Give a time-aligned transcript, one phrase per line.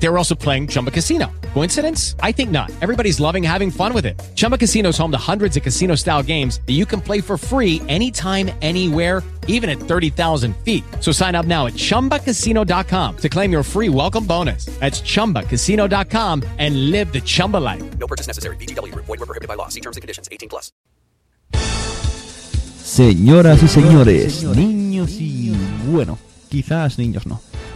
[0.00, 1.30] They were also playing Chumba Casino.
[1.54, 2.14] Coincidence?
[2.20, 2.70] I think not.
[2.80, 4.18] Everybody's loving having fun with it.
[4.36, 7.36] Chumba Casino is home to hundreds of casino style games that you can play for
[7.36, 10.84] free anytime, anywhere, even at 30,000 feet.
[11.00, 14.66] So sign up now at chumbacasino.com to claim your free welcome bonus.
[14.78, 17.98] That's chumbacasino.com and live the Chumba life.
[17.98, 18.56] No purchase necessary.
[18.56, 18.94] BGW.
[18.94, 19.68] Void were prohibited by law.
[19.68, 20.28] See terms and conditions.
[20.30, 20.70] 18 plus.
[22.84, 25.52] Señoras y señores, niños y
[25.90, 27.38] bueno, quizás niños no.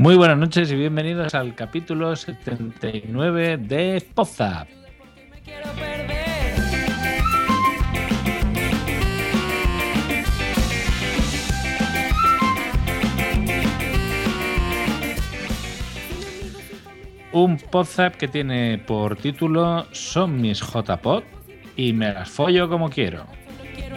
[0.00, 4.66] Muy buenas noches y bienvenidos al capítulo 79 de Poza.
[17.32, 21.24] Un Podzap que tiene por título Son mis JPod
[21.76, 23.26] y me las follo como quiero.
[23.74, 23.96] Quiero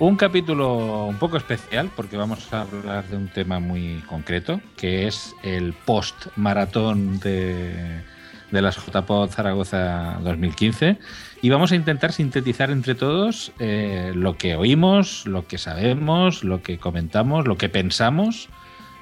[0.00, 5.08] Un capítulo un poco especial porque vamos a hablar de un tema muy concreto que
[5.08, 8.04] es el post maratón de,
[8.52, 10.98] de las JPod Zaragoza 2015
[11.42, 16.62] y vamos a intentar sintetizar entre todos eh, lo que oímos, lo que sabemos, lo
[16.62, 18.48] que comentamos, lo que pensamos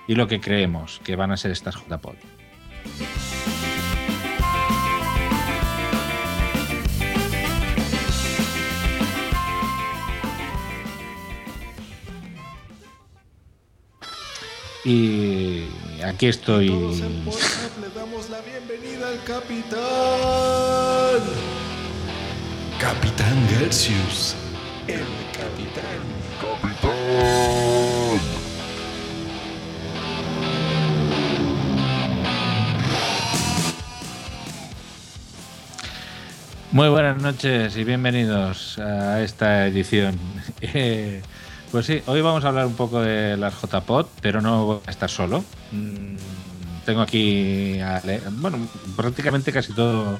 [0.08, 2.16] y lo que creemos que van a ser estas JPod.
[14.88, 15.64] Y
[16.04, 16.69] aquí estoy.
[16.69, 19.80] Todos en WhatsApp le damos la bienvenida al capitán.
[22.80, 24.36] Capitán Gersius.
[24.86, 25.02] El
[25.32, 25.82] capitán.
[36.70, 40.16] Muy buenas noches y bienvenidos a esta edición.
[41.71, 44.91] Pues sí, hoy vamos a hablar un poco de las JPod, pero no voy a
[44.91, 45.44] estar solo.
[45.72, 46.16] Mm,
[46.84, 48.00] Tengo aquí, a
[48.31, 48.59] bueno,
[48.97, 50.19] prácticamente casi todo,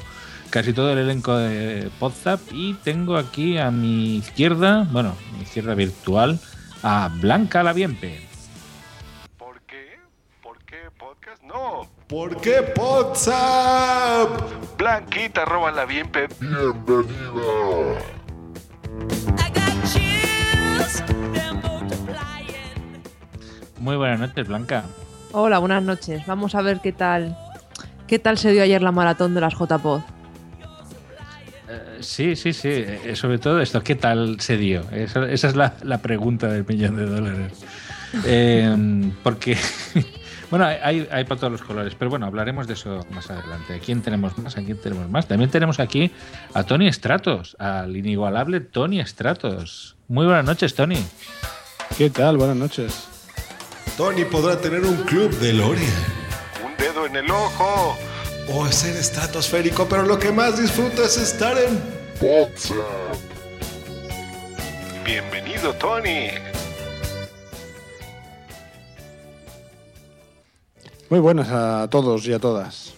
[0.51, 5.75] casi todo el elenco de Podzap y tengo aquí a mi izquierda, bueno, mi izquierda
[5.75, 6.41] virtual,
[6.83, 8.27] a Blanca Laviempe.
[9.39, 10.01] ¿Por qué?
[10.43, 11.41] ¿Por qué podcast?
[11.45, 11.89] No.
[12.09, 14.28] ¿Por qué WhatsApp?
[14.77, 16.33] Blanquita, róbala bien, Pep.
[23.78, 24.84] Muy buenas noches, Blanca.
[25.32, 26.26] Hola, buenas noches.
[26.26, 27.36] Vamos a ver qué tal
[28.06, 30.00] qué tal se dio ayer la maratón de las JPod.
[31.69, 32.69] Eh, Sí, sí, sí.
[32.70, 34.82] Eh, Sobre todo esto, ¿qué tal se dio?
[34.92, 37.53] Esa, esa es la, la pregunta del millón de dólares.
[38.24, 39.56] Eh, porque,
[40.51, 43.75] bueno, hay, para todos los colores, pero bueno, hablaremos de eso más adelante.
[43.75, 44.57] ¿A quién tenemos más?
[44.57, 45.27] ¿A quién tenemos más?
[45.27, 46.11] También tenemos aquí
[46.55, 49.97] a Tony Stratos, al inigualable Tony Stratos.
[50.09, 51.05] Muy buenas noches, Tony.
[51.99, 52.37] ¿Qué tal?
[52.37, 53.09] Buenas noches.
[53.97, 55.81] Tony podrá tener un club de Lore.
[56.65, 57.97] Un dedo en el ojo.
[58.49, 61.97] O ser estratosférico, pero lo que más disfruta es estar en
[65.05, 66.31] Bienvenido, Tony.
[71.10, 72.94] Muy buenas a todos y a todas.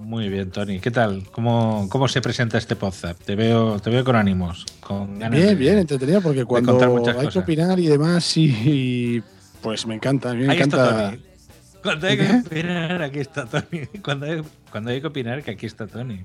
[0.00, 0.80] Muy bien, Tony.
[0.80, 1.24] ¿Qué tal?
[1.32, 3.20] ¿Cómo, cómo se presenta este podcast?
[3.24, 4.64] Te veo, te veo con ánimos.
[4.80, 6.78] Con ganas de- Bien, bien, entretenido porque cuando
[7.18, 9.22] hay que opinar y demás, y,
[9.62, 10.30] pues me encanta.
[10.30, 11.10] A mí me Ahí está encanta.
[11.10, 11.22] Tony.
[11.82, 13.86] Cuando hay que opinar, aquí está Tony.
[14.04, 16.24] Cuando hay, cuando hay que opinar, que aquí está Tony.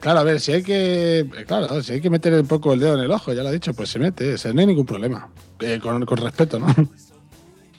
[0.00, 1.26] Claro, a ver, si hay que.
[1.46, 3.52] Claro, si hay que meter un poco el dedo en el ojo, ya lo ha
[3.52, 5.28] dicho, pues se mete, o sea, no hay ningún problema.
[5.60, 6.66] Eh, con, con respeto, ¿no?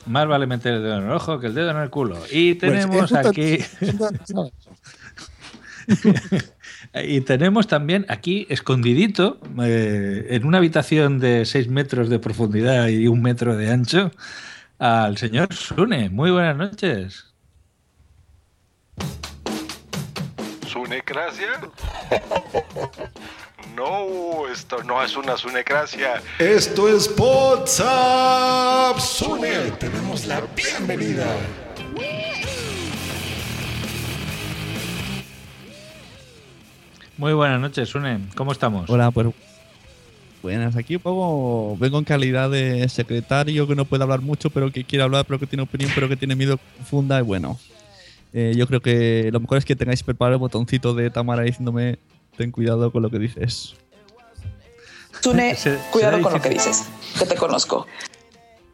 [0.06, 2.18] Más vale meter el dedo en el ojo que el dedo en el culo.
[2.32, 3.60] Y Pues, tenemos aquí
[7.06, 13.08] Y tenemos también aquí, escondidito, eh, en una habitación de 6 metros de profundidad y
[13.08, 14.12] un metro de ancho,
[14.78, 16.10] al señor Sune.
[16.10, 17.34] Muy buenas noches.
[20.68, 21.48] ¿Sunecracia?
[23.76, 26.22] No, esto no es una sunecracia.
[26.38, 29.00] Esto es WhatsApp.
[29.00, 31.26] Sune, tenemos la bienvenida.
[37.18, 38.20] Muy buenas noches, Sune.
[38.36, 38.88] ¿Cómo estamos?
[38.90, 39.28] Hola, pues.
[40.44, 41.76] Buenas, aquí un poco.
[41.78, 45.40] Vengo en calidad de secretario que no puede hablar mucho, pero que quiere hablar, pero
[45.40, 47.18] que tiene opinión, pero que tiene miedo confunda.
[47.20, 47.58] Y bueno,
[48.34, 51.98] eh, yo creo que lo mejor es que tengáis preparado el botoncito de Tamara diciéndome:
[52.38, 53.76] Ten cuidado con lo que dices.
[55.22, 56.72] Sune, Se- cuidado será con lo que difícil.
[56.72, 56.90] dices,
[57.20, 57.88] que te conozco.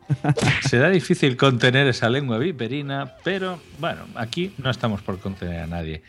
[0.68, 6.02] Será difícil contener esa lengua viperina, pero bueno, aquí no estamos por contener a nadie.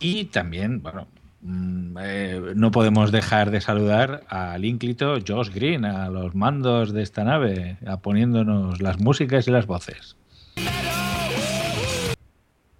[0.00, 1.06] Y también, bueno,
[1.42, 7.02] mm, eh, no podemos dejar de saludar al ínclito Josh Green, a los mandos de
[7.02, 10.16] esta nave, a poniéndonos las músicas y las voces.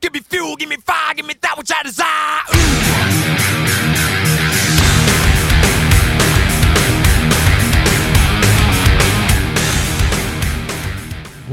[0.00, 2.57] Give me fuel, give me fire, give me that which I desire.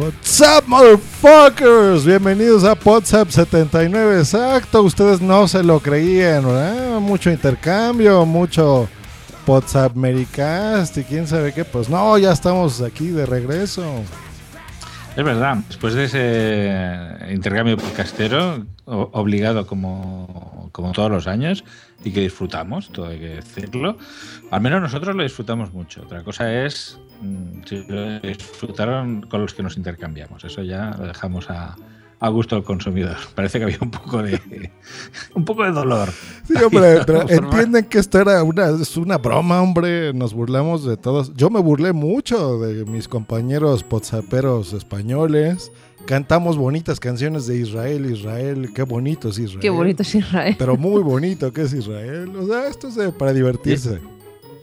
[0.05, 2.05] What's up, motherfuckers?
[2.05, 4.19] Bienvenidos a WhatsApp 79.
[4.19, 6.99] Exacto, ustedes no se lo creían, ¿verdad?
[6.99, 8.87] Mucho intercambio, mucho
[9.47, 11.65] WhatsApp Mericast y quién sabe qué.
[11.65, 13.83] Pues no, ya estamos aquí de regreso.
[15.15, 21.63] Es verdad, después de ese intercambio podcastero, obligado como, como todos los años,
[22.03, 23.97] y que disfrutamos, todo hay que decirlo,
[24.51, 26.01] al menos nosotros lo disfrutamos mucho.
[26.01, 30.43] Otra cosa es mm, si lo disfrutaron con los que nos intercambiamos.
[30.43, 31.77] Eso ya lo dejamos a,
[32.19, 33.17] a gusto del consumidor.
[33.35, 34.71] Parece que había un poco de,
[35.35, 36.09] un poco de dolor.
[36.47, 40.13] Sí, hombre, pero entienden que esto era una, es una broma, hombre.
[40.13, 41.33] Nos burlamos de todos.
[41.35, 45.71] Yo me burlé mucho de mis compañeros WhatsApperos españoles.
[46.05, 48.69] Cantamos bonitas canciones de Israel, Israel.
[48.75, 49.59] Qué bonito es Israel.
[49.61, 50.55] Qué bonito es Israel.
[50.57, 52.31] Pero muy bonito que es Israel.
[52.35, 53.99] O sea, esto es de- para divertirse.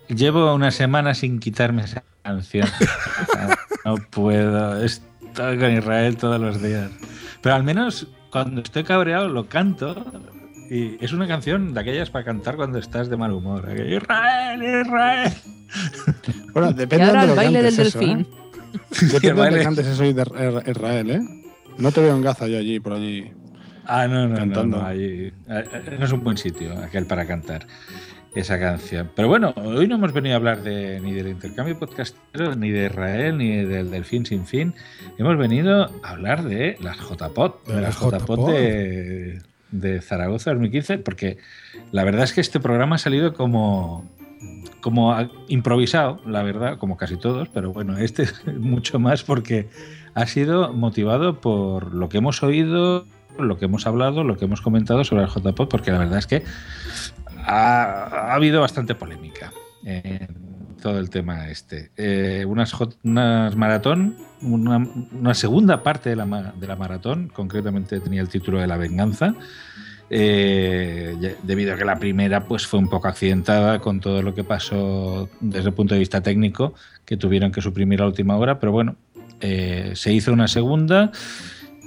[0.09, 2.67] Llevo una semana sin quitarme esa canción.
[3.85, 4.81] No puedo.
[4.85, 6.89] Estoy con Israel todos los días.
[7.43, 10.05] Pero al menos cuando estoy cabreado lo canto.
[10.71, 13.69] Y es una canción de aquellas para cantar cuando estás de mal humor.
[13.69, 15.33] Aquello, Israel, Israel.
[16.53, 18.21] Bueno, Y depende ahora de el baile del eso, delfín.
[18.21, 18.27] ¿eh?
[19.21, 21.21] Depende de que cantes eso y de Er- Israel, ¿eh?
[21.79, 23.33] No te veo en Gaza yo allí, por allí.
[23.87, 24.77] Ah, no, no, no, Cantando.
[24.79, 27.67] no, ahí- eh, no es un buen sitio aquel para cantar
[28.35, 29.11] esa canción.
[29.15, 32.87] Pero bueno, hoy no hemos venido a hablar de, ni del intercambio podcastero, ni de
[32.87, 34.75] Israel, ni del delfín sin fin.
[35.19, 40.99] Hemos venido a hablar de las JPOT, De de, las JPOT de, de Zaragoza 2015,
[40.99, 41.39] porque
[41.91, 44.09] la verdad es que este programa ha salido como,
[44.81, 45.15] como
[45.49, 49.69] improvisado, la verdad, como casi todos, pero bueno, este es mucho más porque
[50.15, 53.07] ha sido motivado por lo que hemos oído,
[53.39, 56.27] lo que hemos hablado, lo que hemos comentado sobre el JPOT, porque la verdad es
[56.27, 56.43] que
[57.47, 59.53] ha, ha habido bastante polémica
[59.85, 60.29] en
[60.81, 61.91] todo el tema este.
[61.97, 64.77] Eh, unas, J- unas maratón, una,
[65.13, 69.35] una segunda parte de la, de la maratón, concretamente tenía el título de La Venganza.
[70.11, 74.45] eh, debido a que la primera pues fue un poco accidentada con todo lo que
[74.45, 76.75] pasó desde el punto de vista técnico
[77.07, 78.97] que tuvieron que suprimir a última hora pero bueno
[79.41, 81.13] eh, se hizo una segunda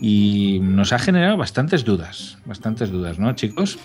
[0.01, 3.77] y nos ha generado bastantes dudas bastantes dudas ¿no chicos?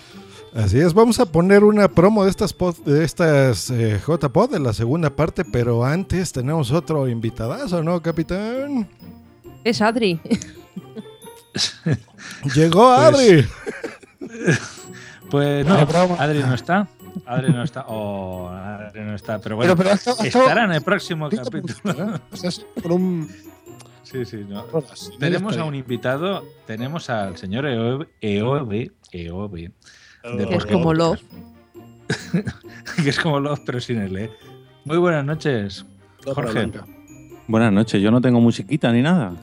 [0.53, 4.59] Así es, vamos a poner una promo de estas pod- de estas eh, JPod de
[4.59, 8.87] la segunda parte, pero antes tenemos otro invitadazo, ¿no, capitán?
[9.63, 10.19] Es Adri.
[12.55, 13.45] Llegó Pues- Adri.
[15.29, 15.75] Pues no.
[16.19, 16.89] Adri no está.
[17.25, 17.85] Adri no está.
[17.87, 19.39] Oh, Adri no está.
[19.39, 22.15] Pero bueno, Pero- pero estará en el próximo capítulo.
[22.15, 22.19] ¿eh?
[22.83, 23.29] Por un.
[24.03, 24.65] Sí, sí, no.
[25.19, 29.71] Tenemos a un invitado, tenemos al señor Eobe, Eobe,
[30.23, 31.19] de Que es como Love.
[33.03, 34.31] que es como Love, pero sin L.
[34.85, 35.85] Muy buenas noches,
[36.25, 36.71] Jorge.
[37.47, 39.33] Buenas noches, yo no tengo musiquita ni nada.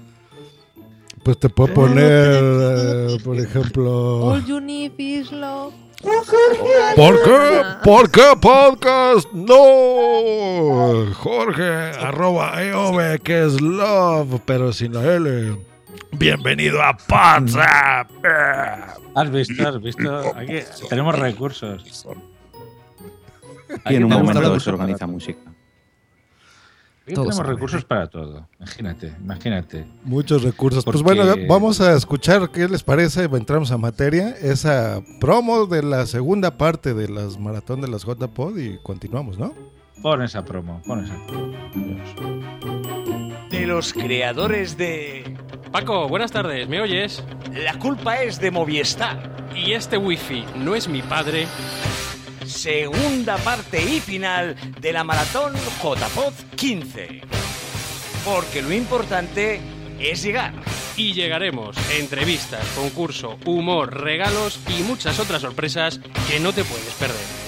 [1.22, 4.26] Pues te puedo poner, eh, por ejemplo.
[4.26, 5.74] All you need is love.
[6.96, 7.62] ¿Por qué?
[7.82, 9.30] ¿Por qué podcast?
[9.32, 11.12] No.
[11.14, 15.58] Jorge, arroba EOB, que es love, pero sin la L.
[16.12, 18.10] Bienvenido a WhatsApp.
[19.14, 20.36] Has visto, has visto.
[20.36, 22.06] Aquí tenemos recursos.
[23.88, 25.40] Y en un momento se organiza música.
[27.02, 27.48] Aquí tenemos sabe.
[27.50, 28.46] recursos para todo.
[28.58, 29.86] Imagínate, imagínate.
[30.04, 30.84] Muchos recursos.
[30.84, 33.24] Pues Porque- bueno, vamos a escuchar qué les parece.
[33.24, 34.30] Entramos a materia.
[34.40, 39.54] Esa promo de la segunda parte de las maratón de las JPod y continuamos, ¿no?
[40.02, 41.52] Pon esa promo, pon esa promo.
[41.74, 43.50] Dios.
[43.50, 45.36] De los creadores de...
[45.72, 47.24] Paco, buenas tardes, ¿me oyes?
[47.52, 49.48] La culpa es de Movistar.
[49.56, 51.46] Y este wifi no es mi padre.
[52.46, 57.22] Segunda parte y final de la maratón JPod 15.
[58.24, 59.60] Porque lo importante
[59.98, 60.52] es llegar.
[60.96, 61.76] Y llegaremos.
[61.98, 67.47] Entrevistas, concurso, humor, regalos y muchas otras sorpresas que no te puedes perder.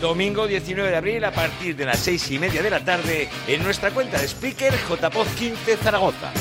[0.00, 3.62] Domingo 19 de abril a partir de las 6 y media de la tarde en
[3.62, 6.32] nuestra cuenta de speaker JPod 15 Zaragoza.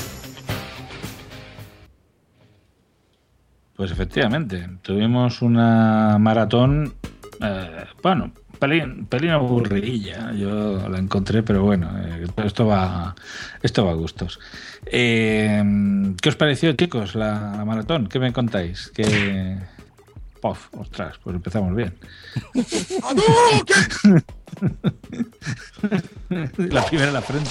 [3.75, 6.93] Pues efectivamente, tuvimos una maratón,
[7.41, 10.31] eh, bueno, pelín, pelín aburridilla.
[10.33, 13.15] Yo la encontré, pero bueno, eh, esto va,
[13.61, 14.39] esto va a gustos.
[14.85, 15.61] Eh,
[16.21, 18.07] ¿Qué os pareció, chicos, la, la maratón?
[18.07, 18.91] ¿Qué me contáis?
[18.95, 19.57] ¿Qué...
[20.45, 21.97] Pof, ostras, pues empezamos bien.
[26.69, 27.49] la primera en la frente.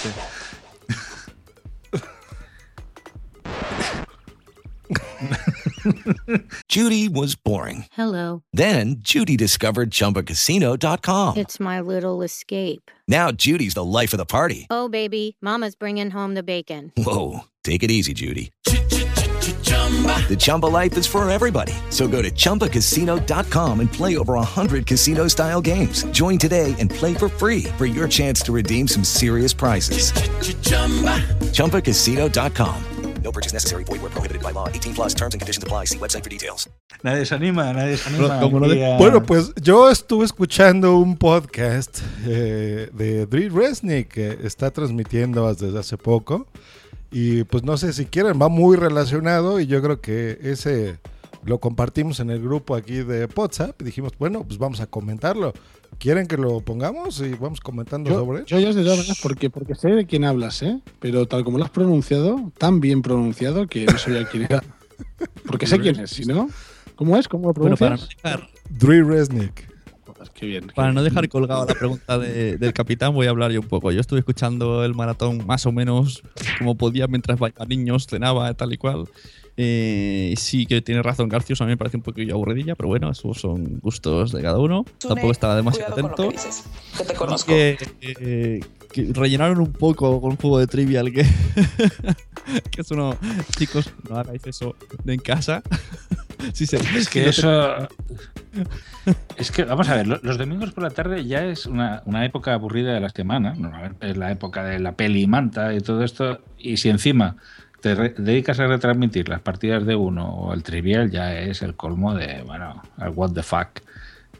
[6.68, 7.86] Judy was boring.
[7.90, 8.44] Hello.
[8.52, 11.36] Then Judy discovered ChumbaCasino.com.
[11.36, 12.92] It's my little escape.
[13.08, 14.68] Now Judy's the life of the party.
[14.70, 16.92] Oh, baby, Mama's bringing home the bacon.
[16.96, 18.52] Whoa, take it easy, Judy.
[19.84, 21.72] The Chumba life is for everybody.
[21.90, 26.04] So go to ChumbaCasino.com and play over 100 casino style games.
[26.10, 30.10] Join today and play for free for your chance to redeem some serious prizes.
[31.52, 32.74] ChumbaCasino.com.
[33.22, 33.84] No purchase necessary.
[33.84, 34.68] Void where prohibited by law.
[34.68, 35.84] 18 plus terms and conditions apply.
[35.86, 36.68] See website for details.
[37.02, 38.40] Nadie se anima, nadie se anima.
[38.40, 44.38] Como no de- Bueno, pues yo estuve escuchando un podcast eh, de Dre Resnick que
[44.44, 46.46] está transmitiendo desde hace poco.
[47.16, 50.98] Y pues no sé si quieren, va muy relacionado y yo creo que ese
[51.44, 55.52] lo compartimos en el grupo aquí de WhatsApp y dijimos, bueno, pues vamos a comentarlo.
[56.00, 59.20] ¿Quieren que lo pongamos y vamos comentando Yo, sobre yo ya os de todas maneras,
[59.22, 60.80] porque, porque sé de quién hablas, ¿eh?
[60.98, 64.64] Pero tal como lo has pronunciado, tan bien pronunciado que no sabía quién era.
[65.46, 66.48] Porque sé quién es, si no.
[66.96, 67.28] ¿Cómo es?
[67.28, 68.48] ¿Cómo lo Bueno, para pronuncias?
[68.70, 69.73] no
[70.32, 70.66] Qué bien.
[70.74, 73.90] para no dejar colgada la pregunta de- del capitán, voy a hablar yo un poco.
[73.92, 76.22] Yo estuve escuchando el maratón más o menos
[76.58, 79.06] como podía mientras bailaba niños, cenaba, tal y cual.
[79.56, 83.08] Eh, sí que tiene razón Garcius, a mí me parece un poquillo aburridilla, pero bueno,
[83.10, 84.84] esos son gustos de cada uno.
[84.98, 86.42] Tampoco estaba demasiado Cuidado con lo atento.
[86.42, 86.64] que dices,
[86.98, 87.46] que te conozco.
[87.52, 88.60] Que, eh,
[88.94, 91.24] que rellenaron un poco con un juego de trivial que,
[92.70, 93.16] que es uno.
[93.58, 95.62] Chicos, no hagáis eso en casa.
[96.52, 97.88] Sí, sí, Es que eso.
[99.36, 102.24] Es que, vamos a ver, lo- los domingos por la tarde ya es una, una
[102.26, 103.54] época aburrida de la semana.
[104.00, 106.40] Es la época de la peli y manta y todo esto.
[106.58, 107.36] Y si encima
[107.80, 112.14] te dedicas a retransmitir las partidas de uno o el trivial, ya es el colmo
[112.14, 113.80] de, bueno, el what the fuck.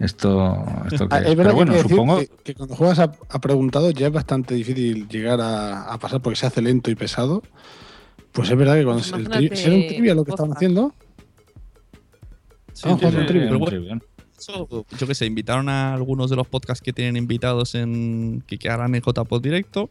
[0.01, 1.29] Esto, esto que Ah, es.
[1.31, 2.17] es verdad Pero que bueno, que supongo.
[2.19, 6.21] que, que cuando juegas a, a preguntado ya es bastante difícil llegar a, a pasar
[6.21, 7.43] porque se hace lento y pesado.
[8.33, 10.31] Pues es verdad que cuando Pues el tri- imagínate si era un trivia lo que
[10.33, 10.93] estaban haciendo.
[12.73, 14.01] Sí, sí, un pero bueno,
[14.37, 18.59] eso, yo qué sé, invitaron a algunos de los podcasts que tienen invitados en que,
[18.59, 19.91] que harán en JPod directo.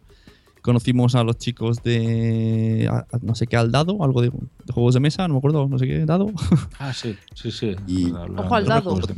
[0.61, 4.73] Conocimos a los chicos de a- a- no sé qué al dado, algo de, de
[4.73, 6.31] juegos de mesa, no me acuerdo, no sé qué, dado.
[6.79, 7.75] Ah, sí, sí, sí.
[7.87, 8.95] Y- Ojo al dado.
[8.97, 9.15] de-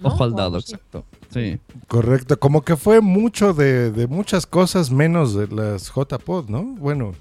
[0.00, 0.08] ¿no?
[0.08, 1.04] Ojo al O dado, exacto.
[1.32, 1.58] Sí.
[1.88, 6.62] Correcto, como que fue mucho de, de muchas cosas menos de las JPod, ¿no?
[6.64, 7.12] Bueno,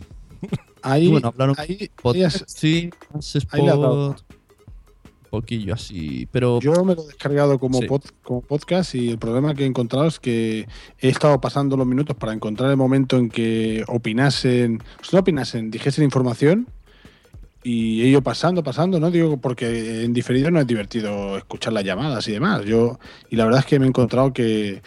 [0.82, 1.90] Ahí, bueno, hablaron ahí-
[2.48, 2.90] sí,
[3.52, 4.16] ahí un
[5.30, 7.86] poquillo así, pero Yo me lo he descargado como, Sí.
[7.88, 10.68] pod- como podcast y el problema que he encontrado es que
[11.00, 15.20] he estado pasando los minutos para encontrar el momento en que opinasen, o sea, no
[15.20, 16.68] opinasen, dijesen información
[17.64, 22.28] y ido pasando, pasando, no digo porque en diferido no es divertido escuchar las llamadas
[22.28, 22.64] y demás.
[22.66, 23.00] Yo
[23.30, 24.82] y la verdad es que me he encontrado que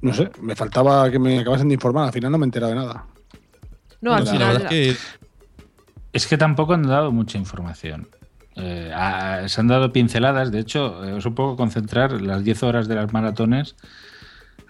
[0.00, 2.72] no sé, me faltaba que me acabasen de informar, al final no me he enterado
[2.72, 3.06] de nada.
[4.00, 4.52] No, al la final.
[4.52, 5.18] verdad es que
[6.12, 8.08] Es que tampoco han dado mucha información.
[8.56, 8.92] Eh,
[9.46, 12.96] se han dado pinceladas, de hecho, eh, os un poco concentrar las 10 horas de
[12.96, 13.76] las maratones.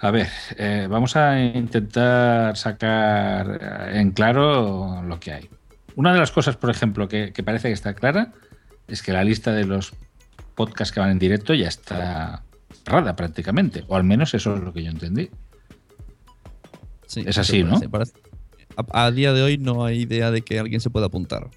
[0.01, 5.51] A ver, eh, vamos a intentar sacar en claro lo que hay.
[5.99, 8.33] Una de las cosas, por ejemplo, que, que parece que está clara
[8.87, 9.93] es que la lista de los
[10.55, 12.45] podcasts que van en directo ya está
[12.85, 15.29] cerrada prácticamente, o al menos eso es lo que yo entendí.
[17.07, 17.81] sí, Es sí, así, ¿no?
[17.91, 18.13] parece-
[18.77, 21.49] A, a día de hoy no hay idea de que alguien se pueda apuntar.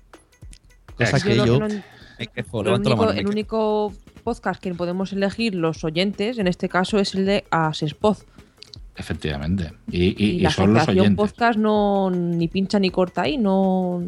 [0.97, 3.29] Cosa que Yo me quejo, el, la único, mano, me el quejo.
[3.31, 3.93] único
[4.23, 8.17] podcast que podemos elegir los oyentes, en este caso, es el de Asespod.
[8.95, 9.71] Efectivamente.
[9.89, 11.15] Y, y- Y, y la son los oyentes.
[11.15, 14.03] podcast no ni pincha ni corta ahí, no.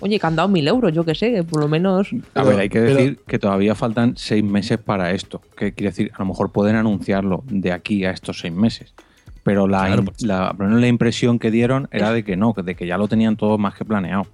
[0.00, 2.10] Oye, que han dado mil euros, yo que sé, que por lo menos.
[2.34, 5.40] A ver, hay que decir que todavía faltan seis meses para esto.
[5.56, 8.94] Que quiere decir, a lo mejor pueden anunciarlo de aquí a estos seis meses.
[9.42, 12.86] Pero la, Claro, la, menos la impresión que dieron era de que no, de que
[12.86, 14.26] ya lo tenían todo más que planeado.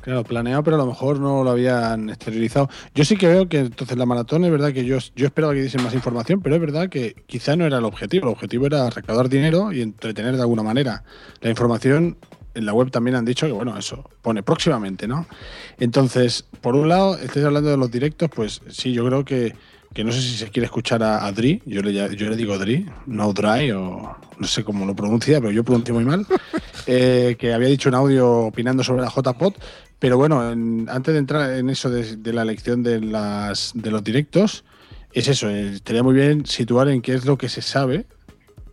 [0.00, 2.70] Claro, planeado, pero a lo mejor no lo habían exteriorizado.
[2.94, 5.62] Yo sí que veo que entonces la maratón es verdad que yo, yo esperaba que
[5.62, 8.26] diesen más información, pero es verdad que quizá no era el objetivo.
[8.26, 11.04] El objetivo era recaudar dinero y entretener de alguna manera.
[11.42, 12.16] La información
[12.54, 15.26] en la web también han dicho que, bueno, eso pone próximamente, ¿no?
[15.78, 19.54] Entonces, por un lado, estáis hablando de los directos, pues sí, yo creo que,
[19.94, 22.58] que no sé si se quiere escuchar a, a Dri, yo le, yo le digo
[22.58, 26.26] Dri, no Dry, o no sé cómo lo pronuncia, pero yo pronuncio muy mal,
[26.86, 29.56] eh, que había dicho un audio opinando sobre la JPOT,
[29.98, 33.90] pero bueno, en- antes de entrar en eso de, de la elección de, las, de
[33.90, 34.64] los directos,
[35.12, 38.06] es eso, eh, estaría muy bien situar en qué es lo que se sabe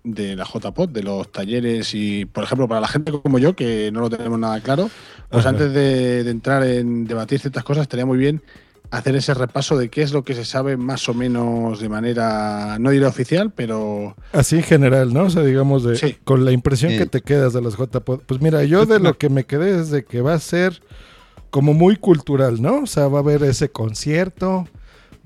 [0.03, 3.91] de la JPOT, de los talleres y, por ejemplo, para la gente como yo, que
[3.91, 4.89] no lo tenemos nada claro,
[5.29, 5.49] pues Ajá.
[5.49, 8.41] antes de, de entrar en debatir ciertas cosas, estaría muy bien
[8.89, 12.77] hacer ese repaso de qué es lo que se sabe más o menos de manera,
[12.79, 15.23] no diré oficial, pero Así en general, ¿no?
[15.23, 16.15] O sea, digamos, de, Sí.
[16.23, 18.21] con la impresión que te quedas de las JPod.
[18.25, 20.81] Pues mira, yo de lo que me quedé es de que va a ser
[21.49, 22.83] como muy cultural, ¿no?
[22.83, 24.67] O sea, va a haber ese concierto,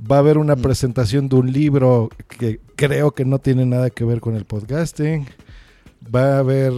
[0.09, 4.03] va a haber una presentación de un libro que creo que no tiene nada que
[4.05, 5.25] ver con el podcasting,
[6.13, 6.73] va a haber,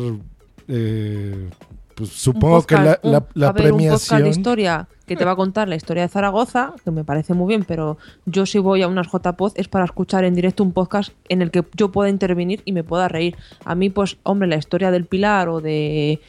[0.67, 1.49] eh,
[1.95, 4.23] pues supongo que podcast- la, la- un- la va a haber un podcast premiación...
[4.23, 7.47] de historia que te va a contar la historia de Zaragoza, que me parece muy
[7.49, 11.11] bien, pero yo si voy a unas JPod es para escuchar en directo un podcast
[11.29, 13.35] en el que yo pueda intervenir y me pueda reír.
[13.65, 16.21] A mí, pues, hombre, la historia del Pilar o de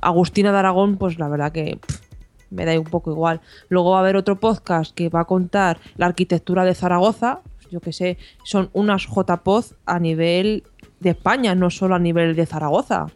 [0.00, 2.00] Agustina de Aragón, pues la verdad que pff,
[2.50, 3.40] me da un poco igual.
[3.68, 7.40] Luego va a haber otro podcast que va a contar la arquitectura de Zaragoza,
[7.70, 10.62] yo que sé, son unas JPod a nivel
[11.00, 13.06] de España, no solo a nivel de Zaragoza.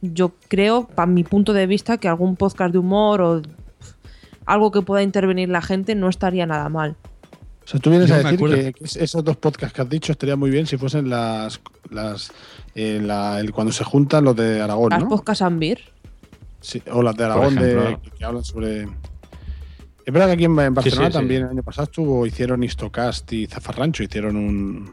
[0.00, 3.92] Yo creo, para mi punto de vista, que algún podcast de humor o pff,
[4.46, 6.96] algo que pueda intervenir la gente no estaría nada mal.
[7.64, 9.88] O sea, tú vienes Yo a decir que, que es- esos dos podcasts que has
[9.90, 12.32] dicho estaría muy bien si fuesen las, las
[12.74, 15.08] eh, la- el- cuando se juntan los de Aragón, Las ¿no?
[15.10, 15.80] podcasts Ambir.
[16.60, 18.82] Sí, o las de Aragón de, que, que hablan sobre.
[18.82, 21.12] Es verdad que aquí en, Barcelona sí, sí.
[21.12, 24.92] también el año pasado estuvo, hicieron Istocast y Zafarrancho, hicieron un,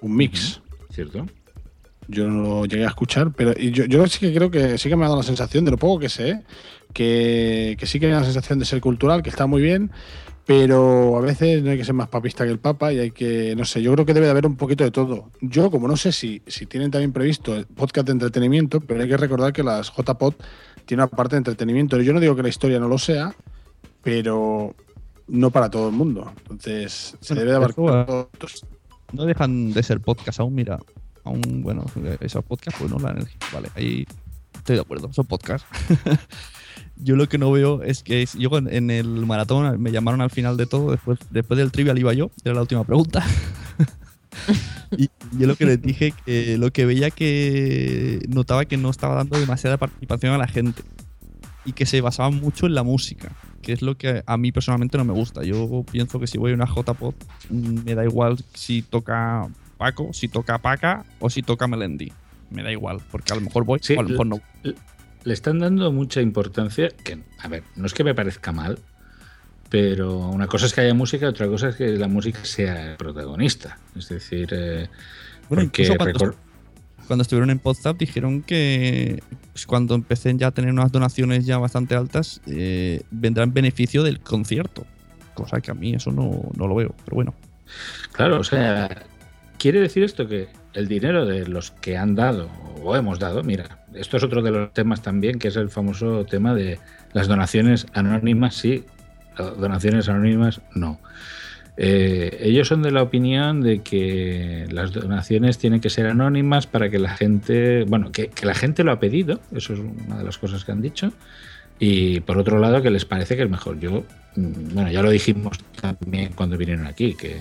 [0.00, 0.60] un mix.
[0.90, 1.26] ¿Cierto?
[2.08, 4.88] Yo no lo llegué a escuchar, pero y yo, yo sí que creo que sí
[4.88, 6.44] que me ha dado la sensación, de lo poco que sé,
[6.92, 9.90] que, que sí que hay una sensación de ser cultural, que está muy bien,
[10.46, 13.56] pero a veces no hay que ser más papista que el Papa y hay que,
[13.56, 15.30] no sé, yo creo que debe de haber un poquito de todo.
[15.40, 19.08] Yo, como no sé si, si tienen también previsto el podcast de entretenimiento, pero hay
[19.08, 20.34] que recordar que las JPod
[20.84, 22.00] tiene una parte de entretenimiento.
[22.00, 23.34] Yo no digo que la historia no lo sea,
[24.04, 24.76] pero
[25.26, 26.32] no para todo el mundo.
[26.42, 28.30] Entonces, se Bueno, debe de abarcar todo.
[29.12, 30.78] No dejan de ser podcast aún, mira.
[31.24, 31.84] Aún, bueno,
[32.20, 33.38] esos podcasts, pues no la energía.
[33.52, 34.06] Vale, ahí
[34.54, 35.66] estoy de acuerdo, son podcasts.
[36.96, 40.56] yo lo que no veo es que yo en- el maratón me llamaron al final
[40.56, 43.24] de todo, después, después del trivial iba yo, era la última pregunta.
[44.96, 49.14] y yo lo que les dije, que lo que veía que notaba que no estaba
[49.16, 50.82] dando demasiada participación a la gente
[51.64, 53.32] y que se basaban mucho en la música,
[53.62, 55.42] que es lo que a mí personalmente no me gusta.
[55.42, 57.14] Yo pienso que si voy a una JPod,
[57.50, 62.12] mm, me da igual si toca Paco, si toca Paca o si toca Melendi.
[62.50, 64.40] Me da igual, porque a lo mejor voy o a lo mejor no.
[65.26, 68.78] Le, están dando mucha importancia, que, a ver, no es que me parezca mal,
[69.68, 72.96] pero una cosa es que haya música, otra cosa es que la música sea el
[72.96, 73.78] protagonista.
[73.96, 74.88] Es decir, eh,
[75.48, 76.36] Bueno, porque incluso cuando,
[77.06, 81.58] cuando estuvieron en Podzap dijeron que pues, cuando empecé ya a tener unas donaciones ya
[81.58, 84.86] bastante altas, eh, vendrá en beneficio del concierto.
[85.34, 87.34] Cosa que a mí eso no, no lo veo, pero bueno.
[88.12, 89.04] Claro, o sea,
[89.58, 92.48] quiere decir esto que el dinero de los que han dado
[92.82, 96.24] o hemos dado, mira, esto es otro de los temas también, que es el famoso
[96.24, 96.78] tema de
[97.12, 98.84] las donaciones anónimas, sí,
[99.36, 101.00] donaciones anónimas, no.
[101.78, 106.88] Eh, ellos son de la opinión de que las donaciones tienen que ser anónimas para
[106.90, 110.24] que la gente, bueno, que, que la gente lo ha pedido, eso es una de
[110.24, 111.12] las cosas que han dicho,
[111.78, 113.78] y por otro lado que les parece que es mejor.
[113.80, 114.04] Yo,
[114.36, 117.36] mm, bueno, ya lo dijimos también cuando vinieron aquí, que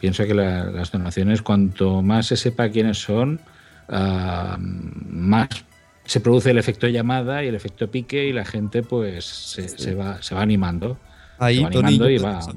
[0.00, 3.40] pienso que la- las donaciones, cuanto más se sepa quiénes son,
[3.88, 5.48] ah, más
[6.04, 9.94] se produce el efecto llamada y el efecto pique y la gente pues se, se
[9.94, 10.98] va, se va animando.
[11.38, 12.40] Ahí se va animando y va...
[12.40, 12.56] podemos-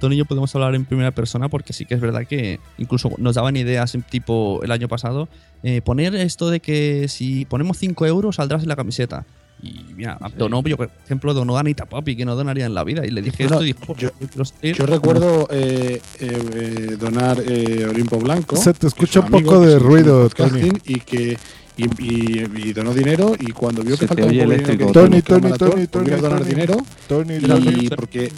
[0.00, 3.10] Tony y yo podemos hablar en primera persona porque sí que es verdad que incluso
[3.18, 5.28] nos daban ideas tipo el año pasado.
[5.62, 9.24] eh, poner esto de que si ponemos 5 euros saldrás en la camiseta.
[9.62, 12.82] Y mira, donó, yo, por ejemplo, donó a Anita Papi, que no donaría en la
[12.82, 13.06] vida.
[13.06, 18.18] Y le dije Bueno, esto y dijo, yo, recuerdo eh, eh, eh, donar eh, Olimpo
[18.18, 18.56] Blanco.
[18.56, 20.68] Se te escucha es un amigo poco de ruido, Tony.
[20.84, 21.38] Y que
[21.76, 24.84] y, y- y donó dinero y cuando vio Se que faltaba un poco eléctrico.
[24.84, 26.50] dinero, Tony, Tony, Tony, a Tony, donar Tony.
[26.50, 26.76] dinero
[27.08, 27.88] Tony, y Tony.
[27.90, 28.32] porque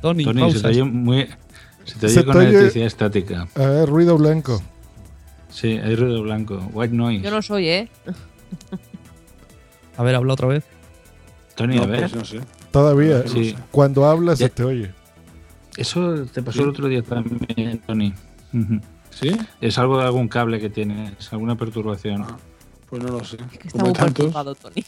[0.00, 1.26] Tony, Tony, se te oye muy.
[1.84, 3.48] Se te oye Se con oye- electricidad estática.
[3.86, 4.62] Ruido blanco.
[5.50, 6.70] Sí, hay ruido blanco.
[6.72, 7.24] White noise.
[7.24, 7.88] Yo no soy, ¿eh?
[9.96, 10.64] A ver, habla otra vez.
[11.54, 12.00] Tony, no, a ver.
[12.00, 12.40] pues no sé.
[12.70, 13.26] Todavía.
[13.26, 13.56] Sí.
[13.70, 14.92] Cuando hablas Ya- se te oye.
[15.76, 18.14] Eso te pasó el otro día también, Tony.
[19.10, 19.36] ¿Sí?
[19.60, 22.22] Es algo de algún cable que tienes, alguna perturbación.
[22.22, 22.36] Ah,
[22.88, 23.36] Pues no lo sé.
[23.38, 24.84] Que está muy perturbado, Tony.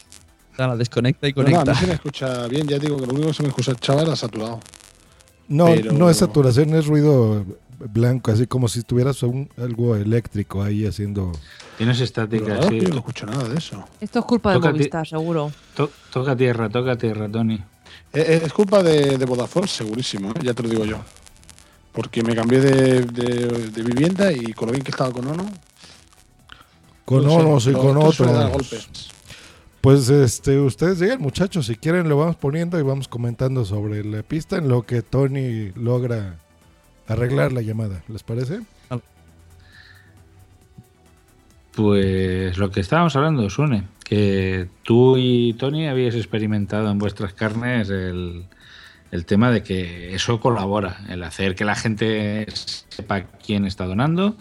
[0.59, 1.73] Nada, desconecta y No, no, a conecta.
[1.73, 4.03] mí se me escucha bien, ya digo que lo único que se me escucha chava
[4.03, 4.61] era saturado.
[5.49, 7.45] No, Pero- no es saturación, es ruido
[7.79, 11.33] blanco, así como si tuvieras un- algo eléctrico ahí haciendo.
[11.77, 12.81] Tienes estática, sí.
[12.81, 13.85] yo no escucho nada de eso.
[14.01, 15.53] Esto es culpa de Tócate- Movistar, seguro.
[15.77, 17.63] To- toca tierra, toca tierra, Tony.
[18.13, 20.35] Es, es culpa de, de Vodafone, segurísimo, ¿eh?
[20.43, 20.99] ya te lo digo yo.
[21.93, 25.47] Porque me cambié de, de- de vivienda y con lo bien que estaba con Ono.
[27.05, 28.51] Con no unos y con otros.
[28.51, 28.89] golpes.
[29.81, 34.23] Pues este, ustedes digan, muchachos, si quieren lo vamos poniendo y vamos comentando sobre la
[34.23, 36.37] pista en lo que Tony logra
[37.09, 38.03] arreglar la llamada.
[38.09, 38.61] ¿Les parece?
[41.75, 47.89] Pues lo que estábamos hablando, Sune, que tú y Tony habíais experimentado en vuestras carnes
[47.91, 48.45] el,
[49.13, 52.47] el tema de que eso colabora, el hacer que la gente
[52.89, 54.37] sepa quién está donando.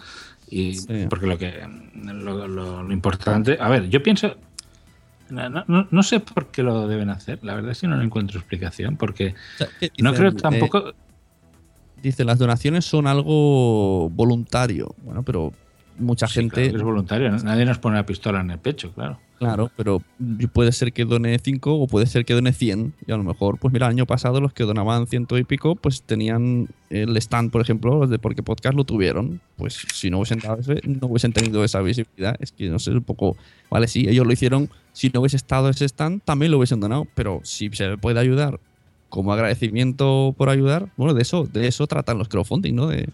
[0.49, 0.77] Y
[1.10, 1.53] porque lo que
[1.95, 4.36] lo, lo- lo importante, a ver, yo pienso,
[5.30, 8.06] no, no- no sé por qué lo deben hacer, la verdad es que no le
[8.06, 9.36] encuentro explicación, porque
[9.80, 10.93] ¿qué no creo tampoco, Eh,
[12.02, 14.96] dice, las donaciones son algo voluntario.
[15.04, 15.52] Bueno, pero
[16.00, 16.64] mucha Sí, gente.
[16.64, 17.38] claro es voluntario, ¿no?
[17.40, 19.20] nadie nos pone la pistola en el pecho, claro.
[19.40, 20.02] Claro, pero
[20.52, 22.96] puede ser que done 5 o puede ser que done 100.
[23.06, 25.76] Y a lo mejor, pues mira, el año pasado los que donaban ciento y pico,
[25.76, 29.40] pues tenían el stand, por ejemplo, los de Porque Podcast lo tuvieron.
[29.56, 32.36] Pues si no hubiesen, dado ese- no hubiesen tenido esa visibilidad.
[32.40, 33.38] Es que no sé, un poco.
[33.70, 34.70] Vale, sí, ellos lo hicieron.
[34.92, 37.06] Si no hubiese estado ese stand, también lo hubiesen donado.
[37.14, 38.60] Pero si se puede ayudar
[39.10, 42.88] como agradecimiento por ayudar, bueno, de eso, de eso tratan los crowdfunding, ¿no?
[42.88, 43.10] De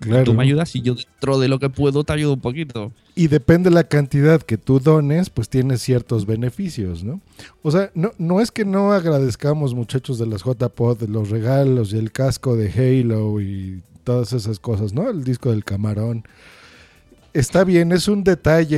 [0.00, 0.22] Claro.
[0.24, 2.92] tú me ayudas y yo dentro de lo que puedo te ayudo un poquito.
[3.16, 7.20] Y depende la cantidad que tú dones, pues tienes ciertos beneficios, ¿no?
[7.62, 11.98] O sea, no, no es que no agradezcamos, muchachos de las JPod, los regalos y
[11.98, 15.10] el casco de Halo y todas esas cosas, ¿no?
[15.10, 16.22] El disco del camarón.
[17.34, 18.77] Está bien, es un detalle.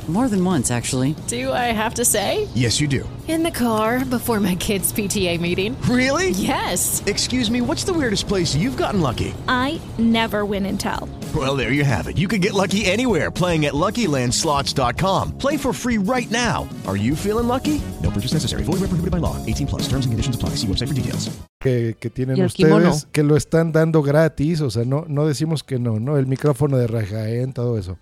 [0.11, 1.15] More than once, actually.
[1.27, 2.49] Do I have to say?
[2.53, 3.07] Yes, you do.
[3.29, 5.81] In the car before my kids' PTA meeting.
[5.83, 6.31] Really?
[6.31, 7.01] Yes.
[7.05, 9.33] Excuse me, what's the weirdest place you've gotten lucky?
[9.47, 11.07] I never win and tell.
[11.33, 12.17] Well, there you have it.
[12.17, 15.37] You can get lucky anywhere playing at LuckyLandSlots.com.
[15.37, 16.67] Play for free right now.
[16.85, 17.81] Are you feeling lucky?
[18.03, 18.63] No purchase necessary.
[18.63, 19.37] Void where prohibited by law.
[19.45, 19.83] 18 plus.
[19.83, 20.55] Terms and conditions apply.
[20.55, 21.29] See website for details.
[21.61, 22.93] que, que tienen ustedes kimono.
[23.13, 26.17] que lo están dando gratis, o sea, no, no decimos que no, ¿no?
[26.17, 27.53] El micrófono de Rajaen, ¿eh?
[27.53, 27.97] todo eso.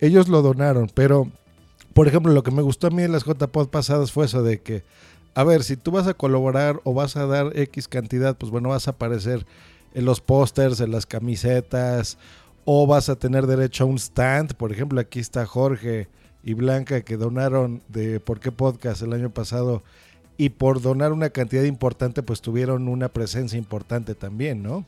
[0.00, 1.30] Ellos lo donaron, pero,
[1.92, 4.60] por ejemplo, lo que me gustó a mí en las JPod pasadas fue eso de
[4.60, 4.82] que,
[5.34, 8.70] a ver, si tú vas a colaborar o vas a dar X cantidad, pues bueno,
[8.70, 9.46] vas a aparecer
[9.94, 12.18] en los pósters, en las camisetas,
[12.64, 14.54] o vas a tener derecho a un stand.
[14.54, 16.08] Por ejemplo, aquí está Jorge
[16.42, 19.82] y Blanca que donaron de ¿Por qué Podcast el año pasado?
[20.36, 24.84] Y por donar una cantidad importante, pues tuvieron una presencia importante también, ¿no?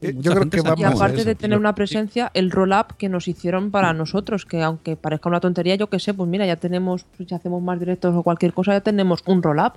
[0.00, 1.28] Yo creo que vamos Y aparte eso.
[1.28, 5.40] de tener una presencia, el roll-up que nos hicieron para nosotros, que aunque parezca una
[5.40, 8.72] tontería, yo que sé, pues mira, ya tenemos, si hacemos más directos o cualquier cosa,
[8.72, 9.74] ya tenemos un roll-up.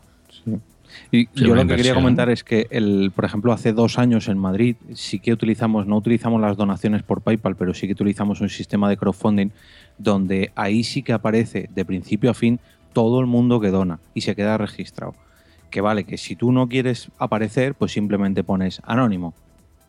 [1.11, 4.27] Y Sí, yo lo que quería comentar es que, el, por ejemplo, hace dos años
[4.27, 8.41] en Madrid sí que utilizamos, no utilizamos las donaciones por PayPal, pero sí que utilizamos
[8.41, 9.49] un sistema de crowdfunding
[9.97, 12.59] donde ahí sí que aparece de principio a fin
[12.93, 15.13] todo el mundo que dona y se queda registrado.
[15.69, 19.33] Que vale, que si tú no quieres aparecer, pues simplemente pones anónimo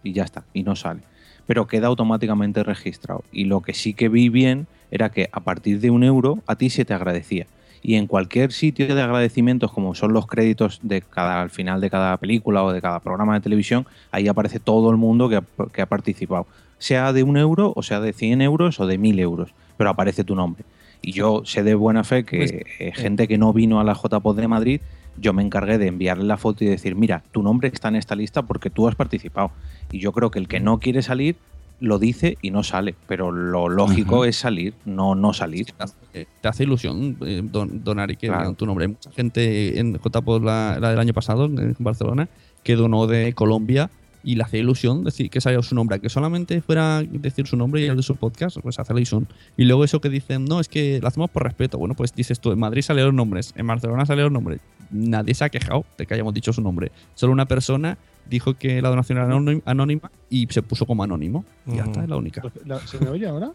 [0.03, 1.01] y ya está, y no sale.
[1.47, 3.25] Pero queda automáticamente registrado.
[3.33, 6.57] Y lo que sí que vi bien era que a partir de un euro a
[6.57, 7.47] ti se te agradecía.
[7.83, 11.91] Y en cualquier sitio de agradecimientos, como son los créditos de cada, al final de
[11.91, 15.45] cada película o de cada programa de televisión, ahí aparece todo el mundo que ha,
[15.73, 16.47] que ha participado.
[16.79, 20.25] Sea de un euro, o sea de 100 euros o de 1000 euros, pero aparece
[20.25, 20.65] tu nombre.
[21.03, 23.95] Y yo sé de buena fe que Pues, eh, gente que no vino a la
[23.95, 24.81] JPod de Madrid,
[25.21, 28.15] yo me encargué de enviarle la foto y decir, mira, tu nombre está en esta
[28.15, 29.51] lista porque tú has participado.
[29.93, 31.37] Y yo creo que el que no quiere salir
[31.81, 34.29] lo dice y no sale, pero lo lógico Ajá.
[34.31, 35.67] es salir, no no salir.
[36.13, 38.53] Eh, Te hace ilusión eh, don, donar y que Claro.
[38.55, 38.87] tu nombre.
[38.87, 42.29] Hay mucha gente en JPod, la, la del año pasado, en Barcelona,
[42.65, 43.91] que donó de Colombia
[44.25, 47.81] y le hacía ilusión decir que saliera su nombre, que solamente fuera decir su nombre
[47.81, 49.27] y el de su podcast, pues hace la ilusión.
[49.57, 51.79] Y luego eso que dicen, no, es que lo hacemos por respeto.
[51.79, 54.61] Bueno, pues dices tú, en Madrid salieron nombres, en Barcelona salieron nombres.
[54.91, 56.91] Nadie se ha quejado de que hayamos dicho su nombre.
[57.15, 57.97] Solo una persona
[58.29, 59.27] dijo que la donación era
[59.65, 61.45] anónima- y se puso como anónimo.
[61.67, 61.91] Y ya Ujú.
[61.91, 62.43] está, es la única.
[62.67, 63.53] La- ¿Se me oye ahora?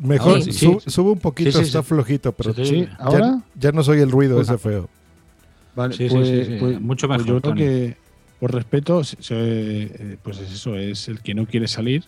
[0.00, 0.52] Mejor Ahora sí.
[0.52, 0.90] su- Sí.
[0.90, 1.88] sube un poquito, Sí, sí, está sí.
[1.88, 3.42] flojito, pero ya- ¿Ahora?
[3.58, 4.88] Ya, no soy el ruido Pues ese feo.
[5.74, 6.56] Vale, pues, sí, sí.
[6.60, 7.96] pues- Mucho pues mejor, yo creo que,
[8.40, 12.04] por respeto, eh, pues es eso, es el que no quiere salir,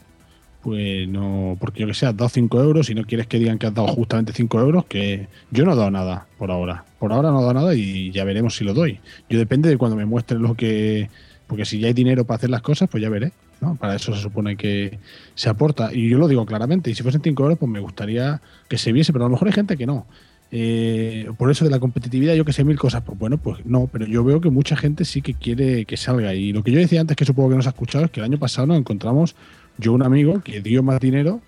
[0.62, 3.59] pues no, porque yo que sé, has dado 5 euros y no quieres que digan
[3.59, 6.85] que has dado justamente 5 euros, que yo no he dado nada por ahora.
[6.99, 9.01] Por ahora no he dado nada y ya veremos si lo doy.
[9.29, 11.09] Yo depende de cuando me muestren lo que.
[11.47, 13.33] Porque si ya hay dinero para hacer las cosas, pues ya veré.
[13.61, 13.77] ¿no?
[13.77, 14.99] Para eso se supone que
[15.35, 15.93] se aporta.
[15.93, 18.93] Y yo lo digo claramente, y si fuesen 5 euros, pues me gustaría que se
[18.93, 20.07] viese, pero a lo mejor hay gente que no.
[20.53, 23.89] Eh, por eso de la competitividad, yo que sé mil cosas, pues bueno, pues no,
[23.93, 26.35] pero yo veo que mucha gente sí que quiere que salga.
[26.35, 28.21] Y lo que yo decía antes, que supongo que no se ha escuchado, es que
[28.21, 29.37] el año pasado nos encontramos
[29.79, 31.41] yo un amigo que dio más dinero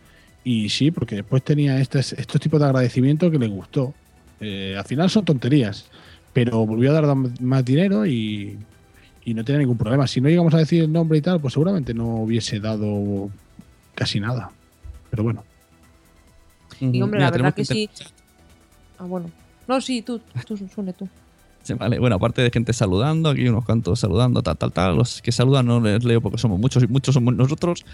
[0.45, 3.95] y sí, porque después tenía estos, estos tipos de agradecimiento que le gustó.
[4.41, 5.87] Eh, al final son tonterías,
[6.33, 8.59] pero volvió a dar más dinero y,
[9.25, 10.07] y no tenía ningún problema.
[10.07, 13.31] Si no llegamos a decir el nombre y tal, pues seguramente no hubiese dado
[13.95, 14.51] casi nada.
[15.11, 15.45] Pero bueno.
[16.81, 17.89] Y hombre, Mira, la verdad que sí.
[19.03, 19.29] Ah, bueno.
[19.67, 21.09] No, sí, tú, tú, Sune, tú.
[21.79, 24.97] Vale, bueno, aparte de gente saludando, aquí unos cuantos saludando, tal, tal, tal.
[24.97, 27.85] Los que saludan no les leo porque somos muchos y muchos somos nosotros.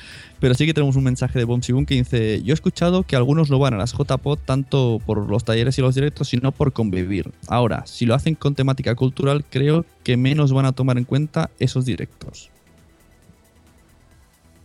[0.40, 3.50] Pero sí que tenemos un mensaje de Bomsibun que dice: Yo he escuchado que algunos
[3.50, 7.30] no van a las JPod tanto por los talleres y los directos, sino por convivir.
[7.46, 11.50] Ahora, si lo hacen con temática cultural, creo que menos van a tomar en cuenta
[11.58, 12.50] esos directos.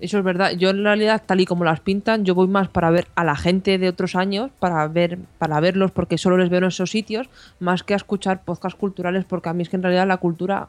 [0.03, 0.51] Eso es verdad.
[0.51, 3.37] Yo en realidad, tal y como las pintan, yo voy más para ver a la
[3.37, 7.29] gente de otros años, para ver, para verlos porque solo les veo en esos sitios,
[7.61, 10.67] más que a escuchar podcasts culturales, porque a mí es que en realidad la cultura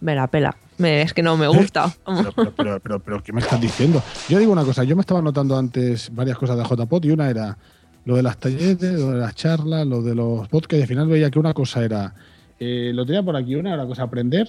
[0.00, 0.56] me la pela.
[0.78, 1.94] Es que no me gusta.
[2.04, 4.02] Pero, pero, pero, pero, pero, ¿qué me estás diciendo?
[4.28, 7.30] Yo digo una cosa, yo me estaba notando antes varias cosas de JPOT y una
[7.30, 7.56] era
[8.04, 11.06] lo de las talleres, lo de las charlas, lo de los podcasts y al final
[11.06, 12.12] veía que una cosa era,
[12.58, 14.48] eh, lo tenía por aquí, una era cosa aprender,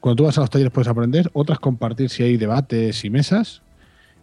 [0.00, 3.62] cuando tú vas a los talleres puedes aprender, otras compartir si hay debates y mesas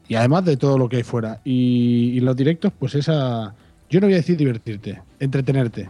[0.07, 1.41] y además de todo lo que hay fuera.
[1.43, 3.53] Y, los directos, pues esa,
[3.89, 5.89] yo no voy a decir divertirte, entretenerte.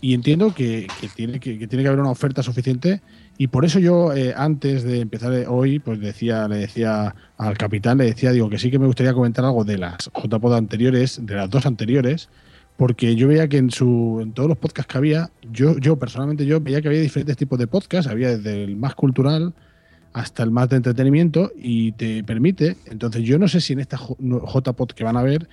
[0.00, 3.00] Y entiendo que, que tiene, que, que tiene que haber una oferta suficiente.
[3.36, 7.56] Y por eso yo, eh, antes de empezar eh, hoy, pues decía, le decía al
[7.56, 11.24] capitán, le decía, digo, que sí que me gustaría comentar algo de las JPod anteriores,
[11.24, 12.28] de las dos anteriores,
[12.78, 16.46] porque yo veía que en su en todos los podcasts que había, yo, yo personalmente
[16.46, 19.52] yo veía que había diferentes tipos de podcasts, había desde el más cultural
[20.12, 23.98] hasta el más de entretenimiento y te permite, entonces yo no sé si en esta
[23.98, 25.48] JPod que van a ver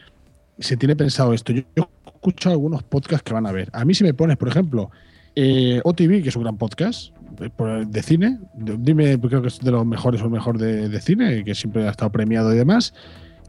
[0.59, 1.51] se tiene pensado esto.
[1.51, 3.69] Yo, yo escucho algunos podcasts que van a ver.
[3.73, 4.91] A mí si me pones, por ejemplo,
[5.35, 7.11] eh, OTV, que es un gran podcast
[7.41, 11.55] eh, de cine, dime, creo que es de los mejores o mejor de cine, que
[11.55, 12.93] siempre ha estado premiado y demás.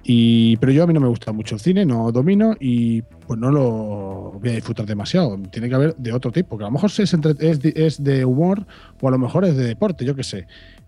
[0.08, 3.40] Y, pero yo a mí no me gusta mucho el cine, no domino y pues
[3.40, 5.36] no lo voy a disfrutar demasiado.
[5.50, 8.64] Tiene que haber de otro tipo, que a lo mejor es, es, de, humor
[9.00, 10.46] o a lo mejor es de deporte, yo qué sé.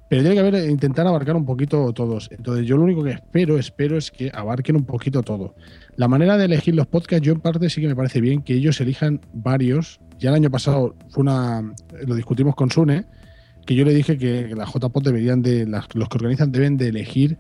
[0.09, 2.29] Pero tiene que haber, intentar abarcar un poquito todos.
[2.31, 5.57] Entonces yo lo único que espero, espero es que abarquen un poquito todo.
[5.97, 8.55] La manera de elegir los podcasts, yo en parte sí que me parece bien que
[8.55, 9.99] ellos elijan varios.
[10.21, 11.75] Ya el año pasado fue una,
[12.07, 13.05] lo discutimos con Sune,
[13.67, 17.37] que yo le dije que las JPod deberían de, los que organizan deben de elegir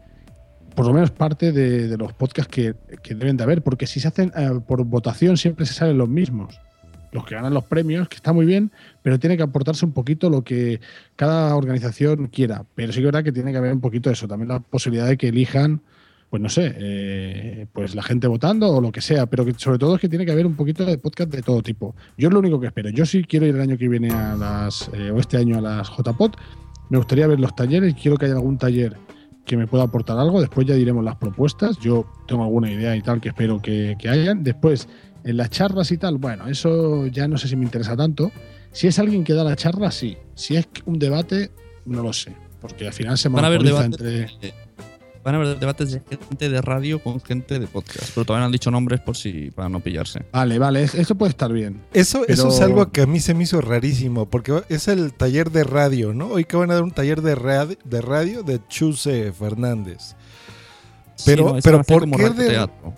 [0.79, 4.07] por lo menos parte de, los podcasts que, que deben de haber, porque si se
[4.07, 6.61] hacen eh, por votación siempre se salen los mismos.
[7.11, 8.71] Los que ganan los premios, que está muy bien,
[9.03, 10.81] pero tiene que aportarse un poquito lo que
[11.17, 12.65] cada organización quiera.
[12.77, 15.09] Pero sí que es verdad que tiene que haber un poquito eso, también la posibilidad
[15.09, 15.81] de que elijan,
[16.31, 19.79] pues no sé, eh, pues la gente votando o lo que sea, pero que sobre
[19.79, 21.97] todo es que tiene que haber un poquito de podcast de todo tipo.
[22.17, 22.89] Yo es lo único que espero.
[22.91, 25.61] Yo sí quiero ir el año que viene a las, eh, o este año a
[25.61, 26.35] las JPod.
[26.89, 28.97] Me gustaría ver los talleres, quiero que haya algún taller
[29.49, 30.41] que me pueda aportar algo.
[30.41, 31.79] Después ya diremos las propuestas.
[31.79, 34.45] Yo tengo alguna idea y tal que espero que, que hayan.
[34.45, 34.89] Después,
[35.25, 38.31] en las charlas y tal, bueno, eso ya no sé si me interesa tanto.
[38.71, 40.17] Si es alguien que da la charla, sí.
[40.35, 41.51] Si es un debate,
[41.85, 42.37] no lo sé.
[42.61, 44.29] Porque al final se monopoliza entre.
[45.29, 48.11] Van a haber debates de gente de radio con gente de podcast.
[48.15, 50.25] Pero todavía no han dicho nombres por si para no pillarse.
[50.33, 51.83] Vale, vale, es- eso puede estar bien.
[51.93, 55.51] Eso, eso es algo que a mí se me hizo rarísimo, porque es el taller
[55.51, 56.29] de radio, ¿no?
[56.29, 60.15] Hoy que van a dar un taller de radio de, radio de Chuse Fernández.
[61.27, 62.95] Pero, Sí, no, pero ¿por qué de, radioteatro.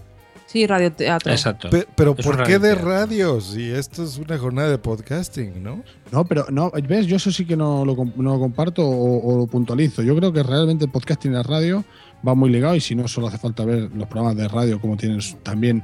[0.47, 1.71] Sí, radioteatro.
[1.71, 3.57] Pe- pero Es ¿por qué de radios?
[3.57, 5.83] Y esto es una jornada de podcasting, ¿no?
[6.11, 9.35] No, pero no, ves, yo eso sí que no lo, com- no lo comparto o,
[9.35, 10.03] o lo puntualizo.
[10.03, 11.85] Yo creo que realmente el podcasting y la radio
[12.27, 14.97] va muy ligado y si no, solo hace falta ver los programas de radio como
[14.97, 15.83] tienen también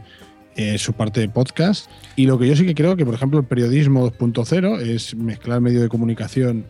[0.57, 1.91] eh, su parte de podcast.
[2.17, 5.61] Y lo que yo sí que creo que, por ejemplo, el periodismo 2.0 es mezclar
[5.61, 6.67] medio de comunicación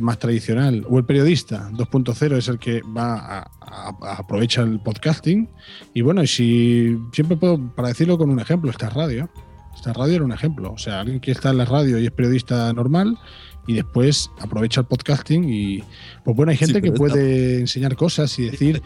[0.00, 4.80] más tradicional o el periodista 2.0 es el que va a, a- a- aprovecha el
[4.80, 5.50] podcasting
[5.92, 9.28] y bueno y si siempre puedo para decirlo con un ejemplo esta radio
[9.74, 12.10] esta radio era un ejemplo o sea alguien que está en la radio y es
[12.10, 13.18] periodista normal
[13.66, 15.82] y después aprovecha el podcasting y
[16.24, 18.82] pues bueno hay Sí, gente que esta- puede enseñar cosas y decir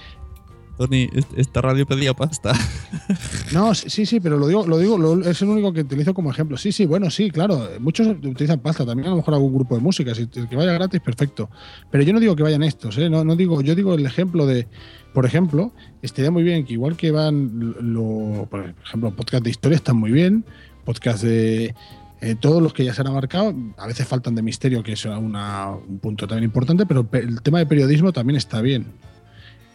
[0.76, 2.52] Tony, est- esta radio pedía pasta.
[3.52, 6.12] No, sí, sí, sí, pero lo digo, lo digo, lo- es el único que utilizo
[6.12, 6.58] como ejemplo.
[6.58, 7.66] Sí, sí, bueno, sí, claro.
[7.80, 10.14] Muchos utilizan pasta, también a lo mejor algún grupo de música.
[10.14, 11.48] Si el que vaya gratis, perfecto.
[11.90, 13.08] Pero yo no digo que vayan estos, ¿eh?
[13.08, 14.66] No, no digo, yo digo el ejemplo de,
[15.14, 19.76] por ejemplo, estaría muy bien que igual que van lo, por ejemplo, podcast de historia
[19.76, 20.44] están muy bien,
[20.84, 21.74] podcast de
[22.20, 25.04] eh, todos los que ya se han abarcado, a veces faltan de misterio, que es
[25.04, 28.86] una- un punto también importante, pero pe- el tema de periodismo también está bien.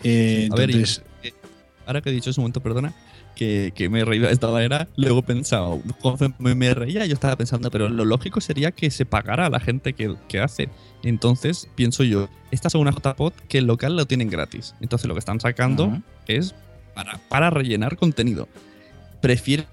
[0.04, 1.34] Eh, A ver, entonces, eh,
[1.86, 2.94] ahora que he dicho ese momento, perdona,
[3.36, 7.14] que, que me reía de esta manera, luego he pensado, cuando me, me reía, yo
[7.14, 10.70] estaba pensando, pero lo lógico sería que se pagara a la gente que, que hace.
[11.04, 14.76] Entonces, pienso yo, esta es una JPod que el local lo tienen gratis.
[14.82, 16.54] Entonces, lo que están sacando es
[16.94, 18.48] para, para rellenar contenido.
[19.22, 19.64] Prefiero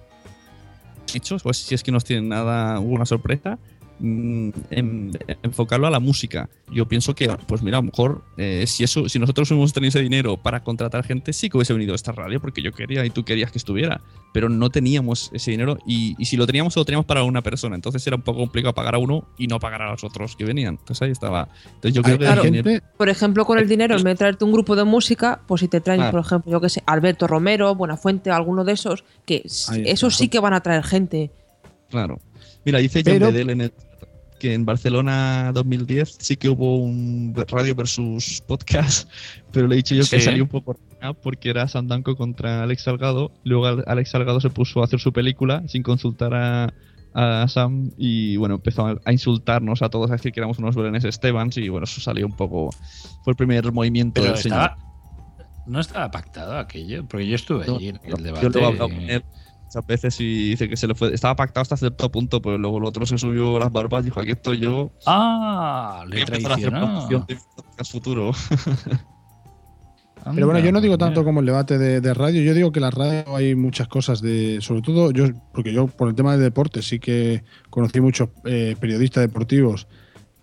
[1.14, 3.58] hechos, pues si es que no tienen nada, una sorpresa,
[4.00, 5.10] en-
[5.42, 6.48] enfocarlo a la música.
[6.70, 9.88] Yo pienso que, pues mira, a lo mejor eh, si eso, si nosotros hubiéramos tenido
[9.88, 13.10] ese dinero para contratar gente, sí que hubiese venido esta radio porque yo quería y
[13.10, 14.00] tú querías que estuviera,
[14.32, 17.74] pero no teníamos ese dinero y, y si lo teníamos, lo teníamos para una persona.
[17.74, 20.44] Entonces era un poco complicado pagar a uno y no pagar a los otros que
[20.44, 20.78] venían.
[20.80, 21.48] Entonces ahí estaba.
[21.66, 22.42] Entonces yo creo que Claro,
[22.96, 25.68] por ejemplo, con el dinero, en vez de traerte un grupo de música, pues si
[25.68, 29.42] te traen, por ejemplo, yo que sé, Alberto Romero, Buenafuente, alguno de esos, que
[29.84, 31.30] esos sí que van a traer gente.
[31.90, 32.20] Claro.
[32.64, 33.72] Mira, dice John Bedell en el
[34.38, 39.08] que en Barcelona 2010 sí que hubo un radio versus podcast,
[39.52, 40.76] pero le he dicho yo que salió un poco
[41.22, 43.30] porque era Sandanco contra Alex Salgado.
[43.44, 46.72] Luego Al- Alex Salgado se puso a hacer su película sin consultar a,
[47.14, 51.04] a Sam y bueno, empezó a, insultarnos a todos, a decir que éramos unos Berenes
[51.04, 52.70] Estebans y bueno, eso salió un poco...
[53.24, 54.72] Fue el primer movimiento Pero del señor.
[55.66, 58.48] no estaba pactado aquello, porque yo estuve No, allí en yo el debate.
[58.50, 59.22] luego he hablado con él
[59.68, 61.12] muchas veces y dice que se le fue.
[61.14, 64.20] Estaba pactado hasta cierto punto, pero luego el otro se subió las barbas y dijo:
[64.20, 64.90] Aquí estoy yo.
[65.06, 67.06] Ah, le a hacer traicionó.
[67.06, 68.32] de podcast futuro.
[70.34, 72.80] Pero bueno, yo no digo tanto como el debate de, de radio, yo digo que
[72.80, 76.42] la radio hay muchas cosas de, sobre todo yo, porque yo por el tema de
[76.42, 79.86] deporte sí que conocí muchos eh, periodistas deportivos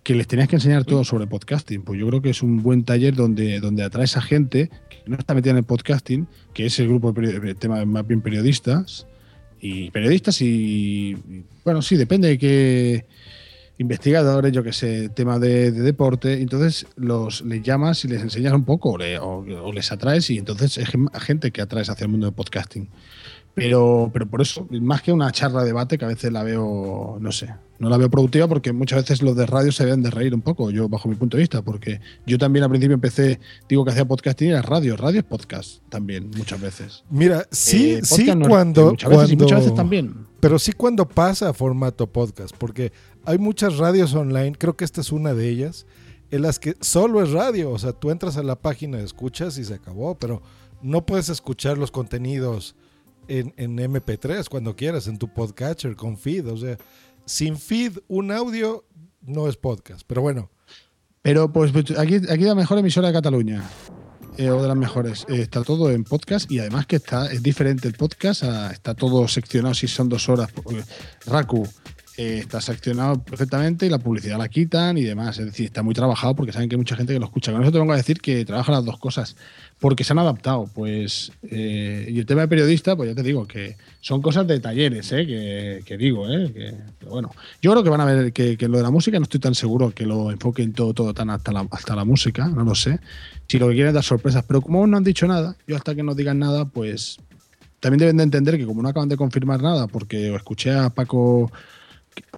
[0.02, 1.84] que les tenías que enseñar todo sobre podcasting.
[1.84, 5.18] Pues yo creo que es un buen taller donde, donde atraes a gente que no
[5.18, 9.06] está metida en el podcasting, que es el grupo de de tema más bien periodistas,
[9.66, 11.16] y periodistas y,
[11.64, 13.06] bueno, sí, depende de qué
[13.78, 18.54] investigadores, yo que sé, tema de, de deporte, entonces los les llamas y les enseñas
[18.54, 21.90] un poco o, le- o- o les atraes y entonces es gen- gente que atraes
[21.90, 22.88] hacia el mundo del podcasting.
[23.56, 27.18] Pero, pero por eso, más que una charla de debate que a veces la veo,
[27.22, 30.12] no sé, no la veo productiva porque muchas veces los de radio se deben de
[30.12, 33.40] reír un poco, yo bajo mi punto de vista, porque yo también al principio empecé,
[33.70, 37.04] digo que hacía podcasting y era radio, radio es podcast también, muchas veces.
[37.10, 40.14] Mira, sí, Eh, sí, no es- cuando, muchas veces y cuando- muchas veces también.
[40.42, 42.92] Pero sí cuando pasa a formato podcast, porque
[43.24, 45.86] hay muchas radios online, creo que esta es una de ellas,
[46.30, 49.64] en las que solo es radio, o sea, tú entras a la página, escuchas y
[49.64, 50.42] se acabó, pero
[50.82, 52.76] no puedes escuchar los contenidos
[53.28, 56.78] en, en MP3 cuando quieras, en tu podcatcher, con feed, o sea,
[57.26, 58.86] sin feed, un audio
[59.22, 60.52] no es podcast, pero bueno.
[61.22, 63.64] Pero pues pues, aquí, aquí la mejor emisora de Cataluña.
[64.38, 65.26] eh, o de las mejores.
[65.30, 68.44] Eh, está todo en podcast y además que está es diferente el podcast.
[68.72, 70.50] está todo seccionado si son dos horas.
[70.72, 70.84] eh,
[71.26, 71.68] Raku
[72.18, 75.38] eh, está seccionado perfectamente y la publicidad la quitan y demás.
[75.40, 77.52] Es decir, está muy trabajado porque saben que hay mucha gente que lo escucha.
[77.52, 79.36] Con eso te vengo a decir que trabajan las dos cosas
[79.80, 80.70] porque se han adaptado.
[80.74, 84.60] Pues eh, y el tema de periodista, pues ya te digo que son cosas de
[84.60, 87.32] talleres, eh, que, digo, eh, que, bueno.
[87.62, 89.92] Yo creo que van a ver que, lo de la música no estoy tan seguro
[89.92, 93.00] que lo enfoquen todo, todo tan hasta la, hasta la música, no lo sé.
[93.48, 95.96] Si lo que quieren es dar sorpresas, pero como no han dicho nada, yo hasta
[95.96, 97.18] que no digan nada, pues
[97.80, 101.52] también deben de entender que como no acaban de confirmar nada, porque escuché a Paco,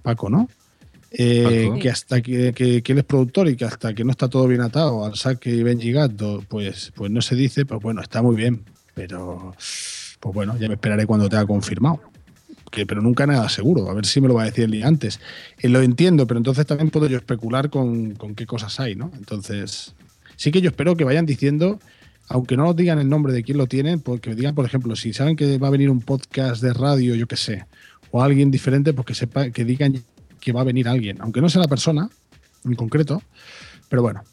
[0.01, 0.49] Paco, ¿no?
[1.11, 1.79] eh, Paco.
[1.79, 4.47] que hasta que, que- que él es productor y que hasta que no está todo
[4.47, 8.21] bien atado al saque y Benji Gatto, pues, pues no se dice, pues bueno, está
[8.21, 8.63] muy bien,
[8.93, 9.55] pero
[10.19, 12.01] pues bueno, ya me esperaré cuando te haya confirmado.
[12.69, 14.87] Que, pero nunca nada seguro, a ver si me lo va a decir el día
[14.87, 15.21] antes.
[15.59, 19.09] Eh, lo entiendo, pero entonces también puedo yo especular con, con qué cosas hay, ¿no?
[19.15, 19.93] Entonces,
[20.35, 21.79] sí que yo espero que vayan diciendo,
[22.27, 25.13] aunque no nos digan el nombre de quién lo tiene, porque digan, por ejemplo, si
[25.13, 27.63] saben que va a venir un podcast de radio, yo qué sé,
[28.17, 30.03] o alguien diferente, pues que sepa, que digan
[30.39, 32.09] que va a venir alguien, aunque no sea la persona
[32.65, 33.21] en concreto,
[33.89, 34.23] pero bueno.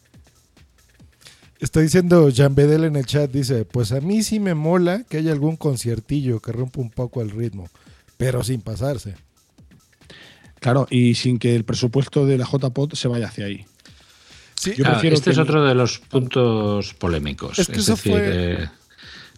[1.58, 5.18] Está diciendo Jean Bedel en el chat, dice, pues a mí sí me mola que
[5.18, 7.68] haya algún conciertillo que rompa un poco el ritmo,
[8.16, 9.14] pero sin pasarse.
[10.60, 13.64] Claro, y sin que el presupuesto de la JPOT se vaya hacia ahí.
[14.76, 17.58] Yo Ah, prefiero este que- es otro de los puntos polémicos.
[17.58, 18.68] Es Es, que eso decir, fue- eh,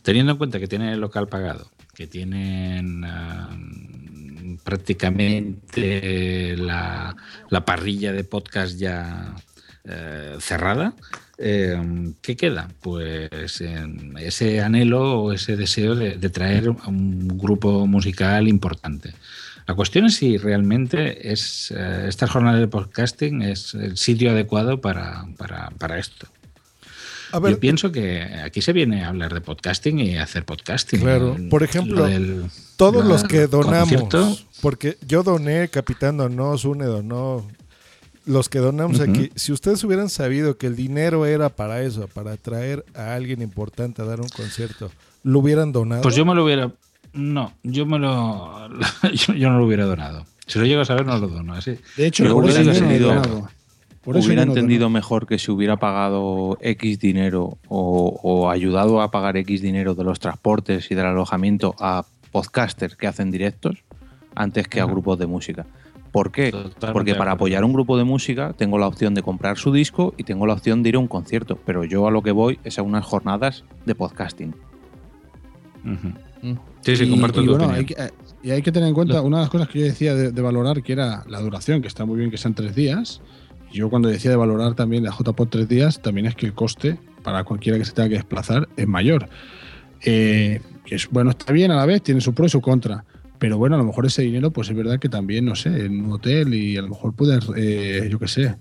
[0.02, 3.50] teniendo en cuenta que tienen el local pagado, que tienen ah,
[4.64, 7.16] prácticamente la,
[7.50, 9.34] la parrilla de podcast ya
[9.84, 10.94] eh, cerrada,
[11.38, 11.76] eh,
[12.22, 12.68] ¿qué queda?
[12.80, 19.12] Pues en ese anhelo o ese deseo de, de traer a un grupo musical importante.
[19.66, 24.80] La cuestión es si realmente es eh, esta jornada de podcasting es el sitio adecuado
[24.80, 26.26] para, para, para esto.
[27.32, 31.00] A ver, Yo pienso que aquí se viene a hablar de podcasting y hacer podcasting.
[31.00, 32.44] Claro, por ejemplo, del-
[32.76, 37.44] todos los que donamos, concierto, porque yo doné, Capitán donó, Sune donó,
[38.26, 39.10] los que donamos Ujú.
[39.10, 43.40] aquí, si ustedes hubieran sabido que el dinero era para eso, para traer a alguien
[43.40, 44.90] importante a dar un concierto,
[45.22, 46.02] ¿lo hubieran donado?
[46.02, 46.72] Pues yo me lo hubiera.
[47.12, 48.68] No, yo me lo.
[49.14, 50.26] Yo, yo no lo hubiera donado.
[50.46, 51.54] Si lo llego a saber, no lo dono.
[51.54, 51.78] Así.
[51.96, 53.48] De hecho, por hubiera eso entendido, donado.
[54.02, 54.90] Por eso hubiera yo no entendido dono.
[54.90, 60.04] mejor que si hubiera pagado X dinero o, o ayudado a pagar X dinero de
[60.04, 62.04] los transportes y del alojamiento a
[62.36, 63.82] podcasters que hacen directos
[64.34, 65.64] antes que a grupos de música.
[66.12, 66.52] ¿Por qué?
[66.92, 70.24] Porque para apoyar un grupo de música tengo la opción de comprar su disco y
[70.24, 72.78] tengo la opción de ir a un concierto, pero yo a lo que voy es
[72.78, 74.54] a unas jornadas de podcasting.
[76.82, 77.78] Sí, sí, Y- comparto y tu bueno, opinión.
[77.78, 78.10] hay que, eh,
[78.42, 80.42] y hay que tener en cuenta una de las cosas que yo decía de, de
[80.42, 83.22] valorar, que era la duración, que está muy bien que sean tres días.
[83.72, 86.98] Yo cuando decía de valorar también la JPOT tres días, también es que el coste
[87.22, 89.28] para cualquiera que se tenga que desplazar es mayor.
[90.04, 93.04] Eh, que es, bueno, está bien a la vez, tiene su pro y su contra.
[93.38, 96.04] Pero bueno, a lo mejor ese dinero, pues es verdad que también, no sé, en
[96.04, 98.54] un hotel y a lo mejor puedes, eh, yo qué sé,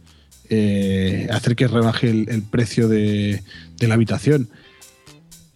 [0.50, 3.42] eh, hacer que rebaje el, precio de
[3.80, 4.50] la habitación.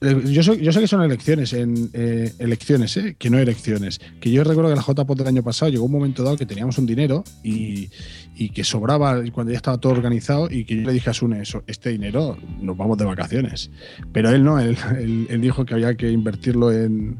[0.01, 3.15] Eh, Yo, sé- yo sé que son elecciones, en, eh, elecciones, ¿eh?
[3.19, 3.99] que no elecciones.
[4.21, 6.77] Que yo recuerdo que la JPOT del año pasado llegó un momento dado que teníamos
[6.77, 7.89] un dinero y,
[8.35, 11.41] y que sobraba cuando ya estaba todo organizado y que yo le dije a Sune,
[11.41, 13.71] eso, este dinero nos vamos de vacaciones.
[14.13, 17.17] Pero él no, él, él- él dijo que había que invertirlo en,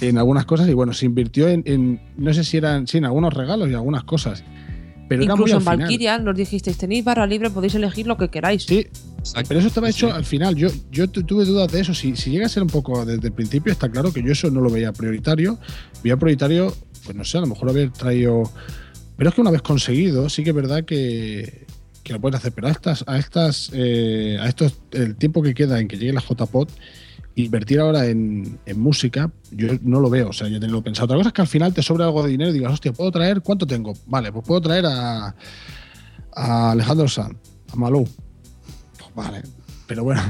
[0.00, 3.04] en algunas cosas y bueno, se invirtió en, en- no sé si eran, sí, en
[3.04, 4.42] algunos regalos y algunas cosas.
[5.08, 5.64] Pero Incluso en.
[5.64, 8.64] Valkyria nos dijisteis, tenéis barra libre, podéis elegir lo que queráis.
[8.64, 8.86] Sí,
[9.48, 10.54] pero eso estaba hecho al final.
[10.54, 11.94] Yo, yo tu- tuve dudas de eso.
[11.94, 14.50] Si, si llega a ser un poco desde el principio, está claro que yo eso
[14.50, 15.58] no lo veía prioritario.
[16.02, 18.42] Veía prioritario, pues no sé, a lo mejor haber traído.
[19.16, 21.66] Pero es que una vez conseguido, sí que es verdad que,
[22.04, 22.52] que lo puedes hacer.
[22.52, 26.12] Pero a estas, a estas, eh, a estos, el tiempo que queda en que llegue
[26.12, 26.70] la JPOT,
[27.44, 30.28] invertir ahora en, en música, yo no lo veo.
[30.30, 31.06] O sea, yo tengo pensado.
[31.06, 33.10] Otra cosa es que al final te sobra algo de dinero y digas, hostia, ¿puedo
[33.10, 33.40] traer?
[33.42, 33.92] ¿Cuánto tengo?
[34.06, 35.34] Vale, pues puedo traer a,
[36.34, 37.36] a Alejandro Sanz,
[37.72, 38.08] a Malú.
[38.98, 39.42] Pues vale,
[39.86, 40.22] pero bueno.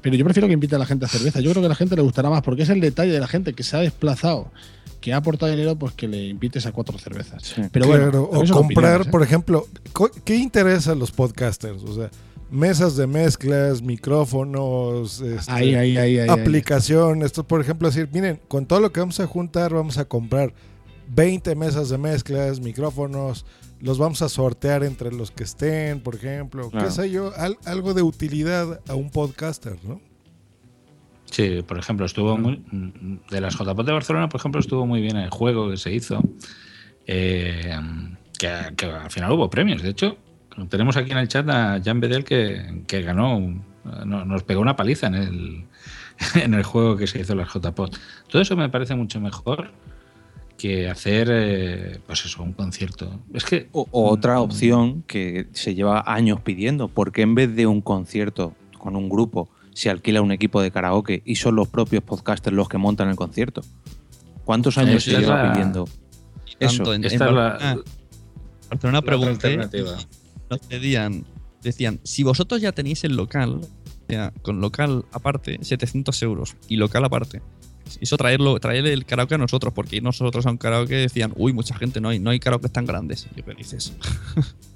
[0.00, 1.40] Pero yo prefiero que invite a la gente a cerveza.
[1.40, 3.26] Yo creo que a la gente le gustará más porque es el detalle de la
[3.26, 4.52] gente que se ha desplazado,
[5.00, 7.56] que ha aportado dinero, pues que le invites a cuatro cervezas.
[7.72, 9.10] Pero bueno, Claro, o comprar, opiniones, ¿eh?
[9.10, 9.66] por ejemplo,
[10.24, 11.82] ¿qué interesa a los podcasters?
[11.82, 12.10] O sea,
[12.50, 17.22] mesas de mezclas, micrófonos, este, Ahí, ahí, ahí, ahí, aplicación.
[17.22, 20.52] Esto, por ejemplo, decir, miren, con todo lo que vamos a juntar, vamos a comprar
[21.08, 23.44] 20 mesas de mezclas, micrófonos,
[23.80, 26.70] los vamos a sortear entre los que estén, por ejemplo.
[26.70, 26.86] Claro.
[26.86, 27.32] ¿Qué sé yo?
[27.36, 30.00] Al- algo de utilidad a un podcaster, ¿no?
[31.30, 32.64] Sí, por ejemplo, estuvo muy.
[33.30, 36.20] De las JPOT de Barcelona, por ejemplo, estuvo muy bien el juego que se hizo.
[37.06, 37.74] eh,
[38.38, 39.82] que, que al final hubo premios.
[39.82, 40.16] De hecho,
[40.68, 43.36] tenemos aquí en el chat a Jan Bedel que, que ganó.
[43.36, 43.62] un-
[44.04, 45.64] no- Nos pegó una paliza en el,
[46.42, 47.96] en el juego que se hizo en las JPOT.
[48.28, 49.70] Todo eso me parece mucho mejor
[50.58, 53.20] que hacer, eh, pues eso, un concierto.
[53.34, 53.68] Es que.
[53.72, 58.54] O, o otra opción que se lleva años pidiendo, porque en vez de un concierto
[58.78, 62.68] con un grupo, se alquila un equipo de karaoke y son los propios podcasters los
[62.68, 63.60] que montan el concierto.
[64.46, 65.84] ¿Cuántos años se lleva la- pidiendo
[66.58, 66.94] Tanto eso?
[66.94, 67.82] en, Esta en es la- Barcelona,
[68.70, 69.02] Barcelona la
[70.50, 71.26] nos pedían,
[71.62, 76.76] decían, si vosotros ya tenéis el local, o sea, con local aparte, 700 euros y
[76.76, 77.42] local aparte,
[78.00, 81.74] Eso traerlo, traer el karaoke a nosotros, porque nosotros a un karaoke decían, uy, mucha
[81.76, 83.28] gente no hay, no hay karaoke tan grandes.
[83.36, 83.92] ¿Y qué dices?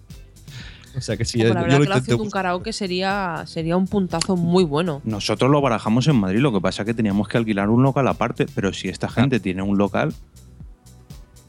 [0.96, 2.72] o sea que sí, Como yo la verdad que la intenté opción de un karaoke
[2.72, 5.00] sería, sería un puntazo muy bueno.
[5.04, 8.06] Nosotros lo barajamos en Madrid, lo que pasa es que teníamos que alquilar un local
[8.08, 10.14] aparte, pero si esta gente tiene un local,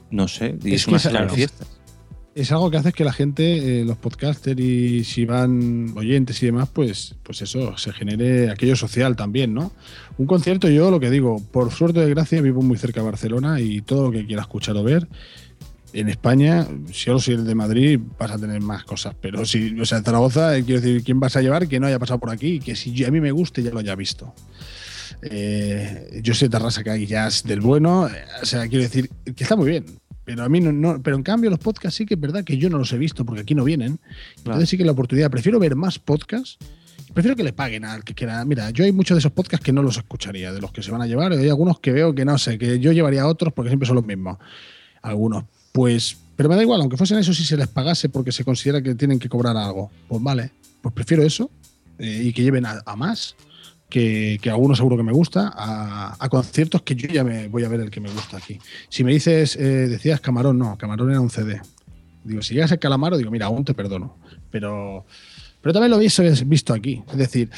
[0.09, 1.80] no sé, y es, que una sala de fiestas.
[2.34, 6.45] Es algo que hace que la gente, eh, los podcasters y si van oyentes y
[6.45, 9.73] demás, pues, pues eso, se genere aquello social también, ¿no?
[10.17, 13.59] Un concierto, yo lo que digo, por suerte o desgracia, vivo muy cerca de Barcelona
[13.59, 15.09] y todo lo que quiera escuchar o ver,
[15.91, 19.13] en España, si solo si eres de Madrid, vas a tener más cosas.
[19.19, 21.88] Pero si, o sea, en Zaragoza, eh, quiero decir, ¿quién vas a llevar que no
[21.88, 24.34] haya pasado por aquí que si a mí me guste ya lo haya visto?
[25.21, 29.43] Eh, yo sé Tarrasa que hay jazz del bueno, eh, o sea, quiero decir que
[29.43, 30.01] está muy bien.
[30.36, 32.57] Pero a mí no, no- pero en cambio los podcasts sí que es verdad que
[32.57, 33.99] yo no los he visto porque aquí no vienen.
[34.38, 36.57] Entonces sí que la oportunidad, prefiero ver más podcasts.
[37.13, 38.43] Prefiero que le paguen al que quiera.
[38.45, 40.91] Mira, yo hay muchos de esos podcasts que no los escucharía, de los que se
[40.91, 41.34] van a llevar.
[41.34, 43.95] Hay algunos que veo que no sé, que yo llevaría a otros porque siempre son
[43.97, 44.38] los mismos.
[45.01, 45.43] Algunos.
[45.73, 48.82] Pues, pero me da igual, aunque fuesen esos si se les pagase porque se considera
[48.82, 49.91] que tienen que cobrar algo.
[50.07, 50.51] Pues vale,
[50.82, 51.49] pues prefiero eso
[51.99, 53.36] eh, y que lleven a, a más,
[53.91, 57.63] que, que algunos seguro que me gusta, a, a conciertos que yo ya me voy
[57.63, 58.57] a ver el que me gusta aquí.
[58.89, 61.61] Si me dices, eh, decías Camarón, no, Camarón era un CD.
[62.23, 64.17] Digo, si llegas a Calamaro, digo, mira, aún te perdono.
[64.49, 65.05] Pero,
[65.61, 67.03] pero también lo hubiese visto aquí.
[67.11, 67.49] Es decir,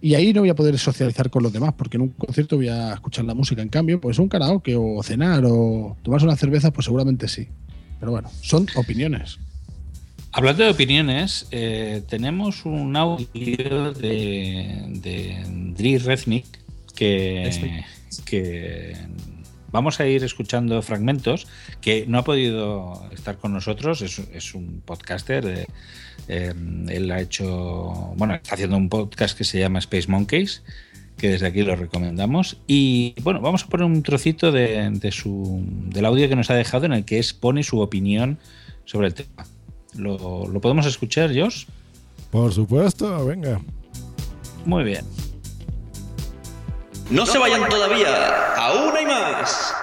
[0.00, 2.68] y ahí no voy a poder socializar con los demás, porque en un concierto voy
[2.68, 3.62] a escuchar la música.
[3.62, 7.48] En cambio, pues un karaoke o cenar o tomarse unas cervezas, pues seguramente sí.
[7.98, 9.38] Pero bueno, son opiniones.
[10.32, 15.44] Hablando de opiniones, eh, tenemos un audio de, de
[15.76, 16.46] Dri Reznik
[16.94, 17.84] que, Este.
[18.24, 18.96] que
[19.70, 21.46] vamos a ir escuchando fragmentos,
[21.82, 25.66] que no ha podido estar con nosotros, es, es un podcaster, de-
[26.28, 26.54] eh,
[26.88, 30.62] él ha hecho, bueno, está haciendo un podcast que se llama Space Monkeys,
[31.18, 32.56] que desde aquí lo recomendamos.
[32.66, 36.54] Y bueno, vamos a poner un trocito de, de su, del audio que nos ha
[36.54, 38.38] dejado en el que expone su opinión
[38.86, 39.44] sobre el tema.
[39.94, 41.66] ¿Lo, lo podemos escuchar, Josh?
[42.30, 43.60] Por supuesto, venga.
[44.64, 45.04] Muy bien.
[47.10, 49.74] No se vayan todavía, aún hay más.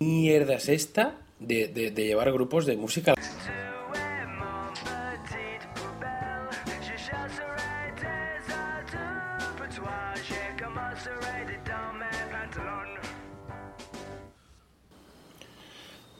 [0.00, 3.14] mierda es esta de, de- de llevar grupos de música?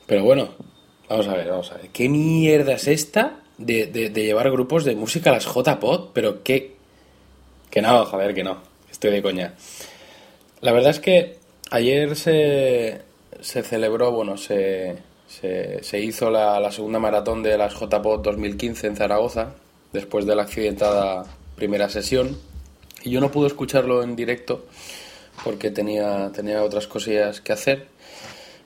[0.06, 0.48] Pero bueno,
[1.12, 1.88] vamos a ver, vamos a ver.
[1.90, 6.10] ¿Qué mierda es esta de, de- llevar grupos de música a las JPod?
[6.12, 6.74] Pero qué...
[7.70, 8.58] Que no, joder, que no.
[8.90, 9.54] Estoy de coña.
[10.60, 11.38] La verdad es que
[11.70, 13.00] ayer se,
[13.40, 14.96] se celebró, bueno, se,
[15.26, 19.54] se, se hizo la, la segunda maratón de las JPod 2015 en Zaragoza,
[19.92, 21.24] después de la accidentada
[21.56, 22.36] primera sesión.
[23.02, 24.66] Y yo no pude escucharlo en directo
[25.44, 27.86] porque tenía, tenía otras cosillas que hacer.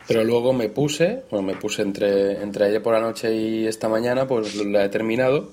[0.07, 3.89] Pero luego me puse, bueno, me puse entre, entre ayer por la noche y esta
[3.89, 5.51] mañana, pues la he terminado.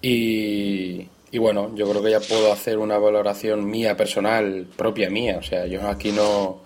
[0.00, 5.36] Y, y bueno, yo creo que ya puedo hacer una valoración mía personal, propia mía.
[5.38, 6.60] O sea, yo aquí no,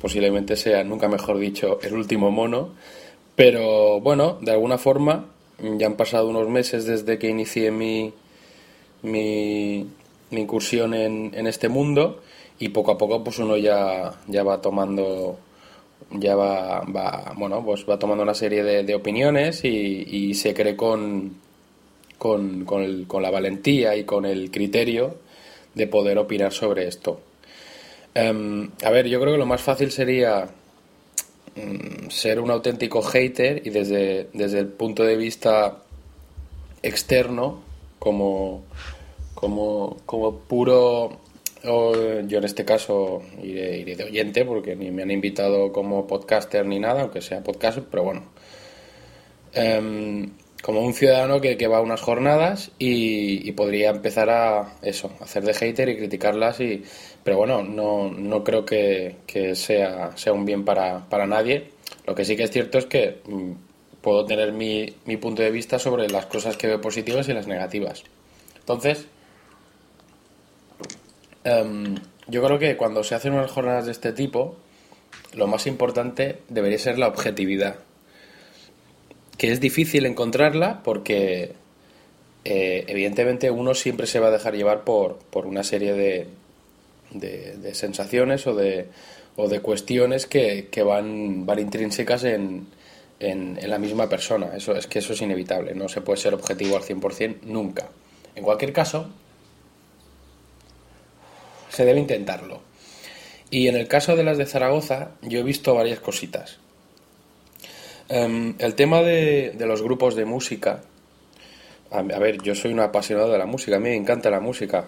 [0.00, 2.70] posiblemente sea, nunca mejor dicho, el último mono.
[3.36, 5.26] Pero bueno, de alguna forma,
[5.60, 8.12] ya han pasado unos meses desde que inicié mi,
[9.02, 9.86] mi,
[10.30, 12.20] mi incursión en, en este mundo
[12.58, 15.38] y poco a poco pues uno ya, ya va tomando
[16.10, 21.36] ya va, va bueno pues va tomando una serie de, opiniones y, se cree con
[22.18, 25.16] con, con, la valentía y con el criterio
[25.74, 27.20] de poder opinar sobre esto.
[28.14, 30.48] Em, a ver yo creo que lo más fácil sería
[31.54, 35.82] mm, ser un auténtico hater y desde, desde el punto de vista
[36.82, 37.60] externo
[37.98, 38.64] como,
[39.34, 41.18] como, como puro,
[41.66, 46.64] yo en este caso iré, iré de oyente porque ni me han invitado como podcaster
[46.64, 48.24] ni nada, aunque sea podcast, pero bueno.
[49.52, 50.30] Em,
[50.62, 55.44] como un ciudadano que, va a unas jornadas y, y podría empezar a eso, hacer
[55.44, 56.82] de hater y criticarlas y
[57.26, 61.72] pero bueno, no, no creo que, que sea, sea un bien para, para nadie.
[62.06, 63.50] Lo que sí que es cierto es que mm,
[64.00, 67.48] puedo tener mi, mi punto de vista sobre las cosas que veo positivas y las
[67.48, 68.04] negativas.
[68.60, 69.08] Entonces,
[71.46, 71.94] em,
[72.28, 74.56] yo creo que cuando se hacen unas jornadas de este tipo,
[75.34, 77.76] lo más importante debería ser la objetividad.
[79.38, 81.52] Que es difícil encontrarla porque,
[82.44, 86.26] eh, evidentemente, uno siempre se va a dejar llevar por, por una serie de,
[87.12, 88.88] de, de sensaciones o de,
[89.36, 92.66] o de cuestiones que, que van, van intrínsecas en,
[93.20, 94.56] en, en la misma persona.
[94.56, 97.88] Eso es que eso es inevitable, no se puede ser objetivo al 100% nunca.
[98.34, 99.10] En cualquier caso,
[101.76, 102.62] se debe intentarlo.
[103.50, 106.58] Y en el caso de las de Zaragoza, yo he visto varias cositas.
[108.08, 110.80] Em, el tema de, los grupos de música,
[111.90, 114.86] a, ver, yo soy un apasionado de la música, a mí me encanta la música,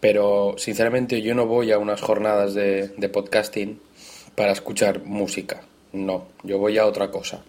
[0.00, 3.80] pero sinceramente yo no voy a unas jornadas de, de podcasting
[4.34, 5.62] para escuchar música,
[5.92, 7.44] no, yo voy a otra cosa.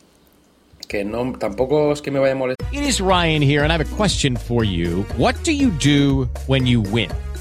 [0.87, 2.73] Que no, tampoco es que me vaya a molestar.
[2.73, 5.05] It is Ryan here, and I have a question for you.
[5.17, 7.09] What do you do when you win?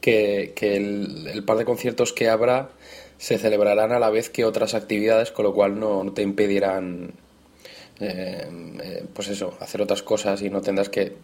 [0.00, 2.70] que, que el, par de conciertos que habrá
[3.18, 7.12] se celebrarán a la vez que otras actividades, con lo cual no, no te impedirán,
[8.00, 8.48] eh,
[8.82, 11.14] eh, pues eso, hacer otras cosas y no tendrás que,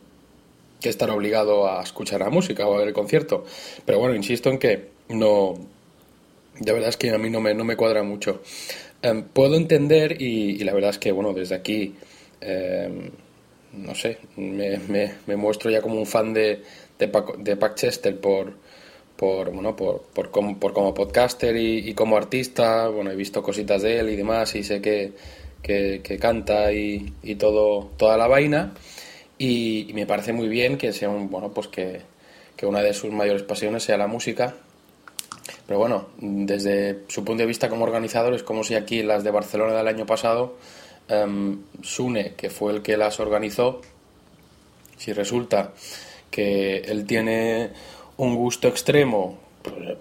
[0.81, 3.45] que estar obligado a escuchar la música o a ver el concierto.
[3.87, 5.55] Pero bueno, insisto en que no,
[6.59, 8.41] de verdad es que a mí no me, no me cuadra mucho.
[9.03, 11.95] Em, puedo entender y, y la verdad es que, bueno, desde aquí,
[12.41, 13.11] em,
[13.73, 16.63] no sé, me, me- me muestro ya como un fan de,
[16.99, 18.55] de, Pac, de Pac Chester por,
[19.17, 22.89] por, bueno, por, por, como, por como podcaster y, como artista.
[22.89, 25.13] Bueno, he visto cositas de él y demás y sé que,
[25.63, 28.75] que, canta y, y todo, toda la vaina.
[29.39, 32.01] Y, me parece muy bien que sea un, bueno, pues que,
[32.57, 34.55] que una de sus mayores pasiones sea la música.
[35.67, 39.31] Pero bueno, desde su punto de vista como organizador es como si aquí las de
[39.31, 40.57] Barcelona del año pasado,
[41.09, 43.81] em, Sune, que fue el que las organizó,
[44.97, 45.73] si resulta
[46.31, 47.71] que él tiene
[48.17, 49.39] un gusto extremo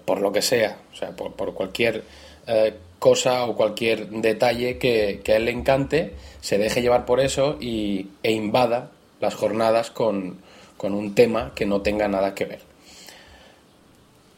[0.04, 2.04] por, lo que sea, o sea, por, por cualquier
[2.46, 7.20] eh, cosa o cualquier detalle que, que a él le encante, se deje llevar por
[7.20, 8.90] eso y, e invada
[9.20, 10.38] las jornadas con,
[10.76, 12.60] con un tema que no tenga nada que ver.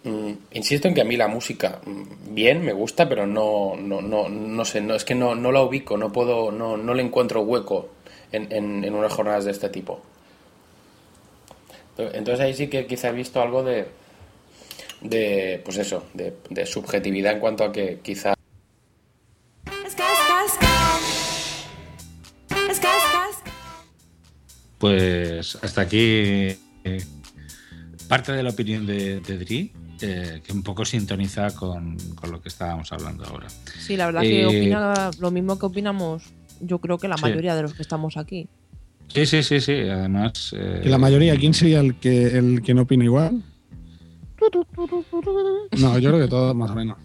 [0.05, 4.01] Mm, insisto en que a mí la música mm, bien me gusta, pero no, no,
[4.01, 7.03] no, no sé, no, es que no, no la ubico, no puedo, no, no le
[7.03, 7.89] encuentro hueco
[8.33, 10.01] en, en, en unas jornadas de este tipo.
[11.99, 13.89] Entonces ahí sí que quizá he visto algo de,
[15.01, 18.35] de pues eso, de, de subjetividad en cuanto a que quizá
[24.79, 25.99] Pues hasta aquí
[26.85, 27.05] eh,
[28.09, 32.41] parte de la opinión de, de Dri, eh, que un poco sintoniza con, con lo
[32.41, 33.49] que estábamos hablando ahora.
[33.81, 36.23] Sí, la verdad que Eh, opina lo mismo que opinamos,
[36.61, 37.23] yo creo que la Sí.
[37.23, 38.49] mayoría de los que estamos aquí.
[39.09, 39.73] Sí, sí, sí, sí.
[39.73, 40.55] Además.
[40.57, 43.43] eh, Que la mayoría, ¿quién sería el que, el que no opina igual?
[45.79, 46.97] No, yo creo que todos más o menos.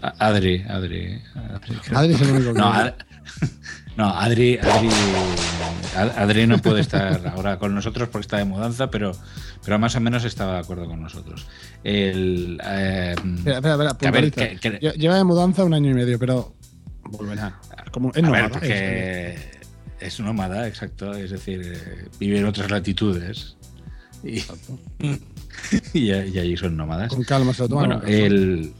[0.00, 1.20] Adri, Adri.
[1.34, 1.76] Adri.
[1.94, 2.72] Adri es el único que No, no.
[2.74, 2.94] Ad-
[3.96, 4.88] no, Adri, Adri,
[5.96, 9.12] Ad- Adri no puede estar ahora con nosotros porque está de mudanza, pero,
[9.64, 11.46] pero más o menos estaba de acuerdo con nosotros.
[11.84, 16.18] El, eh, Espera, espera, espera, ver, que- que- Lleva de mudanza un año y medio,
[16.18, 16.52] pero
[17.04, 17.60] volverá.
[17.92, 19.51] Como, es a ver, porque es
[20.20, 21.12] nómada, exacto.
[21.14, 23.56] Es decir, eh, vive en otras latitudes.
[24.24, 24.38] Y,
[25.92, 27.08] y, y allí son nómadas.
[27.08, 28.72] Con calma se lo toman, Bueno, el.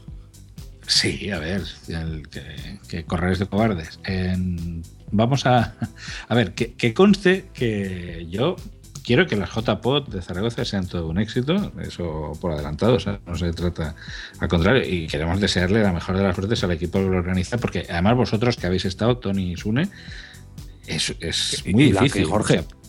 [0.85, 3.99] Sí, a ver, el que, que correr es de cobardes.
[4.03, 5.75] En- vamos a.
[6.27, 8.55] A ver, que, que conste que yo
[9.03, 13.19] quiero que las JPOT de Zaragoza sean todo un éxito, eso por adelantado, o sea,
[13.25, 13.95] no se trata
[14.39, 17.57] al contrario, y queremos desearle la mejor de las suertes al equipo que lo organiza,
[17.57, 19.89] porque además vosotros que habéis estado, Tony y Sune,
[20.87, 22.25] es, es muy Blanca y difícil.
[22.25, 22.59] Jorge.
[22.59, 22.83] o sea,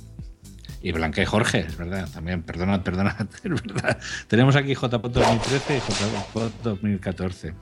[0.84, 3.98] y Blanca y Jorge, es verdad, también, perdona, perdona, es verdad.
[4.28, 7.54] Tenemos aquí JPOT 2013 y JPOT 2014.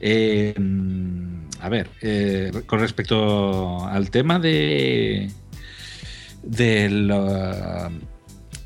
[0.00, 0.54] Eh,
[1.60, 5.30] a ver, eh, con respecto al tema de
[6.42, 7.10] del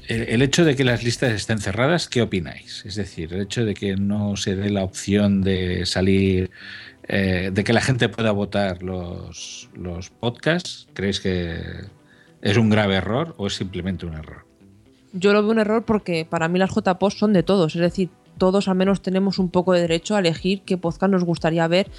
[0.08, 2.84] el, el hecho de que las listas estén cerradas, ¿qué opináis?
[2.84, 6.50] Es decir, el hecho de que no se dé la opción de salir,
[7.08, 11.60] eh, de que la gente pueda votar los, los podcasts, ¿creéis que
[12.40, 14.44] es un grave error o es simplemente un error?
[15.12, 17.74] Yo lo veo un error porque para mí las JPOS son de todos.
[17.74, 21.24] Es decir, todos al menos tenemos un poco de derecho a elegir qué podcast nos
[21.24, 21.90] gustaría ver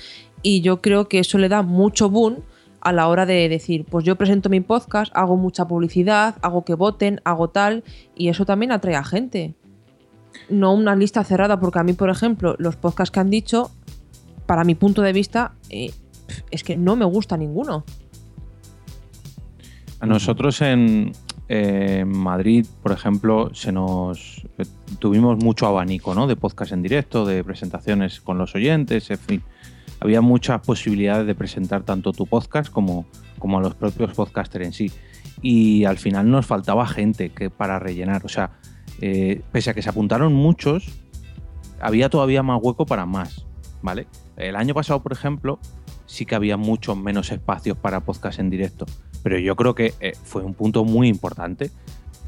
[0.41, 2.43] y yo creo que eso le da mucho boom
[2.83, 6.73] a la hora de decir, pues yo presento mi podcast, hago mucha publicidad, hago que
[6.73, 9.53] voten, hago tal, y eso también atrae a gente.
[10.49, 13.71] No una lista cerrada, porque a mí, por ejemplo, los podcasts que han dicho,
[14.45, 15.91] para mi punto de vista, eh,
[16.51, 17.83] es que no me gusta ninguno.
[19.99, 21.13] A nosotros en,
[22.07, 24.65] Madrid, por ejemplo, se nos eh,
[24.99, 26.25] tuvimos mucho abanico, ¿no?
[26.25, 29.43] De podcast en directo, de presentaciones con los oyentes, en fin.
[29.99, 33.05] Había muchas posibilidades de presentar tanto tu podcast como,
[33.39, 34.91] como a los propios podcasters en sí.
[35.41, 38.25] Y al final nos faltaba gente que para rellenar.
[38.25, 38.51] O sea,
[38.99, 40.87] eh, pese a que se apuntaron muchos,
[41.79, 43.45] había todavía más hueco para más,
[43.83, 44.07] ¿vale?
[44.35, 45.59] El año pasado, por ejemplo,
[46.07, 48.87] sí que había muchos menos espacios para podcast en directo.
[49.21, 51.69] Pero yo creo que eh, fue un punto muy importante.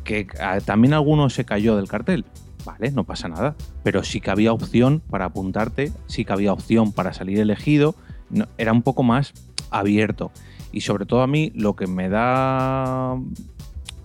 [0.04, 0.28] Que
[0.66, 2.26] también alguno se cayó del cartel.
[2.64, 3.56] Vale, no pasa nada.
[3.82, 7.96] Pero sí que había opción para apuntarte, sí que había opción para salir elegido.
[8.60, 9.34] Era un poco más
[9.72, 10.32] abierto.
[10.72, 13.18] Y sobre todo a mí lo que me da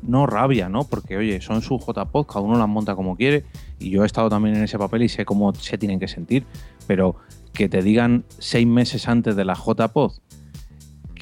[0.02, 0.84] no rabia, ¿no?
[0.84, 3.44] Porque, oye, son sus JPod, cada uno las monta como quiere.
[3.78, 6.46] Y yo he estado también en ese papel y sé cómo se tienen que sentir.
[6.86, 7.16] Pero
[7.52, 10.12] que te digan seis meses antes de la JPod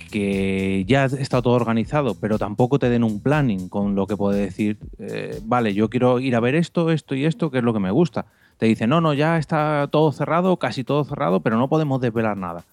[0.08, 4.40] que ya está todo organizado, pero tampoco te den un planning con lo que puede
[4.40, 7.72] decir, eh, vale, yo quiero ir a ver esto, esto y esto, que es lo
[7.72, 8.26] que me gusta.
[8.56, 12.36] Te dicen, no, no, ya está todo cerrado, casi todo cerrado, pero no podemos desvelar
[12.36, 12.64] nada.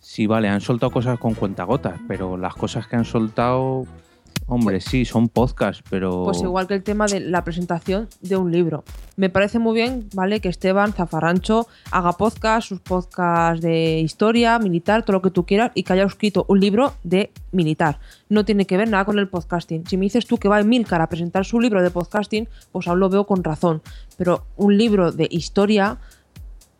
[0.00, 3.86] Sí, vale, han soltado cosas con cuentagotas, pero las cosas que han soltado,
[4.46, 6.24] hombre, sí, son podcasts, pero...
[6.24, 8.84] Pues igual que el tema de la presentación de un libro.
[9.16, 10.40] Me parece muy bien, ¿vale?
[10.40, 15.72] Que Esteban Zafarrancho haga podcast, sus podcasts de historia, militar, todo lo que tú quieras,
[15.74, 17.98] y que haya escrito un libro de militar.
[18.28, 19.86] No tiene que ver nada con el podcasting.
[19.86, 23.00] Si me dices tú que va Emilcar a presentar su libro de podcasting, pues aún
[23.00, 23.82] lo veo con razón.
[24.16, 25.98] Pero un libro de historia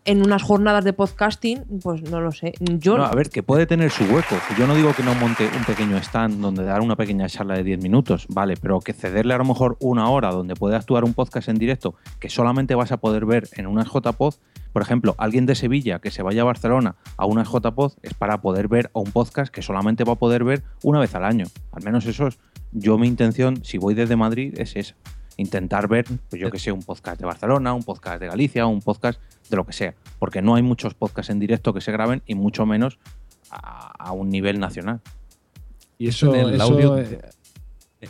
[0.06, 2.54] en unas jornadas de podcasting, pues no lo sé.
[2.60, 4.36] Yo No, a ver, que puede tener su hueco.
[4.56, 7.64] Yo no digo que no monte un pequeño stand donde dar una pequeña charla de
[7.64, 11.12] 10 minutos, vale, pero que cederle a lo mejor una hora donde puede actuar un
[11.12, 14.34] podcast en directo que solamente vas a poder ver en unas JPod.
[14.72, 18.40] Por ejemplo, alguien de Sevilla que se vaya a Barcelona a unas JPod es para
[18.40, 21.46] poder ver a un podcast que solamente va a poder ver una vez al año.
[21.72, 22.38] Al menos eso es.
[22.72, 24.94] Yo mi intención, si voy desde Madrid, es esa.
[25.36, 28.80] Intentar ver, pues yo que sé, un podcast de Barcelona, un podcast de Galicia, un
[28.80, 29.20] podcast
[29.50, 29.94] de lo que sea.
[30.18, 32.98] Porque no hay muchos podcasts en directo que se graben y mucho menos
[33.50, 35.00] a, a un nivel nacional.
[35.98, 37.20] Y eso, en el eso, audio, eh,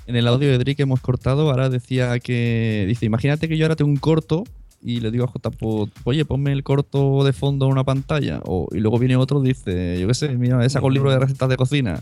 [0.06, 2.84] en el audio de Drake que hemos cortado, ahora decía que.
[2.88, 4.44] Dice, imagínate que yo ahora tengo un corto
[4.82, 8.40] y le digo a JPod, oye, ponme el corto de fondo en una pantalla.
[8.44, 11.48] O, y luego viene otro dice, yo qué sé, mira, esa con libro de recetas
[11.48, 12.00] de cocina.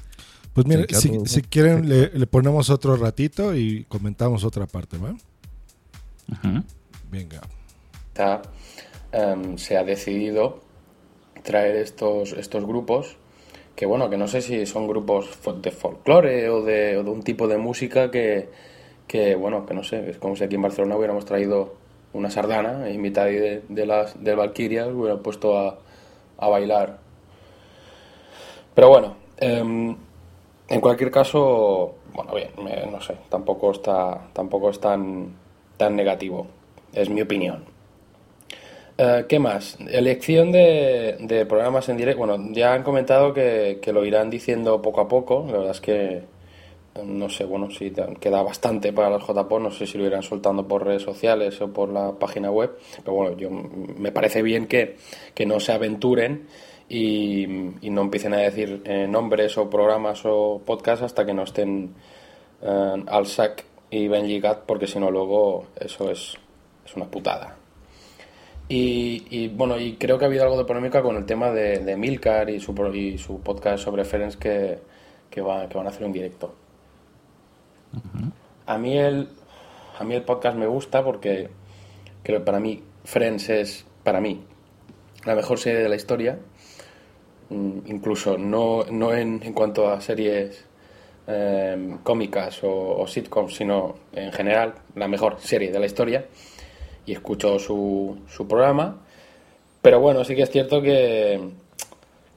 [0.55, 5.15] Pues mira, si, quieren, le, le ponemos otro ratito y comentamos otra parte, ¿va?
[7.11, 7.41] Venga.
[8.09, 8.41] Está,
[9.13, 10.61] em, se ha decidido
[11.43, 13.17] traer estos, estos grupos
[13.75, 15.29] que bueno, que no sé si son grupos
[15.61, 18.49] de folclore o de, o de un tipo de música que,
[19.07, 21.75] que, bueno, que no sé, es como si aquí en Barcelona hubiéramos traído
[22.13, 25.79] una sardana y mitad de, de las de Valkyria hubieran puesto a,
[26.39, 26.99] a bailar.
[28.75, 29.97] Pero bueno, em,
[30.75, 35.33] en cualquier caso, bueno, bien, me- no sé, tampoco está, tampoco es tan,
[35.77, 36.49] tan negativo,
[36.93, 37.65] es mi opinión.
[38.99, 39.77] Eh, ¿Qué más?
[39.89, 42.27] Elección de, programas en directo.
[42.27, 45.45] Bueno, ya han comentado que, lo irán diciendo poco a poco.
[45.47, 46.23] La verdad es que
[47.05, 49.61] no sé, bueno, si queda bastante para los JPO.
[49.61, 52.77] No sé si lo irán soltando por redes sociales o por la página web.
[53.05, 54.97] Pero bueno, yo me parece bien que,
[55.35, 56.49] que no se aventuren
[56.89, 57.45] y,
[57.87, 61.95] y no empiecen a decir eh, nombres o programas o podcasts hasta que no estén
[62.63, 66.35] eh, al sac y ben lligat, porque si no, luego eso es,
[66.85, 67.57] es una putada.
[68.69, 71.81] Y, y, bueno, y creo que ha habido algo de polémica con el tema de,
[71.81, 74.79] de Milcar y su, y su podcast sobre Ferenc que,
[75.31, 76.55] que, va- que van a hacer en directo.
[78.67, 79.29] A mí el,
[79.99, 81.51] a mí el podcast me gusta porque
[82.23, 84.43] creo que para mí Friends es, para mí,
[85.27, 86.39] la mejor serie de la historia.
[87.51, 90.65] Mm, Incluso no, no en, en cuanto a series
[91.27, 96.27] eh, cómicas o, o sitcoms, sino en general la mejor serie de la historia.
[97.07, 99.01] Y escucho su, su programa.
[99.83, 101.39] Pero bueno, sí que es cierto que,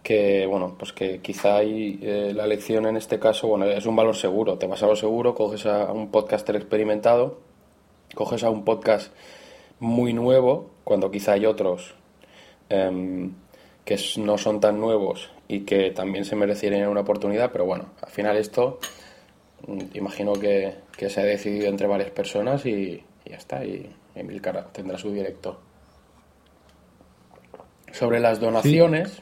[0.04, 3.96] que bueno, pues que quizá hay, eh, la elección en este caso, bueno, es un
[3.96, 4.58] valor seguro.
[4.58, 7.40] Te vas a lo seguro, coges a un podcaster experimentado,
[8.16, 9.14] coges a un podcast
[9.80, 11.94] muy nuevo, cuando quizá hay otros
[12.70, 13.34] em,
[13.88, 18.12] que no son tan nuevos y que también se merecerían una oportunidad, pero bueno, al
[18.12, 18.80] final esto
[19.66, 23.90] mm, imagino que, que se ha decidido entre varias personas y, y ya está, y
[24.14, 25.62] Emilcar tendrá su directo.
[27.94, 29.22] Sobre las donaciones.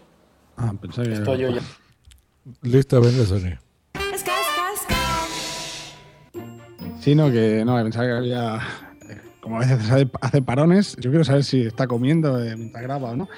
[0.58, 1.62] Ah, pensaba que Esto yo ya.
[2.64, 3.58] Listo, vende Sony.
[7.00, 8.56] Sí, no, que no, pensaba que había.
[9.10, 12.82] eh, Como a veces hace, hace parones, yo quiero saber si está comiendo eh, mientras
[12.84, 13.30] graba o no.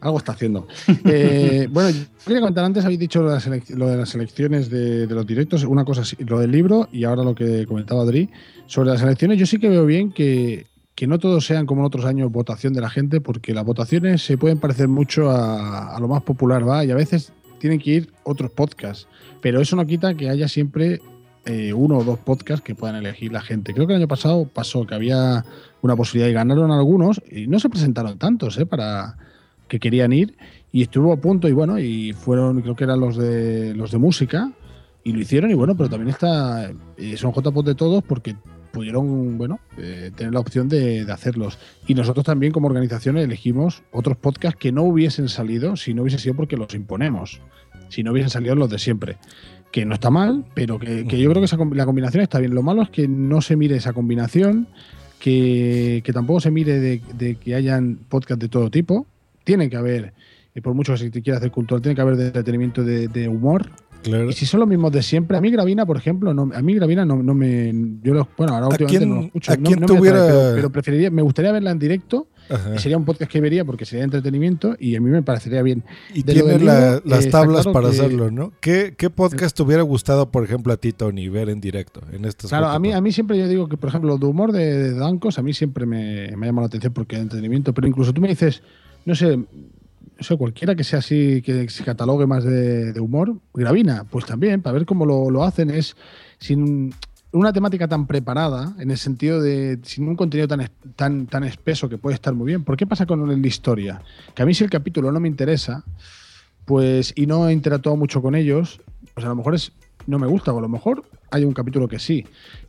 [0.00, 0.66] Algo está haciendo.
[1.08, 5.62] Eh, bueno, yo quería comentar antes, habéis dicho lo de las, elecciones de, los directos,
[5.64, 8.28] una cosa lo del libro y ahora lo que comentaba Adri.
[8.66, 11.86] Sobre las elecciones, yo sí que veo bien que, que no todos sean como en
[11.86, 16.00] otros años votación de la gente, porque las votaciones se pueden parecer mucho a, a
[16.00, 16.84] lo más popular, ¿va?
[16.84, 19.06] Y a veces tienen que ir otros podcasts.
[19.40, 21.00] Pero eso no quita que haya siempre
[21.48, 23.72] eh, uno o dos podcasts que puedan elegir la gente.
[23.72, 25.44] Creo que el año pasado pasó que había
[25.80, 28.66] una posibilidad y ganaron algunos y no se presentaron tantos ¿eh?
[28.66, 29.16] para
[29.68, 30.36] que querían ir
[30.72, 33.98] y estuvo a punto y bueno y fueron creo que eran los de los de
[33.98, 34.52] música
[35.04, 38.36] y lo hicieron y bueno pero también está eh, son JPOT de todos porque
[38.72, 43.82] pudieron bueno eh, tener la opción de, de hacerlos y nosotros también como organización elegimos
[43.92, 47.40] otros podcasts que no hubiesen salido si no hubiese sido porque los imponemos
[47.88, 49.16] si no hubiesen salido los de siempre
[49.76, 52.54] que no está mal, pero que, que yo creo que esa la combinación está bien.
[52.54, 54.68] Lo malo es que no se mire esa combinación,
[55.18, 59.06] que, que tampoco se mire de, de que hayan podcast de todo tipo.
[59.46, 60.12] Tiene que haber,
[60.56, 63.28] y por mucho que se quiera hacer cultural, tiene que haber de entretenimiento, de, de
[63.28, 63.70] humor.
[64.28, 66.74] Y si son los mismos de siempre, a mí Gravina, por ejemplo, no, a mí
[66.74, 67.72] Gravina no, no me.
[68.02, 69.52] Yo los, bueno, ahora últimamente quién- no lo escucho.
[69.52, 72.28] a quién no me atrae, pero, pero preferiría, me gustaría verla en directo.
[72.76, 75.82] Y Sería un podcast que vería porque sería entretenimiento y a mí me parecería bien.
[76.14, 78.52] Y De la- libro, las eh, tablas claro para que- hacerlo, ¿no?
[78.60, 82.24] ¿Qué, qué podcast te hubiera gustado, por ejemplo, a ti, Tony, ver en directo en
[82.24, 84.52] estos Claro, a mí, a mí siempre yo digo que, por ejemplo, lo de humor
[84.52, 87.74] de, de Dancos a mí siempre me, me ha llamado la atención porque es entretenimiento,
[87.74, 88.62] pero incluso tú me dices,
[89.06, 89.46] no sé, no
[90.20, 94.74] sé, cualquiera que sea así, que se catalogue más de, humor, Gravina, pues también, para
[94.74, 95.96] ver cómo lo, lo hacen, es
[96.38, 96.92] sin
[97.32, 101.88] una temática tan preparada, en el sentido de sin un contenido tan, tan, tan espeso
[101.88, 102.64] que puede estar muy bien.
[102.64, 104.02] ¿Por qué pasa con el historia?
[104.34, 105.84] Que a mí si el capítulo no me interesa,
[106.64, 108.80] pues y no he interactuado mucho con ellos,
[109.14, 109.72] pues a lo mejor es
[110.06, 112.24] no me gusta, o a lo mejor hay un capítulo que sí.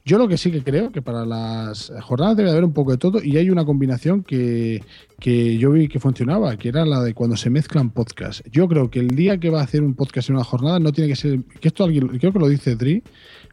[0.07, 2.97] Yo lo que sí que creo que para las jornadas debe haber un poco de
[2.97, 4.81] todo y hay una combinación que,
[5.19, 8.41] que yo vi que funcionaba, que era la de cuando se mezclan podcasts.
[8.49, 10.93] Yo creo que el día que va a hacer un podcast en una jornada no
[10.93, 13.03] tiene que ser, que esto alguien, creo que lo dice Dri,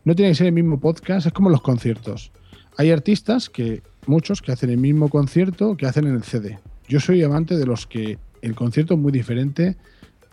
[0.05, 2.31] no tiene que ser el mismo podcast, es como los conciertos.
[2.77, 6.61] Hay artistas que, muchos, que hacen el mismo concierto que hacen en el CD.
[6.87, 9.77] Yo soy amante de los que el concierto es muy diferente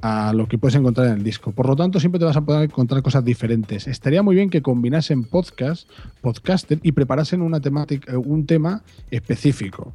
[0.01, 1.51] a lo que puedes encontrar en el disco.
[1.51, 3.87] Por lo tanto, siempre te vas a poder encontrar cosas diferentes.
[3.87, 5.87] Estaría muy bien que combinasen podcast,
[6.21, 9.93] podcaster y preparasen una temática, eh, un tema específico.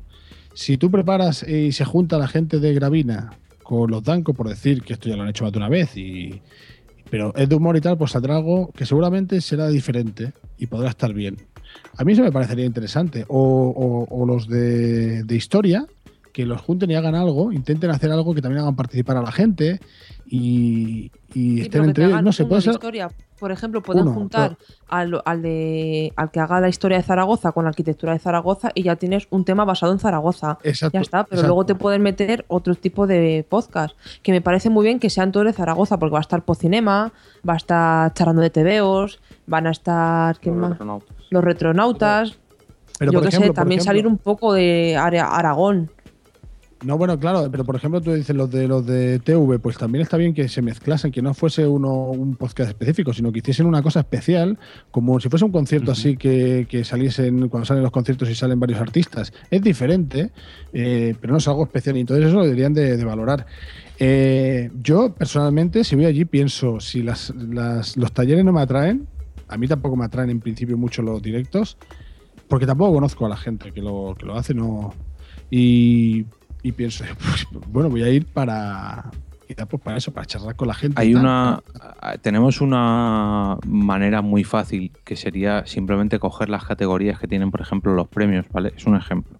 [0.55, 3.33] Si tú preparas eh, y se junta la gente de Gravina
[3.63, 5.97] con los Danco, por decir que esto ya lo han hecho más de una vez,
[5.97, 6.41] y,
[7.11, 10.91] pero es de humor y tal, pues saldrá algo que seguramente será diferente y podrá
[10.91, 11.37] estar bien.
[11.99, 13.25] A mí eso me parecería interesante.
[13.29, 15.87] O, o- los de, de historia,
[16.37, 19.33] que los junten y hagan algo, intenten hacer algo que también hagan participar a la
[19.33, 19.81] gente
[20.27, 22.23] y, y Sí, estén entre ellos.
[22.23, 22.73] No uno puede de ser.
[22.75, 23.11] historia.
[23.39, 24.59] Por ejemplo, pueden Uno, juntar
[24.89, 28.71] al, al de, al que haga la historia de Zaragoza con la arquitectura de Zaragoza
[28.75, 30.59] y ya tienes un tema basado en Zaragoza.
[30.63, 31.47] Exacto, ya está, pero exacto.
[31.49, 33.97] luego te pueden meter otro tipo de podcast.
[34.23, 37.13] Que me parece muy bien que sean todos de Zaragoza, porque va a estar Pocinema,
[37.49, 40.39] va a estar charlando de TVOs, van a estar.
[40.41, 40.77] ¿quién más?
[41.31, 42.39] Los retronautas.
[42.99, 45.91] Pero, Yo por que ejemplo, sé, por también ejemplo- salir un poco de área Aragón.
[46.87, 50.03] No, bueno, claro, pero por ejemplo tú dices los de los de TV, pues también
[50.03, 53.67] está bien que se mezclasen, que no fuese uno un podcast específico, sino que hiciesen
[53.67, 54.57] una cosa especial,
[54.93, 58.61] como si fuese un concierto así que, que saliesen, cuando salen los conciertos y salen
[58.61, 59.33] varios artistas.
[59.51, 60.31] Es diferente,
[60.73, 63.47] eh, pero no es algo especial y entonces eso lo deberían de, de valorar.
[63.99, 69.09] Eh, yo personalmente, si voy allí, pienso, si las, las- los talleres no me atraen,
[69.49, 71.79] a mí tampoco me atraen en principio mucho los directos,
[72.47, 74.95] porque tampoco conozco a la gente que lo, que lo hace, no.
[75.51, 76.27] Y,
[76.67, 79.13] y pienso, pues, bueno, voy a ir para,
[79.69, 81.01] pues, para eso, para charlar con la gente.
[81.01, 81.63] Hay una.
[82.23, 87.95] Tenemos una manera muy fácil que sería simplemente coger las categorías que tienen, por ejemplo,
[87.95, 88.73] los premios, ¿vale?
[88.77, 89.39] Es un ejemplo.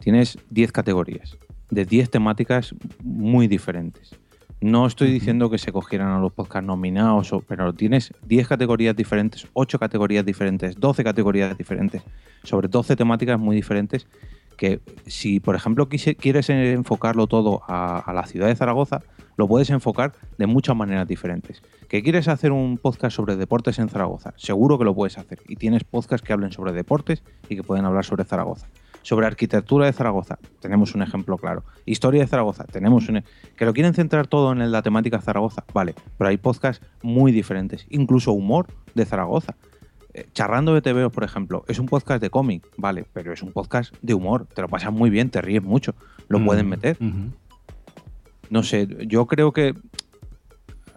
[0.00, 1.36] Tienes 10 categorías
[1.70, 4.16] de 10 temáticas muy diferentes.
[4.60, 9.46] No estoy diciendo que se cogieran a los podcasts nominados, pero tienes 10 categorías diferentes,
[9.52, 12.02] 8 categorías diferentes, 12 categorías diferentes,
[12.42, 14.08] sobre 12 temáticas muy diferentes,
[14.56, 19.02] que si, por ejemplo, quieres enfocarlo todo a, a la ciudad de Zaragoza,
[19.36, 21.62] lo puedes enfocar de muchas maneras diferentes.
[21.88, 24.32] ¿Que quieres hacer un podcast sobre deportes en Zaragoza?
[24.36, 25.40] Seguro que lo puedes hacer.
[25.46, 28.66] Y tienes podcasts que hablen sobre deportes y que pueden hablar sobre Zaragoza.
[29.02, 31.62] Sobre arquitectura de Zaragoza, tenemos un ejemplo claro.
[31.84, 33.18] Historia de Zaragoza, tenemos un...
[33.18, 33.24] e-
[33.56, 35.64] ¿Que lo quieren centrar todo en la temática Zaragoza?
[35.72, 37.86] Vale, pero hay podcasts muy diferentes.
[37.90, 39.54] Incluso humor de Zaragoza.
[40.16, 43.52] Eh, Charrando de TVO, por ejemplo, es un podcast de cómic, vale, pero es un
[43.52, 44.46] podcast de humor.
[44.54, 45.94] Te lo pasas muy bien, te ríes mucho.
[46.28, 46.96] Lo pueden meter.
[48.48, 49.74] No sé, yo creo que.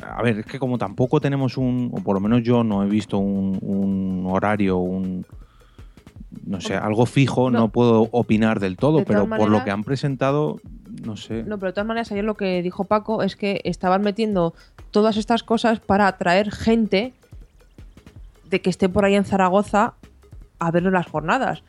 [0.01, 1.91] A ver, es que como tampoco tenemos un.
[1.93, 5.25] O por lo menos yo no he visto un, un horario, un.
[6.45, 7.67] No sé, algo fijo, no, No.
[7.69, 10.61] puedo opinar del todo, De pero por lo que han presentado,
[11.03, 11.43] no sé.
[11.43, 14.53] No, pero de todas maneras, ayer lo que dijo Paco es que estaban metiendo
[14.91, 17.13] todas estas cosas para atraer gente
[18.49, 19.93] de que esté por ahí en Zaragoza
[20.59, 21.63] a ver las jornadas.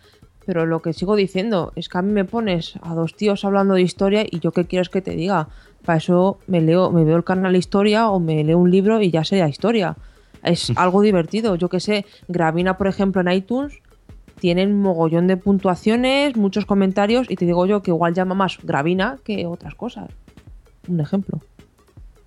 [0.46, 3.74] Pero lo que sigo diciendo es que a mí me pones a dos tíos hablando
[3.74, 5.48] de historia y yo qué quieres que te diga.
[5.84, 9.10] Para eso me leo, me veo el canal Historia o me leo un libro y
[9.10, 9.96] ya sería historia.
[10.42, 11.54] Es algo divertido.
[11.56, 13.80] Yo que sé, Gravina, por ejemplo, en iTunes
[14.40, 19.18] tienen mogollón de puntuaciones, muchos comentarios y te digo yo que igual llama más Gravina
[19.22, 20.10] que otras cosas.
[20.88, 21.40] Un ejemplo.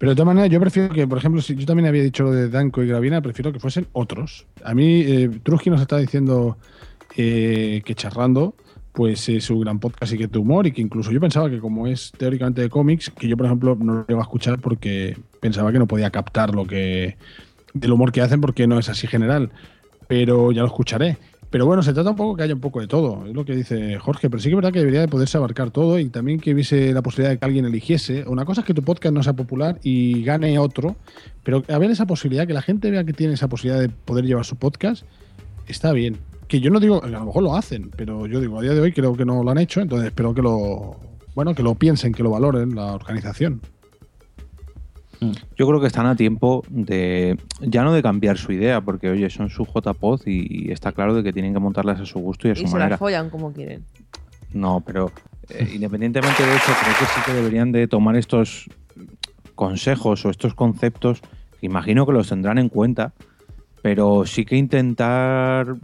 [0.04, 2.34] Pero de todas maneras, yo prefiero que, por ejemplo, si yo también había dicho lo
[2.34, 4.46] de Danko y Gravina, prefiero que fuesen otros.
[4.62, 6.58] A mí, eh, Trusky nos está diciendo
[7.16, 8.54] eh, que charrando,
[8.92, 11.60] pues es su gran podcast y que tu humor, y que incluso yo pensaba que
[11.60, 15.18] como es teóricamente de cómics, que yo, por ejemplo, no lo iba a escuchar porque
[15.40, 17.16] pensaba que no podía captar lo que
[17.74, 19.52] del humor que hacen porque no es así general.
[20.10, 21.18] Pero ya lo escucharé.
[21.54, 23.56] Pero bueno, se trata un poco que haya un poco de todo, es lo que
[23.56, 26.40] dice Jorge, pero sí que es verdad que debería de poderse abarcar todo y también
[26.40, 28.26] que hubiese la posibilidad de que alguien eligiese.
[28.28, 30.96] Una cosa es que tu podcast no sea popular y gane otro,
[31.44, 34.26] pero a ver esa posibilidad, que la gente vea que tiene esa posibilidad de poder
[34.26, 35.06] llevar su podcast,
[35.68, 36.18] está bien.
[36.48, 38.82] Que yo no digo, a lo mejor lo hacen, pero yo digo, a día de
[38.82, 40.98] hoy creo que no lo han hecho, entonces espero que lo,
[41.36, 43.62] bueno, que lo piensen, que lo valoren la organización.
[45.56, 49.30] Yo creo que están a tiempo de ya no de cambiar su idea, porque oye,
[49.30, 52.48] son su JPod y, y está claro de que tienen que montarlas a su gusto
[52.48, 52.90] y a su Y se manera.
[52.92, 53.86] las follan como quieren.
[54.52, 55.12] No, pero
[55.50, 58.70] eh, independientemente de eso, creo que sí que deberían de tomar estos
[59.56, 61.22] consejos o estos conceptos,
[61.60, 63.14] que imagino que los tendrán en cuenta,
[63.82, 65.76] pero sí que intentar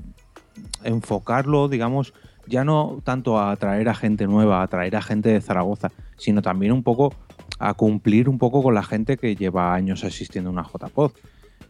[0.83, 2.13] enfocarlo, digamos,
[2.47, 6.41] ya no tanto a atraer a gente nueva, a atraer a gente de Zaragoza, sino
[6.41, 7.13] también un poco
[7.59, 11.11] a cumplir un poco con la gente que lleva años asistiendo a una JPod.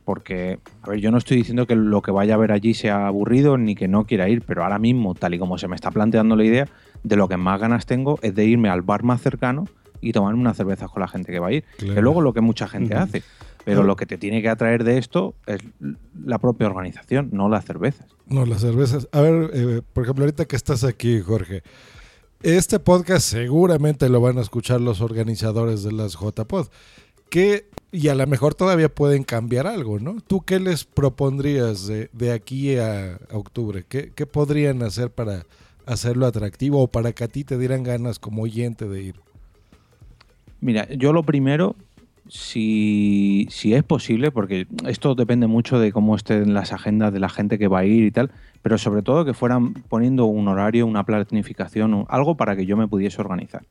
[0.05, 3.07] Porque, a ver, yo no estoy diciendo que lo que vaya a ver allí sea
[3.07, 5.91] aburrido ni que no quiera ir, pero ahora mismo, tal y como se me está
[5.91, 6.67] planteando la idea,
[7.03, 9.65] de lo que más ganas tengo es de irme al bar más cercano
[10.01, 11.63] y tomarme unas cervezas con la gente que va a ir.
[11.77, 11.95] Claro.
[11.95, 13.23] Que luego lo que mucha gente hace.
[13.65, 15.59] Pero lo que te tiene que atraer de esto es
[16.25, 18.07] la propia organización, no las cervezas.
[18.25, 19.07] No, las cervezas.
[19.11, 21.61] A ver, eh, por ejemplo, ahorita que estás aquí, Jorge,
[22.41, 26.67] este podcast seguramente lo van a escuchar los organizadores de las JPod.
[27.29, 30.17] Que, y a lo mejor todavía pueden cambiar algo, ¿no?
[30.25, 33.85] ¿Tú qué les propondrías de, de aquí a, a octubre?
[33.87, 35.45] ¿Qué, ¿Qué podrían hacer para
[35.85, 39.15] hacerlo atractivo o para que a ti te dieran ganas como oyente de ir?
[40.61, 41.75] Mira, yo lo primero,
[42.29, 47.27] si, si es posible, porque esto depende mucho de cómo estén las agendas de la
[47.27, 50.85] gente que va a ir y tal, pero sobre todo que fueran poniendo un horario,
[50.85, 53.63] una planificación, algo para que yo me pudiese organizar.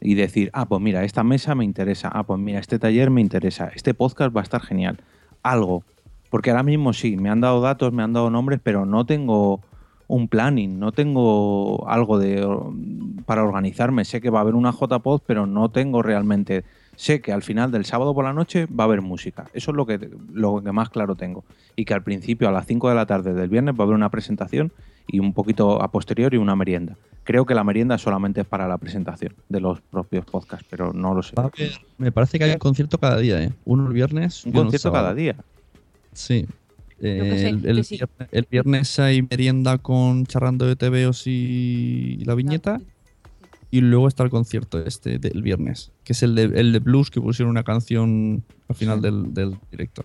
[0.00, 3.20] Y decir, ah, pues mira, esta mesa me interesa, ah, pues mira, este taller me
[3.20, 4.98] interesa, este podcast va a estar genial.
[5.42, 5.84] Algo.
[6.30, 9.60] Porque ahora mismo sí, me han dado datos, me han dado nombres, pero no tengo
[10.06, 12.46] un planning, no tengo algo de
[13.26, 14.06] para organizarme.
[14.06, 16.64] Sé que va a haber una JPod, pero no tengo realmente.
[17.00, 19.46] Sé que al final del sábado por la noche va a haber música.
[19.54, 21.44] Eso es lo que, lo que más claro tengo.
[21.74, 23.94] Y que al principio, a las 5 de la tarde del viernes, va a haber
[23.94, 24.70] una presentación
[25.06, 26.98] y un poquito a posteriori una merienda.
[27.24, 31.14] Creo que la merienda solamente es para la presentación de los propios podcasts, pero no
[31.14, 31.34] lo sé.
[31.96, 33.50] Me parece que hay un concierto cada día, ¿eh?
[33.64, 34.44] Uno el viernes.
[34.44, 35.36] Un y uno el concierto cada día.
[36.12, 36.46] Sí.
[37.00, 37.96] Eh, sé, el, sí.
[37.96, 42.78] viernes, el viernes hay merienda con charrando de TVOs y, y la viñeta.
[43.70, 47.10] Y luego está el concierto este del viernes, que es el de, el de blues
[47.10, 50.04] que pusieron una canción al final del, del directo.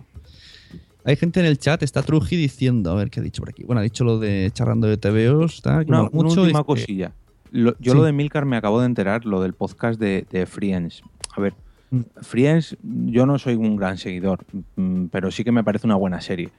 [1.04, 3.64] Hay gente en el chat, está Truji diciendo, a ver qué ha dicho por aquí.
[3.64, 6.42] Bueno, ha dicho lo de charrando de TVOs, está, que Una, mola una mucho.
[6.42, 7.12] última cosilla.
[7.52, 7.98] Lo- yo Sí.
[7.98, 11.02] lo de Milcar me acabo de enterar, lo del podcast de, de Friends.
[11.36, 11.54] A ver,
[11.90, 12.00] Mm.
[12.20, 14.44] Friends, yo no soy un gran seguidor,
[14.74, 16.50] mm, pero sí que me parece una buena serie.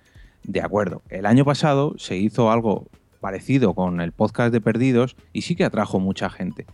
[0.43, 1.01] De acuerdo.
[1.09, 2.87] El año pasado se hizo algo
[3.19, 6.65] parecido con el podcast de Perdidos y sí que atrajo mucha gente.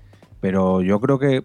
[0.44, 1.42] Pero yo creo que,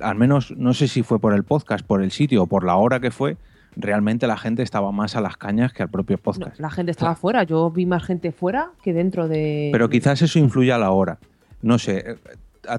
[0.00, 2.74] al menos, no sé si fue por el podcast, por el sitio o por la
[2.74, 3.36] hora que fue,
[3.76, 6.58] realmente la gente estaba más a las cañas que al propio No, podcast.
[6.58, 7.44] la gente estaba fuera.
[7.44, 9.68] Yo vi más gente fuera que dentro de.
[9.70, 11.18] Pero quizás eso influye a la hora.
[11.62, 12.16] No sé, eh,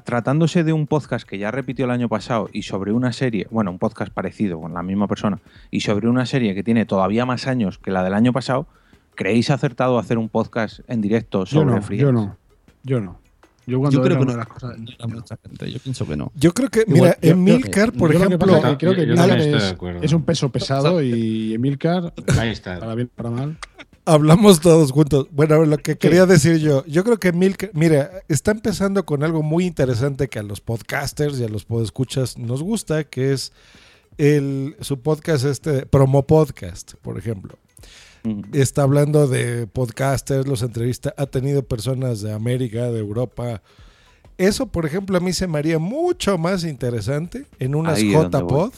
[0.04, 3.72] tratándose de un podcast que ya repitió el año pasado y sobre una serie, bueno,
[3.72, 5.40] un podcast parecido con la misma persona,
[5.72, 8.68] y sobre una serie que tiene todavía más años que la del año pasado,
[9.16, 12.02] ¿creéis acertado hacer un podcast en directo Yo sobre no, Friends?
[12.04, 12.36] yo no.
[12.84, 13.20] Yo no.
[13.68, 14.80] Yo cuando Yo creo que no, las cosas.
[14.80, 16.32] no era mucha gente, yo pienso que no.
[16.36, 19.02] Yo creo que, Igual, mira, yo- Emilcar, por yo lo que ejemplo, pasa creo que
[19.04, 22.80] Emilcar es, es un peso pesado y Emilcar, Ahí está.
[22.80, 23.58] para bien para mal.
[24.06, 25.28] Hablamos todos juntos.
[25.32, 29.06] Bueno, a ver, lo que quería decir yo, yo creo que Milk, mira, está empezando
[29.06, 33.34] con algo muy interesante que a los podcasters y a los podescuchas nos gusta, que
[33.34, 33.52] es
[34.18, 37.60] el, su podcast este, Promo Podcast, por ejemplo.
[38.54, 43.62] Está hablando de podcasters, los entrevista, ha tenido personas de América, de Europa.
[44.38, 48.74] Eso, por ejemplo, a mí se me haría mucho más interesante en unas JPod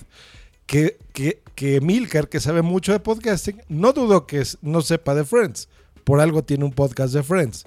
[0.65, 3.61] que, que, que Milcar, que sabe mucho de podcasting.
[3.67, 5.67] No dudo que no sepa de Friends.
[6.03, 7.65] Por algo tiene un podcast de Friends.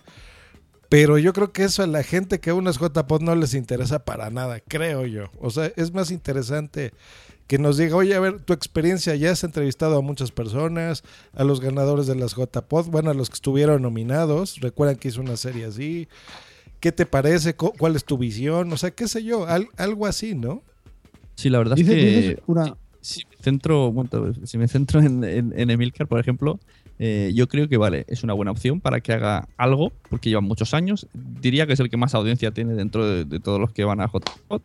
[0.88, 4.28] Pero yo creo que eso a la gente que unas JPod no les interesa para
[4.28, 5.30] nada, creo yo.
[5.40, 6.92] O sea, es más interesante
[7.52, 11.44] que nos diga, oye, a ver, tu experiencia, ya has entrevistado a muchas personas, a
[11.44, 15.36] los ganadores de las JPod, bueno, a los que estuvieron nominados, recuerdan que hizo una
[15.36, 16.08] serie así,
[16.80, 17.54] ¿qué te parece?
[17.54, 18.72] ¿Cuál es tu visión?
[18.72, 20.62] O sea, qué sé yo, al- algo así, ¿no?
[21.34, 24.10] Sí, la verdad es que una- si, si me centro, bueno,
[24.44, 26.58] si me centro en, en- en Emilcar, por ejemplo,
[26.98, 30.40] eh, yo creo que vale, es una buena opción para que haga algo, porque lleva
[30.40, 31.06] muchos años.
[31.12, 34.00] Diría que es el que más audiencia tiene dentro de, de todos los que van
[34.00, 34.62] a Hotspot.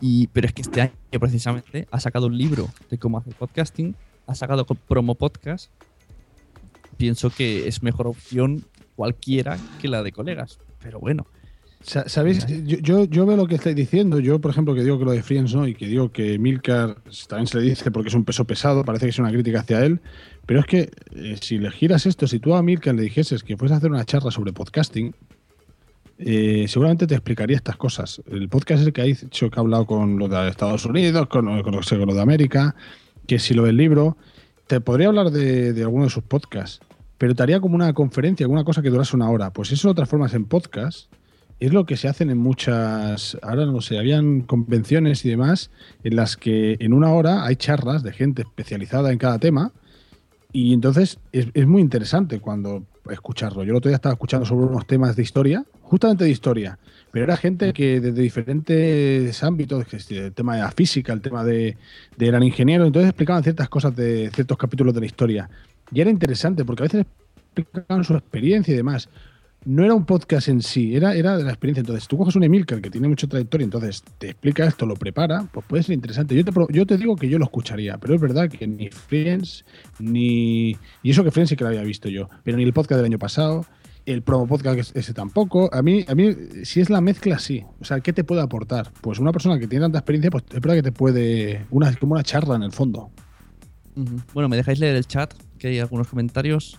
[0.00, 3.94] Y, pero es que este año precisamente ha sacado un libro de cómo hacer podcasting,
[4.26, 5.70] ha sacado promo podcast.
[6.96, 8.64] Pienso que es mejor opción
[8.96, 10.58] cualquiera que la de colegas.
[10.82, 11.26] Pero bueno,
[11.84, 12.46] Sa- ¿Sabéis?
[12.46, 14.20] Yo, yo, yo veo lo que estáis diciendo.
[14.20, 16.96] Yo, por ejemplo, que digo que lo de Friends no y que digo que Milcar
[17.28, 19.84] también se le dice porque es un peso pesado, parece que es una crítica hacia
[19.84, 20.00] él.
[20.46, 23.56] Pero es que eh, si le giras esto, si tú a Milcar le dijeses que
[23.56, 25.12] fuese a hacer una charla sobre podcasting,
[26.18, 28.22] eh, seguramente te explicaría estas cosas.
[28.30, 31.26] El podcast es el que ha dicho que ha hablado con los de Estados Unidos,
[31.28, 32.74] con, los- de América,
[33.26, 34.16] que si lo del libro,
[34.66, 36.80] te podría hablar de, alguno de sus podcasts,
[37.18, 39.52] pero te haría como una conferencia, alguna cosa que durase una hora.
[39.52, 41.12] Pues eso lo transformas en podcast.
[41.60, 45.70] Es lo que se hacen en muchas, ahora no sé, habían convenciones y demás
[46.02, 49.72] en las que en una hora hay charlas de gente especializada en cada tema
[50.52, 53.64] y entonces es, es muy interesante cuando escucharlo.
[53.64, 56.78] Yo el otro día estaba escuchando sobre unos temas de historia, justamente de historia,
[57.10, 61.76] pero era gente que desde diferentes ámbitos, el tema de la física, el tema de,
[62.16, 65.50] de eran ingenieros, entonces explicaban ciertas cosas de ciertos capítulos de la historia.
[65.90, 67.06] Y era interesante porque a veces
[67.54, 69.08] explicaban su experiencia y demás.
[69.64, 71.80] No era un podcast en sí, era, era de la experiencia.
[71.80, 75.48] Entonces, tú coges un Emilcar que tiene mucha trayectoria, entonces te explica esto, lo prepara,
[75.52, 76.34] pues puede ser interesante.
[76.34, 79.64] Yo te, yo digo que yo lo escucharía, pero es verdad que ni Friends,
[80.00, 80.76] ni.
[81.02, 83.06] Y eso que Friends sí que lo había visto yo, pero ni el podcast del
[83.06, 83.64] año pasado,
[84.04, 85.72] el promo podcast ese tampoco.
[85.72, 86.34] A mí, a mí,
[86.64, 87.64] si es la mezcla, sí.
[87.80, 88.92] O sea, ¿qué te puede aportar?
[89.00, 91.66] Pues una persona que tiene tanta experiencia, pues es verdad que te puede.
[91.70, 93.10] Una, como una charla en el fondo.
[94.32, 96.78] Bueno, me dejáis leer el chat, que hay algunos comentarios.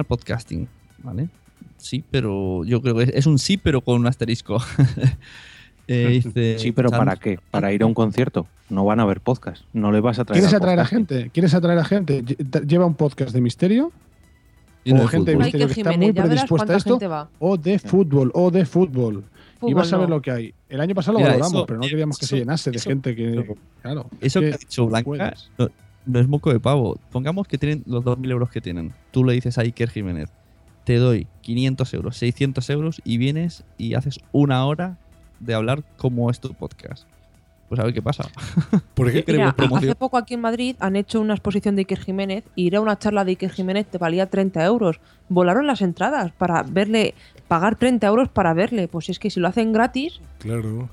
[0.00, 0.68] al podcasting.
[1.02, 1.28] ¿Vale?
[1.76, 4.58] Sí, pero yo creo que es, es un sí, pero con un asterisco.
[5.92, 7.40] Eh, dice, Sí, pero ¿para qué?
[7.50, 8.46] ¿Para ir a un concierto?
[8.68, 9.64] No van a ver podcast.
[9.72, 11.30] No le vas a traer ¿Quieres atraer a gente?
[11.34, 12.22] ¿Quieres atraer a gente?
[12.24, 13.90] Lle- ¿Lleva un podcast de misterio?
[14.84, 15.44] Y no o de gente de fútbol.
[15.46, 16.98] misterio que está muy predispuesta a esto.
[17.40, 19.24] O de fútbol, o de fútbol.
[19.62, 20.14] y vas a ver no.
[20.16, 20.54] lo que hay.
[20.68, 22.88] El año pasado lo Mira, valoramos, eso- pero no queríamos que se llenase de eso-
[22.90, 23.56] gente que.
[23.82, 24.06] Claro.
[24.20, 25.68] Eso es que ha dicho Blanca no,
[26.06, 26.98] no es moco de pavo.
[27.10, 28.92] Pongamos que tienen los 2.000 euros que tienen.
[29.10, 30.30] Tú le dices a Iker Jiménez,
[30.84, 34.96] te doy 500 euros, 600 euros y vienes y haces una hora
[35.38, 37.06] de hablar como es tu podcast.
[37.68, 38.24] Pues a ver qué pasa.
[38.94, 42.44] Por ¿Qué Mira, hace poco aquí en Madrid han hecho una exposición de Iker Jiménez
[42.56, 45.00] y ir a una charla de Iker Jiménez te valía 30 euros.
[45.28, 47.14] Volaron las entradas para verle,
[47.46, 48.88] pagar 30 euros para verle.
[48.88, 50.90] Pues es que si lo hacen gratis, claro.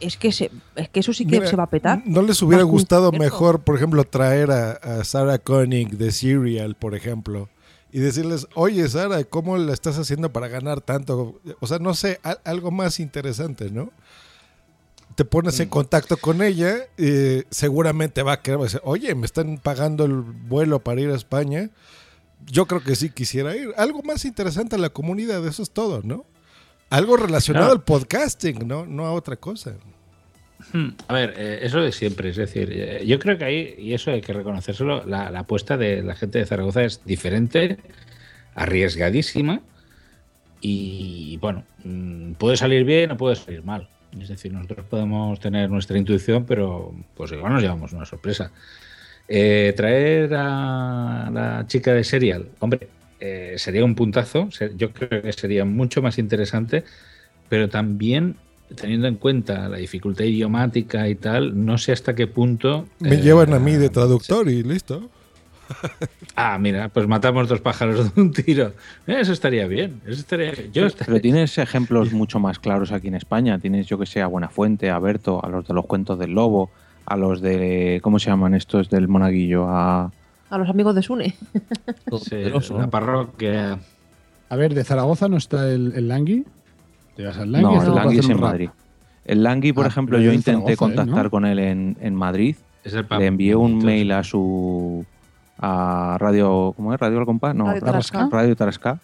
[0.00, 2.02] Es que, se, es que eso sí que Mira, se va a petar.
[2.06, 6.74] ¿No les hubiera Más gustado mejor, por ejemplo, traer a, a Sarah Koenig de Serial,
[6.74, 7.48] por ejemplo,
[7.92, 11.40] y decirles, oye, Sara, ¿cómo la estás haciendo para ganar tanto?
[11.60, 13.90] O sea, no sé, al- algo más interesante, ¿no?
[15.14, 15.62] Te pones Mm.
[15.62, 20.12] en contacto con ella, y seguramente va a querer decir, oye, me están pagando el
[20.20, 21.70] vuelo para ir a España.
[22.44, 23.70] Yo creo que sí quisiera ir.
[23.78, 26.26] Algo más interesante a la comunidad, eso es todo, ¿no?
[26.90, 27.78] Algo relacionado Claro.
[27.80, 28.86] al podcasting, ¿no?
[28.86, 29.74] No a otra cosa.
[30.72, 33.92] Hmm, A ver, eh, eso de siempre, es decir, eh, yo creo que ahí, y
[33.92, 37.76] eso hay que reconocérselo, la, la apuesta de la gente de Zaragoza es diferente,
[38.54, 39.60] arriesgadísima
[40.60, 43.88] y bueno, mm, puede salir bien o puede salir mal.
[44.18, 48.50] Es decir, nosotros podemos tener nuestra intuición, pero pues igual nos llevamos una sorpresa.
[49.28, 52.88] Eh, traer a la chica de Serial, hombre,
[53.20, 54.48] eh, sería un puntazo.
[54.76, 56.84] Yo creo que sería mucho más interesante,
[57.48, 58.36] pero también
[58.74, 62.86] teniendo en cuenta la dificultad idiomática y tal, no sé hasta qué punto.
[62.98, 65.08] Me eh, llevan a mí de traductor y listo.
[66.36, 68.74] Ah, mira, pues matamos dos pájaros de un tiro.
[69.06, 70.00] Eso estaría bien.
[70.04, 73.58] Eso estaría Yo Pero tienes ejemplos mucho más claros aquí en España.
[73.58, 76.70] Tienes, yo que sé, a Buenafuente, a Berto, a los de los cuentos del lobo,
[77.06, 78.00] a los de.
[78.02, 79.66] ¿Cómo se llaman estos del monaguillo?
[79.68, 80.12] A.
[80.50, 81.34] A los amigos de Sune.
[82.22, 82.36] Sí,
[82.76, 83.78] la parroquia.
[84.48, 86.44] A ver, de Zaragoza no está el, el Langui.
[87.16, 87.74] ¿Llegas al Langui?
[87.76, 88.40] No, el Langui es en.
[88.40, 88.70] Madrid.
[89.24, 90.76] El Langui, por Ah, ejemplo, yo intenté Zaragoza, ¿eh?
[90.76, 91.30] contactar ¿no?
[91.30, 92.54] con él en, en Madrid.
[92.84, 95.04] Es el Le envié un entonces- mail a su.
[95.58, 96.72] a Radio.
[96.76, 97.00] ¿Cómo es?
[97.00, 97.52] ¿Radio Al?
[97.54, 98.28] No, Radio Tarasca.
[98.30, 98.98] Radio Tarasca.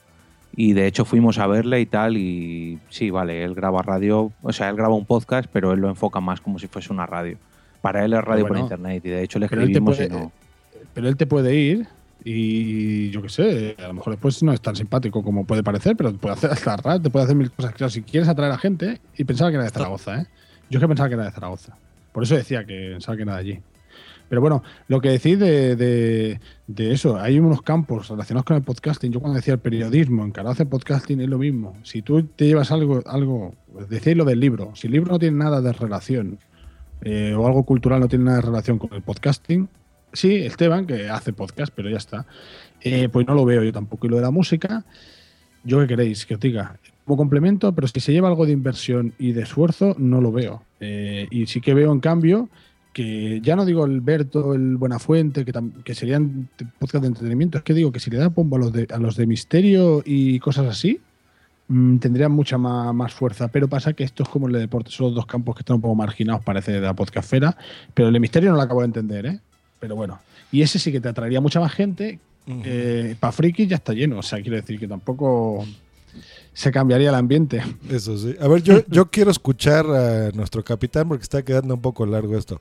[0.54, 2.16] Y de hecho fuimos a verle y tal.
[2.16, 4.30] Y sí, vale, él graba radio.
[4.42, 7.06] O sea, él graba un podcast, pero él lo enfoca más como si fuese una
[7.06, 7.36] radio.
[7.80, 9.02] Para él es radio bueno, por internet.
[9.04, 10.32] Y de hecho le te escribimos puede- y no.
[10.94, 11.86] Pero él te puede ir
[12.24, 15.96] y yo qué sé, a lo mejor después no es tan simpático como puede parecer,
[15.96, 17.74] pero te puede hacer hasta te puede hacer mil cosas.
[17.74, 20.26] Claro, si quieres atraer a gente, y pensaba que era de Zaragoza, ¿eh?
[20.70, 21.76] Yo es que pensaba que era de Zaragoza.
[22.12, 23.60] Por eso decía que pensaba que era de allí.
[24.28, 28.62] Pero bueno, lo que decís de, de- de eso, hay unos campos relacionados con el
[28.62, 29.12] podcasting.
[29.12, 31.76] Yo cuando decía el periodismo encarado hacia el podcasting es lo mismo.
[31.82, 33.54] Si tú te llevas algo, algo
[33.90, 36.38] decíais lo del libro, si el libro no tiene nada de relación
[37.02, 39.68] eh, o algo cultural no tiene nada de relación con el podcasting,
[40.12, 42.26] sí, Esteban, que hace podcast, pero ya está,
[42.80, 44.06] eh, pues no lo veo yo tampoco.
[44.06, 44.84] Y lo de la música,
[45.64, 49.12] yo qué queréis que os diga, como complemento, pero si se lleva algo de inversión
[49.18, 50.62] y de esfuerzo, no lo veo.
[50.80, 52.48] Eh, y sí que veo, en cambio,
[52.92, 56.48] que ya no digo el Berto, el Buenafuente, que, serían
[56.78, 58.98] podcast de entretenimiento, es que digo que si le da pombo a los de, a
[58.98, 61.00] los de misterio y cosas así,
[61.68, 63.48] mm, tendrían mucha ma- más, fuerza.
[63.48, 65.76] Pero pasa que esto es como el de deporte, son los dos campos que están
[65.76, 67.56] un poco marginados, parece, de la podcastfera.
[67.94, 69.40] Pero el de misterio no lo acabo de entender, ¿eh?
[69.82, 70.20] Pero bueno.
[70.52, 72.20] Y ese sí que te atraería mucha más gente.
[73.18, 74.20] Para friki ya está lleno.
[74.20, 75.66] O sea, quiero decir que tampoco
[76.54, 77.64] se cambiaría el ambiente.
[77.90, 78.36] Eso sí.
[78.40, 82.38] A ver, yo, yo quiero escuchar a nuestro capitán porque está quedando un poco largo
[82.38, 82.60] esto.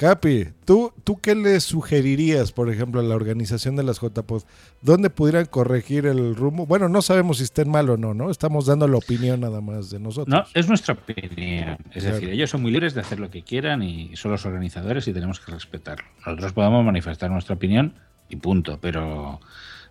[0.00, 4.44] Capi, ¿tú, ¿tú qué le sugerirías, por ejemplo, a la organización de las JPOD?
[4.80, 6.64] ¿Dónde pudieran corregir el rumbo?
[6.64, 8.30] Bueno, no sabemos si estén mal o no, ¿no?
[8.30, 10.28] Estamos dando la opinión nada más de nosotros.
[10.28, 11.76] No, es nuestra opinión.
[11.92, 12.14] Es Claro.
[12.14, 15.12] decir, ellos son muy libres de hacer lo que quieran y son los organizadores y
[15.12, 16.06] tenemos que respetarlo.
[16.24, 17.92] Nosotros podemos manifestar nuestra opinión
[18.30, 19.38] y punto, pero,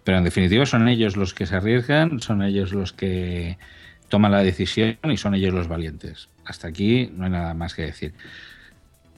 [0.04, 3.60] pero en definitiva son ellos los que se arriesgan, son ellos los que
[4.08, 6.30] toman la decisión y son ellos los valientes.
[6.46, 8.16] Hasta aquí no hay nada más que decir.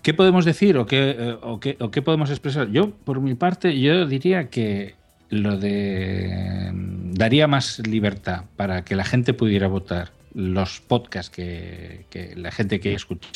[0.02, 2.70] ¿Qué podemos decir o qué, eh, o qué, podemos expresar?
[2.72, 4.96] Yo, por mi parte, yo diría que
[5.30, 12.06] lo de mm, daría más libertad para que la gente pudiera votar los podcasts que,
[12.36, 13.28] la gente que escucha,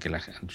[0.00, 0.46] que la gente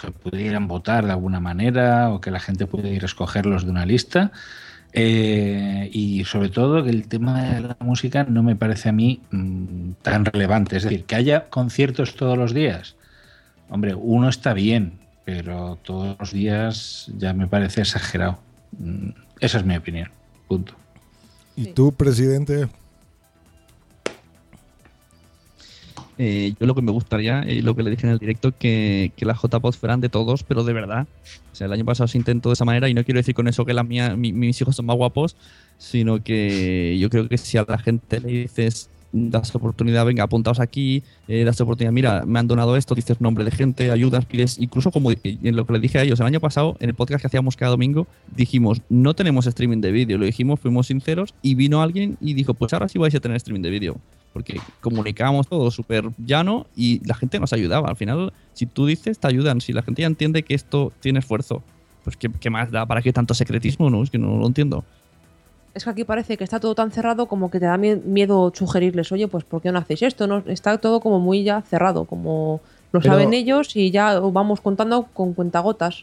[0.00, 4.30] que pudieran votar de alguna manera o que la gente pudiera escogerlos de una lista.
[4.92, 9.20] Eh, y sobre todo que el tema de la música no me parece a mí
[9.30, 10.76] mm, tan relevante.
[10.76, 12.97] Es decir, que haya conciertos todos los días.
[13.70, 14.92] Hombre, uno está bien,
[15.24, 18.38] pero todos los días ya me parece exagerado.
[18.78, 20.08] Mm, Esa es mi opinión.
[20.46, 20.74] Punto.
[21.56, 22.68] ¿Y tú, presidente?
[26.20, 29.12] Eh, yo lo que me gustaría, y lo que le dije en el directo, que,
[29.16, 31.06] que las JPOD fueran de todos, pero de verdad.
[31.52, 33.46] O sea, el año pasado se intentó de esa manera y no quiero decir con
[33.46, 35.36] eso que las mías, mi- mis hijos son más guapos,
[35.78, 40.60] sino que yo creo que si a la gente le dices, das oportunidad, venga, apuntaos
[40.60, 44.58] aquí, eh, das oportunidad, mira, me han donado esto, dices nombre de gente, ayudas, pides,
[44.58, 47.22] incluso como en lo que le dije a ellos el año pasado, en el podcast
[47.22, 51.54] que hacíamos cada domingo, dijimos, no tenemos streaming de vídeo, lo dijimos, fuimos sinceros y
[51.54, 53.96] vino alguien y dijo, pues ahora sí vais a tener streaming de vídeo
[54.32, 57.88] porque comunicábamos todo súper llano y la gente nos ayudaba.
[57.88, 59.60] Al final, si tú dices, te ayudan.
[59.60, 61.62] Si la gente ya entiende que esto tiene esfuerzo,
[62.04, 62.86] pues ¿qué, qué más da?
[62.86, 63.90] ¿Para qué tanto secretismo?
[63.90, 64.84] No, es que no lo entiendo.
[65.78, 68.50] Es que aquí parece que está todo tan cerrado como que te da mie- miedo
[68.52, 70.26] sugerirles, oye, pues ¿por qué no hacéis esto?
[70.26, 72.60] No, está todo como muy ya cerrado, como
[72.90, 76.02] lo Pero- saben ellos y ya vamos contando con cuentagotas.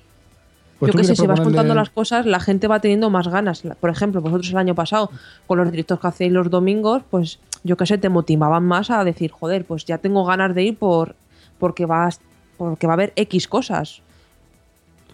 [0.80, 3.64] Pues Yo que sé, si vas contando las cosas, la gente va teniendo más ganas.
[3.82, 5.10] Por ejemplo, vosotros el año pasado,
[5.46, 9.04] con los directos que hacéis los domingos, pues yo que sé, te motivaban más a
[9.04, 11.16] decir, joder, pues ya tengo ganas de ir por
[11.60, 12.22] porque vas
[12.58, 14.00] porque va a haber X cosas.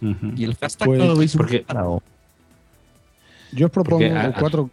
[0.01, 1.65] Y el hashtag Pues, veis porque-.
[3.53, 4.69] Yo os propongo a- a- cuatro.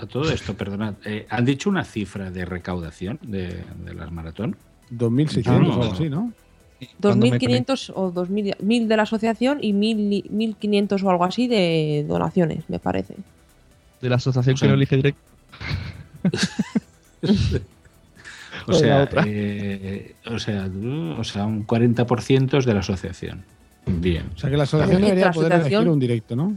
[0.00, 4.54] A todo esto, perdonad, eh, ¿han dicho una cifra de recaudación de, de las maratón?
[4.92, 5.92] 2.600 No, o algo no.
[5.92, 6.32] así, ¿no?
[7.02, 12.62] 2.500 o 2.000 1000 de la asociación y 1.000 1.500 o algo así de donaciones,
[12.68, 13.16] me parece.
[14.00, 15.20] De la asociación O sea, que no elige directo.
[18.66, 20.68] O sea, eh, o, sea,
[21.18, 23.42] o sea, un 40% es de la asociación.
[23.86, 24.24] Bien.
[24.34, 26.54] O sea que la asociación debería poder asociación- elegir un directo, ¿no?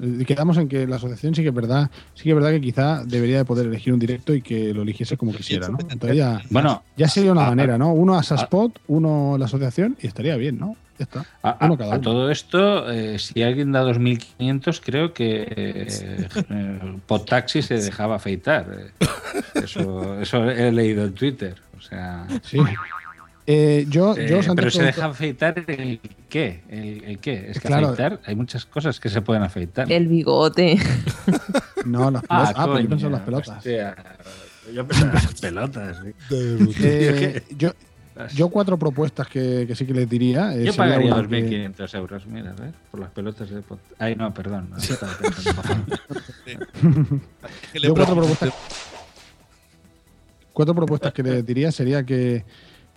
[0.00, 2.60] Eh, Quedamos en que la asociación sí que es verdad, sí que es verdad que
[2.60, 5.78] quizá debería de poder elegir un directo y que lo eligiese como quisiera, ¿no?
[5.88, 7.92] Entonces ya, Bueno, ya sería una a- manera, ¿no?
[7.92, 10.76] Uno a Saspot, uno a la asociación y estaría bien, ¿no?
[10.98, 11.24] Ya está.
[11.42, 12.00] A, Uno a- cada a uno.
[12.02, 18.66] todo esto, eh, si alguien da 2.500, creo que eh, eh, se dejaba afeitar.
[18.78, 18.90] eh.
[19.64, 21.56] Eso, eso he leído en Twitter.
[21.76, 22.58] O sea, Sí.
[23.48, 27.50] Eh, yo, eh, yo antes pero se deja afeitar el qué, el, el qué.
[27.50, 27.86] Es que Claro.
[27.88, 29.90] afeitar, hay muchas cosas que se pueden afeitar.
[29.90, 30.78] El bigote.
[31.84, 32.54] No, las Ah, pelotas.
[32.56, 33.56] Ah, pero yo pensaba en las coño, pelotas.
[33.58, 33.96] hostia.
[34.74, 35.96] Yo pensaba en las pelotas.
[36.02, 36.12] sí.
[36.82, 37.70] Eh, yo,
[38.34, 40.52] yo cuatro propuestas que, que sí que les diría.
[40.56, 42.72] eh, Yo pagaría una que- 2.500 euros, mira, ¿ves?
[42.90, 44.70] Por las pelotas de pot- Ay, no, perdón.
[44.70, 44.78] no.
[47.74, 48.52] Yo cuatro propuestas,
[50.52, 52.44] cuatro propuestas que le diría sería que,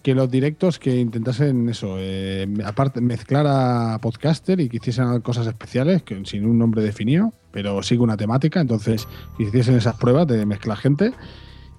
[0.03, 5.47] que los directos que intentasen eso, eh, aparte mezclar a podcaster y que hiciesen cosas
[5.47, 9.07] especiales, que, sin un nombre definido, pero con una temática, entonces
[9.37, 11.13] que hiciesen esas pruebas de mezclar gente.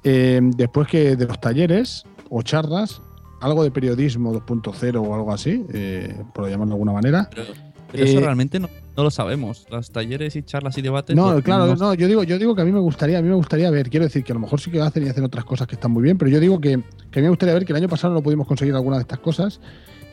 [0.04, 3.00] Eh, después que de los talleres o charlas,
[3.40, 7.28] algo de periodismo 2.0 o algo así, eh, por llamarlo de alguna manera.
[7.30, 8.68] Pero eso Eh, realmente no,
[9.00, 9.66] no lo sabemos.
[9.70, 11.16] Los talleres y charlas y debates.
[11.16, 13.28] No, pues, claro, no, yo digo, yo digo que a mí me gustaría, a mí
[13.28, 15.44] me gustaría ver, quiero decir que a lo mejor sí que hacen y hacen otras
[15.44, 17.64] cosas que están muy bien, pero yo digo que, que a mí me gustaría ver
[17.64, 19.60] que el año pasado no pudimos conseguir alguna de estas cosas.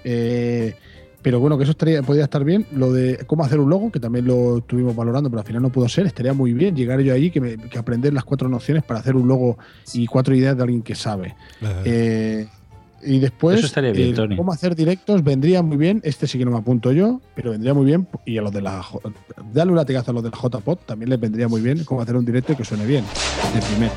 [0.03, 0.76] eh,
[1.22, 2.65] pero bueno, que eso estaría, podría estar bien.
[2.72, 5.69] Lo de cómo hacer un logo, que también lo estuvimos valorando, pero al final no
[5.72, 8.84] pudo ser, estaría muy bien llegar yo allí, que, me- que aprender las cuatro nociones
[8.84, 9.57] para hacer un logo
[9.93, 11.35] y cuatro ideas de alguien que sabe.
[11.84, 12.47] Eh,
[13.03, 14.36] y después, Eso estaría bien, el Tony.
[14.38, 16.02] cómo hacer directos vendría muy bien.
[16.03, 18.07] Este sí que no me apunto yo, pero vendría muy bien.
[18.26, 18.82] Y a los de la.
[18.84, 19.10] J-
[19.53, 22.15] Dale un latigazo a los de la JPod también les vendría muy bien cómo hacer
[22.15, 23.03] un directo y que suene bien.
[23.53, 23.94] De primero.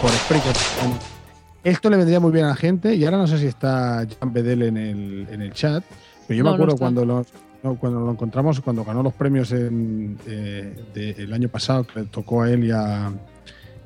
[0.00, 0.52] Por Spreaker.
[1.64, 2.94] Esto le vendría muy bien a la gente.
[2.94, 5.84] Y ahora no sé si está Jan Bedel en el, en el chat,
[6.26, 7.24] pero yo No, me acuerdo cuando lo,
[7.62, 12.00] no, cuando lo encontramos, cuando ganó los premios en, eh, de- el año pasado, que
[12.00, 13.12] le tocó a él y a,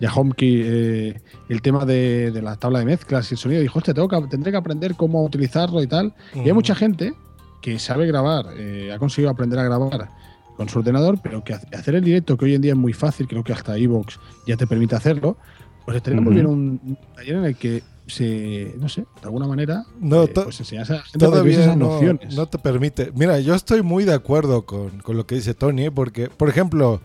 [0.01, 3.61] y a Homky eh, el tema de, de la tabla de mezclas y el sonido.
[3.63, 6.15] Dijo, hostia, tengo que, tendré que aprender cómo utilizarlo y tal.
[6.35, 7.15] Y hay mucha gente
[7.63, 10.11] que sabe grabar, eh, ha conseguido aprender a grabar
[10.57, 12.93] con su ordenador, pero que hace- hacer el directo, que hoy en día es muy
[12.93, 15.37] fácil, creo que hasta Evox ya te permite hacerlo,
[15.85, 19.85] pues estaría muy bien un, taller en el que se, no sé, de alguna manera,
[20.01, 22.35] No, eh, pues a gente todavía esas no, nociones.
[22.37, 23.11] no te permite.
[23.17, 27.01] Mira, yo estoy muy de acuerdo con, con lo que dice Tony, porque, por ejemplo,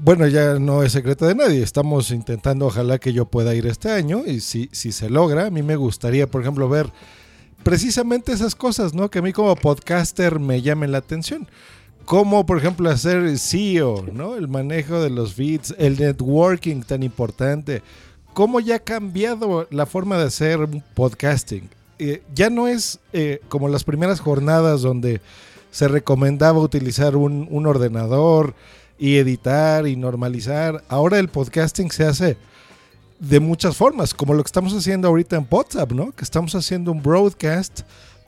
[0.00, 1.62] bueno, ya no es secreto de nadie.
[1.62, 5.50] Estamos intentando, ojalá que yo pueda ir este año, y si, si se logra, a
[5.50, 6.90] mí me gustaría, por ejemplo, ver
[7.62, 9.10] precisamente esas cosas, ¿no?
[9.10, 11.48] Que a mí como podcaster me llamen la atención.
[12.04, 14.36] Como, por ejemplo, hacer SEO, ¿no?
[14.36, 17.82] El manejo de los feeds, el networking tan importante.
[18.34, 20.58] Cómo ya ha cambiado la forma de hacer
[20.94, 21.68] podcasting.
[21.98, 25.20] Eh, ya no es eh, como las primeras jornadas donde
[25.70, 28.54] se recomendaba utilizar un, un ordenador
[29.02, 30.84] y editar y normalizar.
[30.88, 32.36] Ahora el podcasting se hace
[33.18, 36.12] de muchas formas, como lo que estamos haciendo ahorita en WhatsApp, ¿no?
[36.12, 37.80] Que estamos haciendo un broadcast,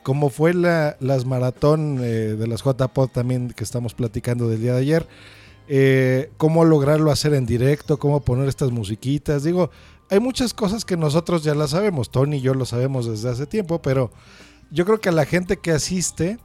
[0.03, 4.73] como fue la, las maratón eh, de las JPod también que estamos platicando del día
[4.73, 5.07] de ayer.
[5.69, 9.45] Eh, cómo lograrlo hacer en directo, cómo poner estas musiquitas.
[9.45, 9.71] Digo,
[10.11, 13.47] hay muchas cosas que nosotros ya las sabemos, Tony y yo lo sabemos desde hace
[13.47, 14.11] tiempo, pero
[14.73, 16.41] yo creo que a la gente que asiste,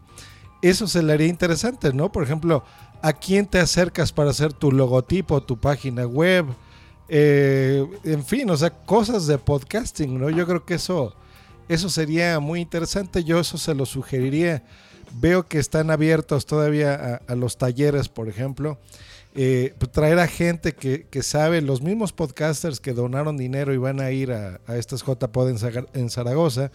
[0.61, 2.11] eso se le haría interesante, ¿no?
[2.11, 2.63] Por ejemplo,
[3.01, 6.45] ¿a quién te acercas para hacer tu logotipo, tu página web?
[7.07, 10.29] Eh, en fin, o sea, cosas de podcasting, ¿no?
[10.29, 11.15] Yo creo que eso,
[11.67, 13.23] eso sería muy interesante.
[13.23, 14.63] Yo eso se lo sugeriría.
[15.19, 18.77] Veo que están abiertos todavía a, los talleres, por ejemplo.
[19.33, 23.99] Eh, traer a gente que, que sabe, los mismos podcasters que donaron dinero y van
[24.01, 25.49] a ir a, a estas JPod
[25.93, 26.71] en, Zaragoza.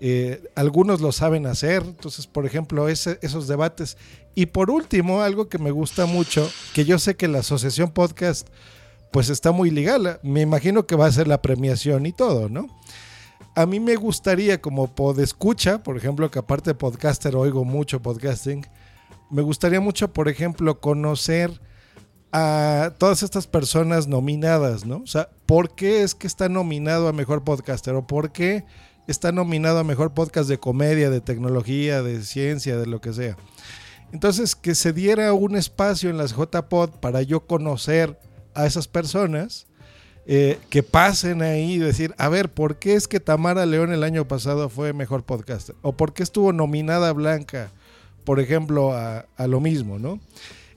[0.00, 3.96] Eh, algunos lo saben hacer, entonces, por ejemplo, esos debates.
[4.34, 8.48] Y por último, algo que me gusta mucho, que yo sé que la Asociación Podcast
[9.12, 10.18] pues está muy ligada.
[10.24, 12.66] Me imagino que va a ser la premiación y todo, ¿no?
[13.54, 18.66] A mí me gustaría, como podescucha, por ejemplo, que aparte de podcaster oigo mucho podcasting,
[19.30, 21.60] me gustaría mucho, por ejemplo, conocer
[22.32, 24.96] a todas estas personas nominadas, ¿no?
[24.96, 27.94] O sea, ¿por qué es que está nominado a mejor podcaster?
[27.94, 28.64] ¿O por qué
[29.06, 33.36] está nominado a mejor podcast de comedia, de tecnología, de ciencia, de lo que sea?
[34.14, 38.16] Entonces, que se diera un espacio en las JPod para yo conocer
[38.54, 39.66] a esas personas,
[40.24, 44.04] eh, que pasen ahí y decir, a ver, ¿por qué es que Tamara León el
[44.04, 45.74] año pasado fue mejor podcaster?
[45.82, 47.72] ¿O por qué estuvo nominada Blanca,
[48.22, 50.20] por ejemplo, a, a lo mismo, ¿no?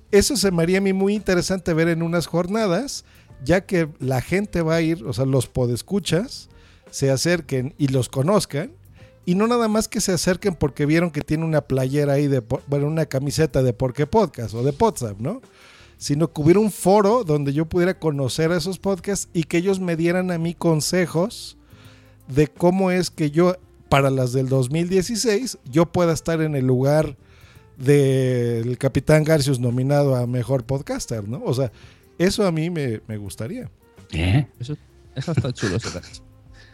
[0.09, 3.05] Eso se me haría a mí muy interesante ver en unas jornadas,
[3.45, 6.49] ya que la gente va a ir, o sea, los podescuchas,
[6.89, 8.71] se acerquen y los conozcan.
[9.27, 12.41] Y no nada más que se acerquen porque vieron que tiene una playera ahí de,
[12.67, 15.41] bueno, una camiseta de Porque Podcast o de Podsap, ¿no?
[15.97, 19.81] Sino que hubiera un foro donde yo pudiera conocer a esos podcasts y que ellos
[19.81, 21.57] me dieran a mí consejos
[22.29, 23.57] de cómo es que yo,
[23.89, 27.17] para las del 2016, yo pueda estar en el lugar
[27.75, 31.43] del Capitán Garcius nominado a Mejor Podcaster, ¿no?
[31.43, 31.73] O sea,
[32.17, 33.69] eso a mí me, me gustaría.
[34.57, 34.77] Eso,
[35.15, 35.75] eso está chulo.
[35.75, 36.01] Está.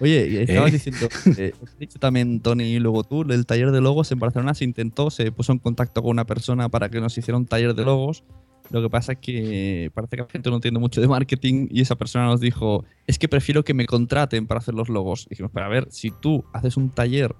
[0.04, 0.74] Oye, estabas ¿Eh?
[0.74, 1.08] diciendo,
[1.38, 5.10] eh, dicho también Tony y luego tú, el taller de logos en Barcelona se intentó,
[5.10, 8.26] se puso en contacto con una persona para que nos hiciera un taller de logos.
[8.70, 11.80] Lo que pasa es que parece que la gente no entiende mucho de marketing y
[11.80, 15.26] esa persona nos dijo, es que prefiero que me contraten para hacer los logos.
[15.28, 17.34] Y dijimos, pero a ver, si tú haces un taller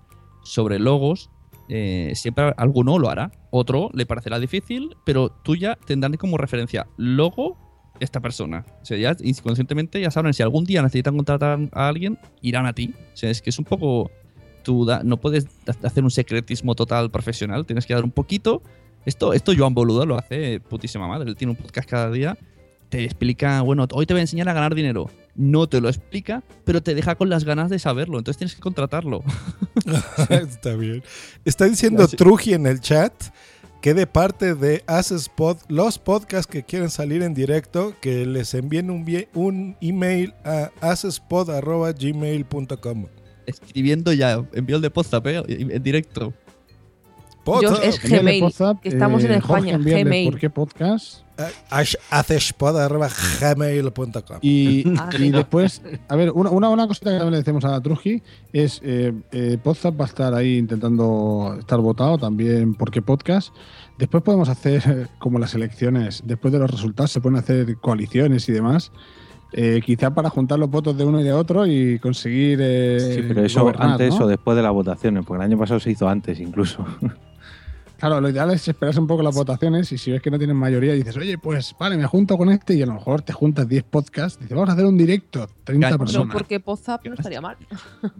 [0.46, 1.32] sobre logos,
[1.68, 6.88] eh, siempre alguno lo hará, otro le parecerá difícil, pero tú ya tendrás como referencia
[6.96, 7.58] logo
[8.00, 8.66] esta persona.
[8.82, 12.74] O sea, ya inconscientemente ya saben, si algún día necesitan contratar a alguien, irán a
[12.74, 12.94] ti.
[13.14, 14.12] O sea, es que es un poco...
[14.64, 18.62] Tú da- no puedes ha- hacer un secretismo total profesional, tienes que dar un poquito.
[19.06, 21.30] Esto, esto Joan Boluda lo hace putísima madre.
[21.30, 22.38] Él tiene un podcast cada día,
[22.88, 25.10] te explica, bueno, hoy te voy a enseñar a ganar dinero.
[25.36, 28.20] No te lo explica, pero te deja con las ganas de saberlo.
[28.20, 29.24] Entonces tienes que contratarlo.
[30.30, 31.04] Está bien.
[31.44, 32.08] Está diciendo.
[32.08, 33.14] Truji en el chat
[33.84, 34.82] que de parte de
[35.36, 43.08] Pod, los podcasts que quieren salir en directo, que les envíen un, email a hacespod.gmail.com.
[43.46, 45.44] Escribiendo ya, envío el de WhatsApp, ¿eh?
[45.50, 46.34] en directo.
[47.46, 49.76] Yo es Envíale Gmail, WhatsApp, que estamos en eh, Jorge, España.
[49.76, 50.32] envíale Gmail.
[50.32, 51.24] ¿Por qué podcast?
[52.10, 54.38] hacespod.gmail.com.
[54.42, 57.82] Y, Ah, y después, a ver, una, una, una cosita que también le decimos a
[57.82, 58.22] Truji
[58.52, 63.54] es eh, eh, Podzap va a estar ahí intentando estar votado también porque podcast.
[63.98, 68.48] Después podemos hacer eh, como las elecciones, después de los resultados se pueden hacer coaliciones
[68.50, 68.92] y demás.
[69.56, 73.22] Eh, quizá para juntar los votos de uno y de otro y conseguir eh, Sí,
[73.28, 74.26] pero eso gobernar, antes ¿no?
[74.26, 76.84] o después de las votaciones, porque el año pasado se hizo antes incluso.
[78.04, 80.58] Claro, lo ideal es esperarse un poco las votaciones y si ves que no tienen
[80.58, 83.66] mayoría dices, oye, pues vale, me junto con este y a lo mejor te juntas
[83.66, 86.34] 10 podcasts, dices, vamos a hacer un directo, 30 Claro, No, personas.
[86.34, 87.56] porque Podzap no estaría mal.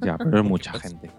[0.02, 1.12] ya, pero es mucha gente.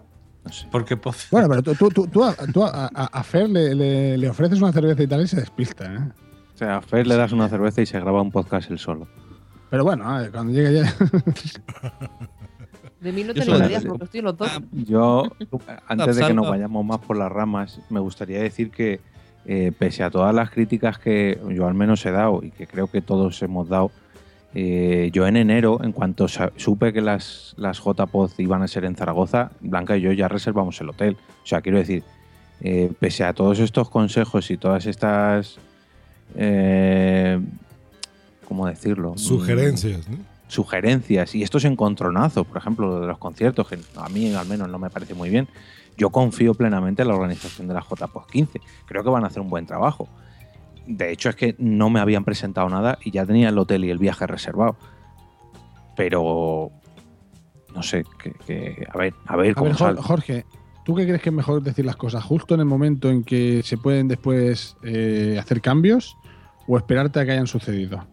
[0.43, 0.67] No sé.
[0.71, 3.75] Porque Poz- Bueno, pero tú, tú, tú, tú a, tú a- a- a Fer le,
[3.75, 5.99] le- le ofreces una cerveza y tal y se despista, ¿eh?
[6.55, 9.07] O sea, a Fer le das una cerveza y se graba un podcast él solo.
[9.69, 10.95] Pero bueno, a ver, cuando llegue ya.
[13.05, 14.49] De mí no Yo te porque estoy en los dos.
[14.51, 15.31] Ah, Yo,
[15.85, 18.99] antes de que nos vayamos más por las ramas, me gustaría decir que,
[19.45, 22.87] eh, pese a todas las críticas que yo al menos he dado y que creo
[22.87, 23.91] que todos hemos dado,
[24.55, 28.95] eh, yo en enero, en cuanto supe que las, las JPod iban a ser en
[28.95, 31.15] Zaragoza, Blanca y yo ya reservamos el hotel.
[31.43, 32.01] O sea, quiero decir,
[32.61, 35.59] eh, pese a todos estos consejos y todas estas.
[36.33, 37.39] Eh,
[38.47, 39.15] ¿Cómo decirlo?
[39.15, 40.17] Sugerencias, ¿no?
[40.47, 44.69] Sugerencias y estos encontronazos, por ejemplo, lo de los conciertos, que a mí al menos
[44.69, 45.47] no me parece muy bien.
[45.97, 48.61] Yo confío plenamente en la organización de la JPOS 15.
[48.85, 50.07] Creo que van a hacer un buen trabajo.
[50.85, 53.89] De hecho, es que no me habían presentado nada y ya tenía el hotel y
[53.89, 54.75] el viaje reservado.
[55.95, 56.71] Pero
[57.73, 60.01] no sé, que, que- a ver, a ver A cómo ver, sale.
[60.01, 60.45] Jorge,
[60.83, 63.61] ¿tú qué crees que es mejor decir las cosas justo en el momento en que
[63.63, 66.15] se pueden después eh, hacer cambios
[66.67, 68.05] o esperarte a que hayan sucedido?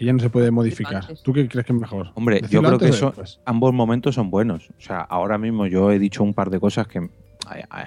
[0.00, 1.02] Que ya no se puede modificar.
[1.02, 1.22] antes.
[1.22, 2.12] ¿Tú qué crees que es mejor?
[2.14, 3.12] Hombre, yo ¿Decirlo creo que eso,
[3.44, 4.70] ambos momentos son buenos.
[4.70, 7.10] O sea, ahora mismo yo he dicho un par de cosas que,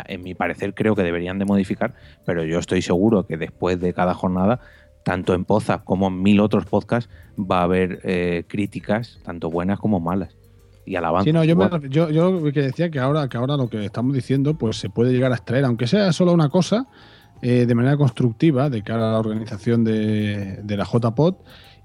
[0.08, 3.96] en mi parecer, creo que deberían de modificar, pero yo estoy seguro que después de
[3.96, 4.60] cada jornada,
[5.04, 9.80] tanto en Poza como en mil otros podcasts, va a haber eh, críticas, tanto buenas
[9.80, 10.38] como malas.
[10.86, 11.26] Y alabanzas.
[11.26, 14.14] Sí, no, yo, me yo, yo que decía que ahora, que ahora lo que estamos
[14.14, 16.86] diciendo, pues se puede llegar a extraer, aunque sea solo una cosa,
[17.42, 21.38] eh, de manera constructiva de cara a la organización de, de la JPOD.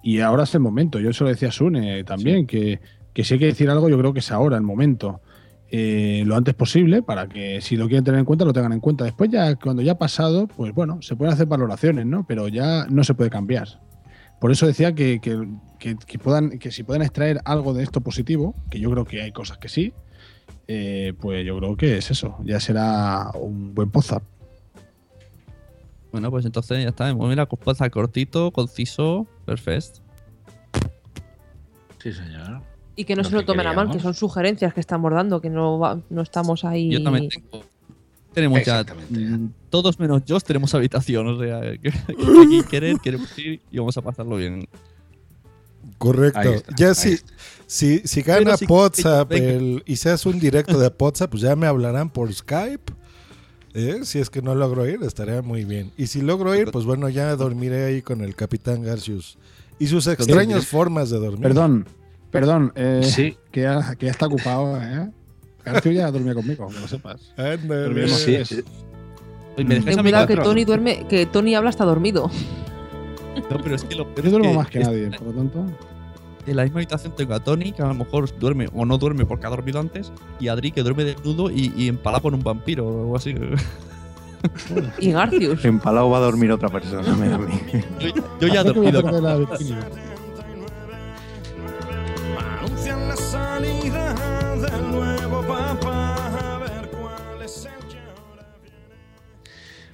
[0.02, 1.00] Y ahora es el momento.
[1.00, 2.80] Yo se lo decía a Sune también, que,
[3.12, 5.20] que si hay que decir algo, yo creo que es ahora el momento.
[5.70, 8.80] eh, lo antes posible para que si lo quieren tener en cuenta lo tengan en
[8.80, 9.04] cuenta.
[9.04, 12.24] Después ya cuando ya ha pasado, pues bueno, se pueden hacer valoraciones, ¿no?
[12.26, 13.68] Pero ya no se puede cambiar.
[14.40, 15.46] Por eso decía que, que-
[15.78, 19.20] que- que puedan, que si pueden extraer algo de esto positivo, que yo creo que
[19.20, 19.92] hay cosas que sí,
[20.68, 22.36] eh, pues yo creo que es eso.
[22.44, 24.22] Ya será un buen pozap.
[26.18, 27.12] Bueno, pues entonces ya está.
[27.14, 30.00] Mira, cosa cortito, conciso, perfecto.
[32.02, 32.62] Sí, señor.
[32.96, 35.40] Y que no Lo se lo tomen a mal, que son sugerencias que estamos dando,
[35.40, 36.90] que no, va- no estamos ahí.
[36.90, 37.64] Yo también tengo.
[38.32, 38.82] Tenemos ya.
[39.10, 41.26] mm, Todos menos yo tenemos habitación.
[41.28, 44.68] O sea, que, aquí querer, queremos ir y vamos a pasarlo bien.
[45.96, 46.40] Correcto.
[46.40, 47.16] Está, ya si,
[47.66, 51.42] si, si Pero gana si- WhatsApp el- y se hace un directo de WhatsApp, pues
[51.42, 52.92] ya me hablarán por Skype.
[53.74, 54.00] ¿Eh?
[54.04, 55.92] Si es que no logro ir, estaría muy bien.
[55.96, 59.38] Y si logro ir, pues bueno, ya dormiré ahí con el Capitán Garcius
[59.78, 61.42] y sus extrañas formas de dormir.
[61.42, 61.86] Perdón,
[62.30, 63.36] Perdón, eh, Sí.
[63.50, 65.10] que, ya, que ya está ocupado, ¿eh?
[65.64, 67.32] García ya dormía conmigo, que lo sepas.
[67.36, 68.36] Dormimos Sí.
[69.56, 70.36] Oye, ¿me a mí que?
[70.36, 72.30] Tony duerme, que Tony habla hasta dormido.
[73.50, 75.66] No, pero es que lo Yo duermo más que nadie, por lo tanto.
[76.48, 79.26] En la misma habitación tengo a Tony, que a lo mejor duerme o no duerme
[79.26, 80.10] porque ha dormido antes,
[80.40, 83.34] y a Adri, que duerme desnudo y, y empalado por un vampiro o algo así.
[84.98, 85.64] Y Garcius.
[85.64, 87.52] Empalado va a dormir otra persona, mira a mí.
[88.00, 88.08] Yo,
[88.40, 89.00] yo ya he dormido.
[92.38, 94.14] Anuncian la salida
[94.56, 96.14] del nuevo papa.
[96.54, 98.46] A ver cuál es el que ahora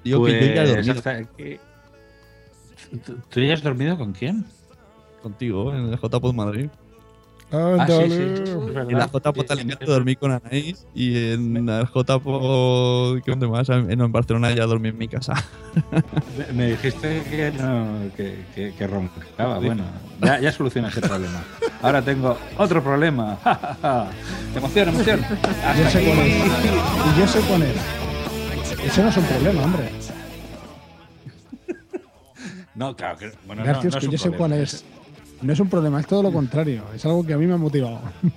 [0.04, 1.60] Digo que yo ya he Pues dormido
[3.04, 4.44] ¿Tú- ¿Tú ya has dormido con quién?
[5.28, 6.68] Contigo en el JPod Madrid.
[7.50, 8.50] Ah, sí, sí, es
[8.88, 13.20] En la JPod Alicante dormí con Anaís y en el JPod.
[13.22, 13.68] ¿Qué dónde más?
[13.68, 15.34] En, en Barcelona ya dormí en mi casa.
[16.52, 19.58] Me- dijiste que no, que, que, que roncaba.
[19.60, 19.84] Bueno,
[20.20, 21.42] ya, ya soluciona ese problema.
[21.82, 23.38] Ahora tengo otro problema.
[24.56, 25.20] emoción, emoción.
[25.78, 26.36] Yo sé es.
[27.16, 27.76] Y yo sé cuál es.
[28.84, 29.90] Eso no es un problema, hombre.
[32.74, 34.84] No, claro que bueno, no, Garcius, no es que un yo sé cuál es.
[35.42, 36.84] No es un problema, es todo lo contrario.
[36.94, 38.00] Es algo que a mí me ha motivado.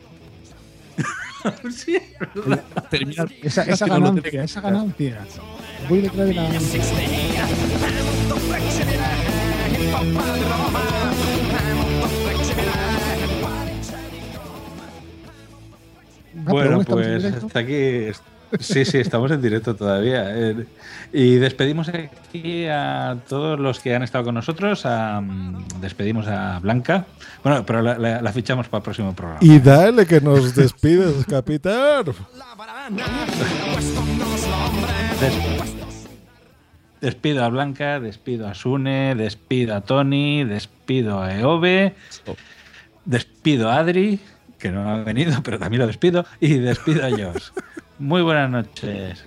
[1.71, 2.63] Sí, es verdad.
[2.89, 5.25] Termina Esa, esa no ganancia, esa ganancia.
[5.87, 6.49] Voy detrás de la
[16.33, 17.47] Bueno, pues directo.
[17.47, 18.07] hasta aquí.
[18.59, 20.25] Sí, sí, estamos en directo todavía.
[20.35, 20.65] Eh,
[21.13, 24.85] Y despedimos aquí a todos los que han estado con nosotros.
[24.85, 27.05] a- mm, despedimos a Blanca.
[27.43, 29.39] Bueno, pero la, la- la fichamos para el próximo programa.
[29.41, 32.05] Y dale que nos despides, capitán.
[35.21, 35.33] Des-
[37.01, 41.95] despido a Blanca, despido a Sune, despido a Tony, despido a Eove,
[43.05, 44.19] despido a Adri,
[44.59, 47.49] que no ha venido, pero también lo despido, y despido a Josh.
[47.99, 49.23] Muy buenas noches.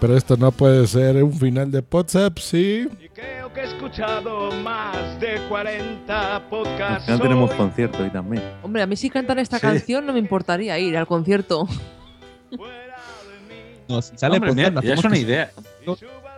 [0.00, 2.88] Pero esto no puede ser un final de WhatsApp, sí.
[3.14, 7.04] Creo que he escuchado más de 40 Al podcasts.
[7.04, 7.56] final tenemos hoy.
[7.56, 8.42] concierto hoy también.
[8.62, 9.62] Hombre, a mí si cantan esta Sí.
[9.62, 11.66] canción no me importaría ir al concierto.
[13.88, 15.50] No, si sale Hombre, podcast, mira, lo ya es hacemos una idea.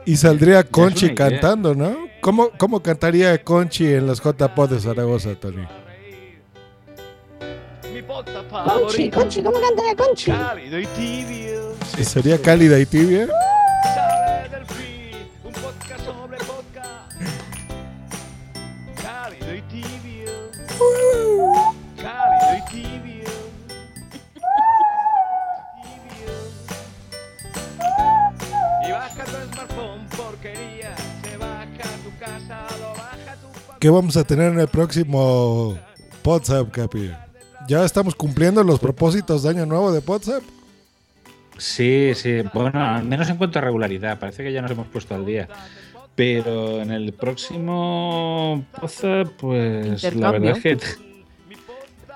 [0.04, 1.96] Y saldría Conchi cantando, ¿no?
[2.20, 5.64] ¿Cómo, ¿Cómo cantaría Conchi en las JPod de Zaragoza, Tony?
[7.96, 9.18] Mi podcast Conchi, favorito.
[9.18, 10.30] Conchi, ¿cómo cantaría Conchi?
[10.30, 11.74] Cálido y tibio.
[12.04, 13.26] ¿Sería cálida y tibia?
[13.84, 17.12] Sale del feed, un podcast sobre podcast.
[19.02, 20.30] Cálido y tibio.
[21.96, 23.30] Cálido y tibio.
[25.80, 26.34] Tibio.
[28.86, 30.94] Y baja tu smartphone, porquería.
[31.24, 35.78] Se baja a tu casa, lo baja tu ¿Qué vamos a tener en el próximo
[36.22, 37.10] WhatsApp, Capi?
[37.68, 40.42] ¿Ya estamos cumpliendo los propósitos de Año Nuevo de WhatsApp?
[41.58, 42.42] Sí, sí.
[42.54, 44.18] Bueno, al menos en cuanto a regularidad.
[44.18, 45.48] Parece que ya nos hemos puesto al día.
[46.14, 50.78] Pero en el próximo Poza, pues la verdad es que.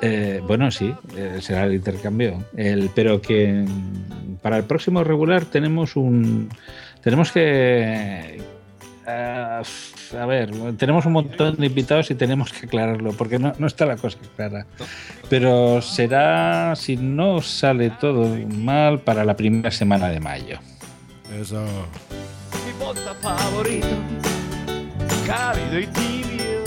[0.01, 2.45] eh, bueno, sí, eh, será el intercambio.
[2.57, 3.65] El, pero que
[4.43, 6.49] para el próximo regular tenemos un.
[7.03, 8.41] Tenemos que.
[10.19, 13.87] A ver, tenemos un montón de invitados y tenemos que aclararlo, porque no, no está
[13.87, 14.67] la cosa clara.
[15.29, 20.59] Pero será, si no sale todo mal, para la primera semana de mayo.
[21.39, 21.65] Eso.
[22.67, 23.87] mi podcast favorito.
[25.27, 26.65] Cálido y tibio.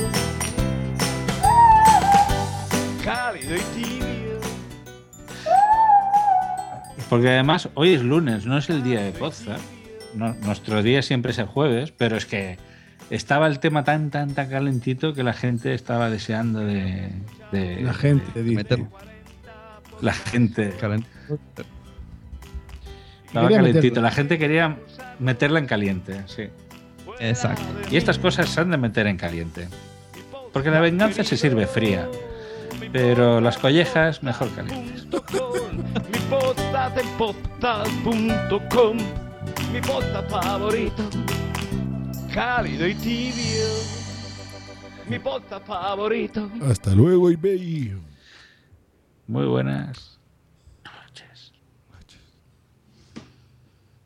[3.04, 4.40] Cálido y tibio.
[7.10, 9.58] Porque además hoy es lunes, no es el día de Poza.
[10.16, 12.58] No, nuestro día siempre es el jueves, pero es que
[13.10, 17.10] estaba el tema tan, tan, tan calentito que la gente estaba deseando de.
[17.52, 18.56] de- La gente dice.
[18.56, 18.88] meterlo.
[20.02, 20.70] La gente.
[20.70, 20.98] Estaba
[23.48, 23.84] Quería calentito.
[23.84, 24.02] meterlo.
[24.02, 24.78] La gente quería
[25.20, 26.44] meterla en caliente, sí.
[27.20, 27.64] Exacto.
[27.92, 29.68] Y estas cosas se han de meter en caliente.
[30.52, 32.08] Porque la venganza se sirve fría.
[32.92, 35.06] Pero las collejas mejor calientes.
[35.06, 38.98] Mi podcast en podcast.com.
[39.72, 41.04] Mi podcast favorito.
[42.34, 43.68] Cálido y tibio.
[45.08, 46.50] Mi podcast favorito.
[46.68, 47.94] Hasta luego, eBay.
[49.28, 50.13] Muy buenas.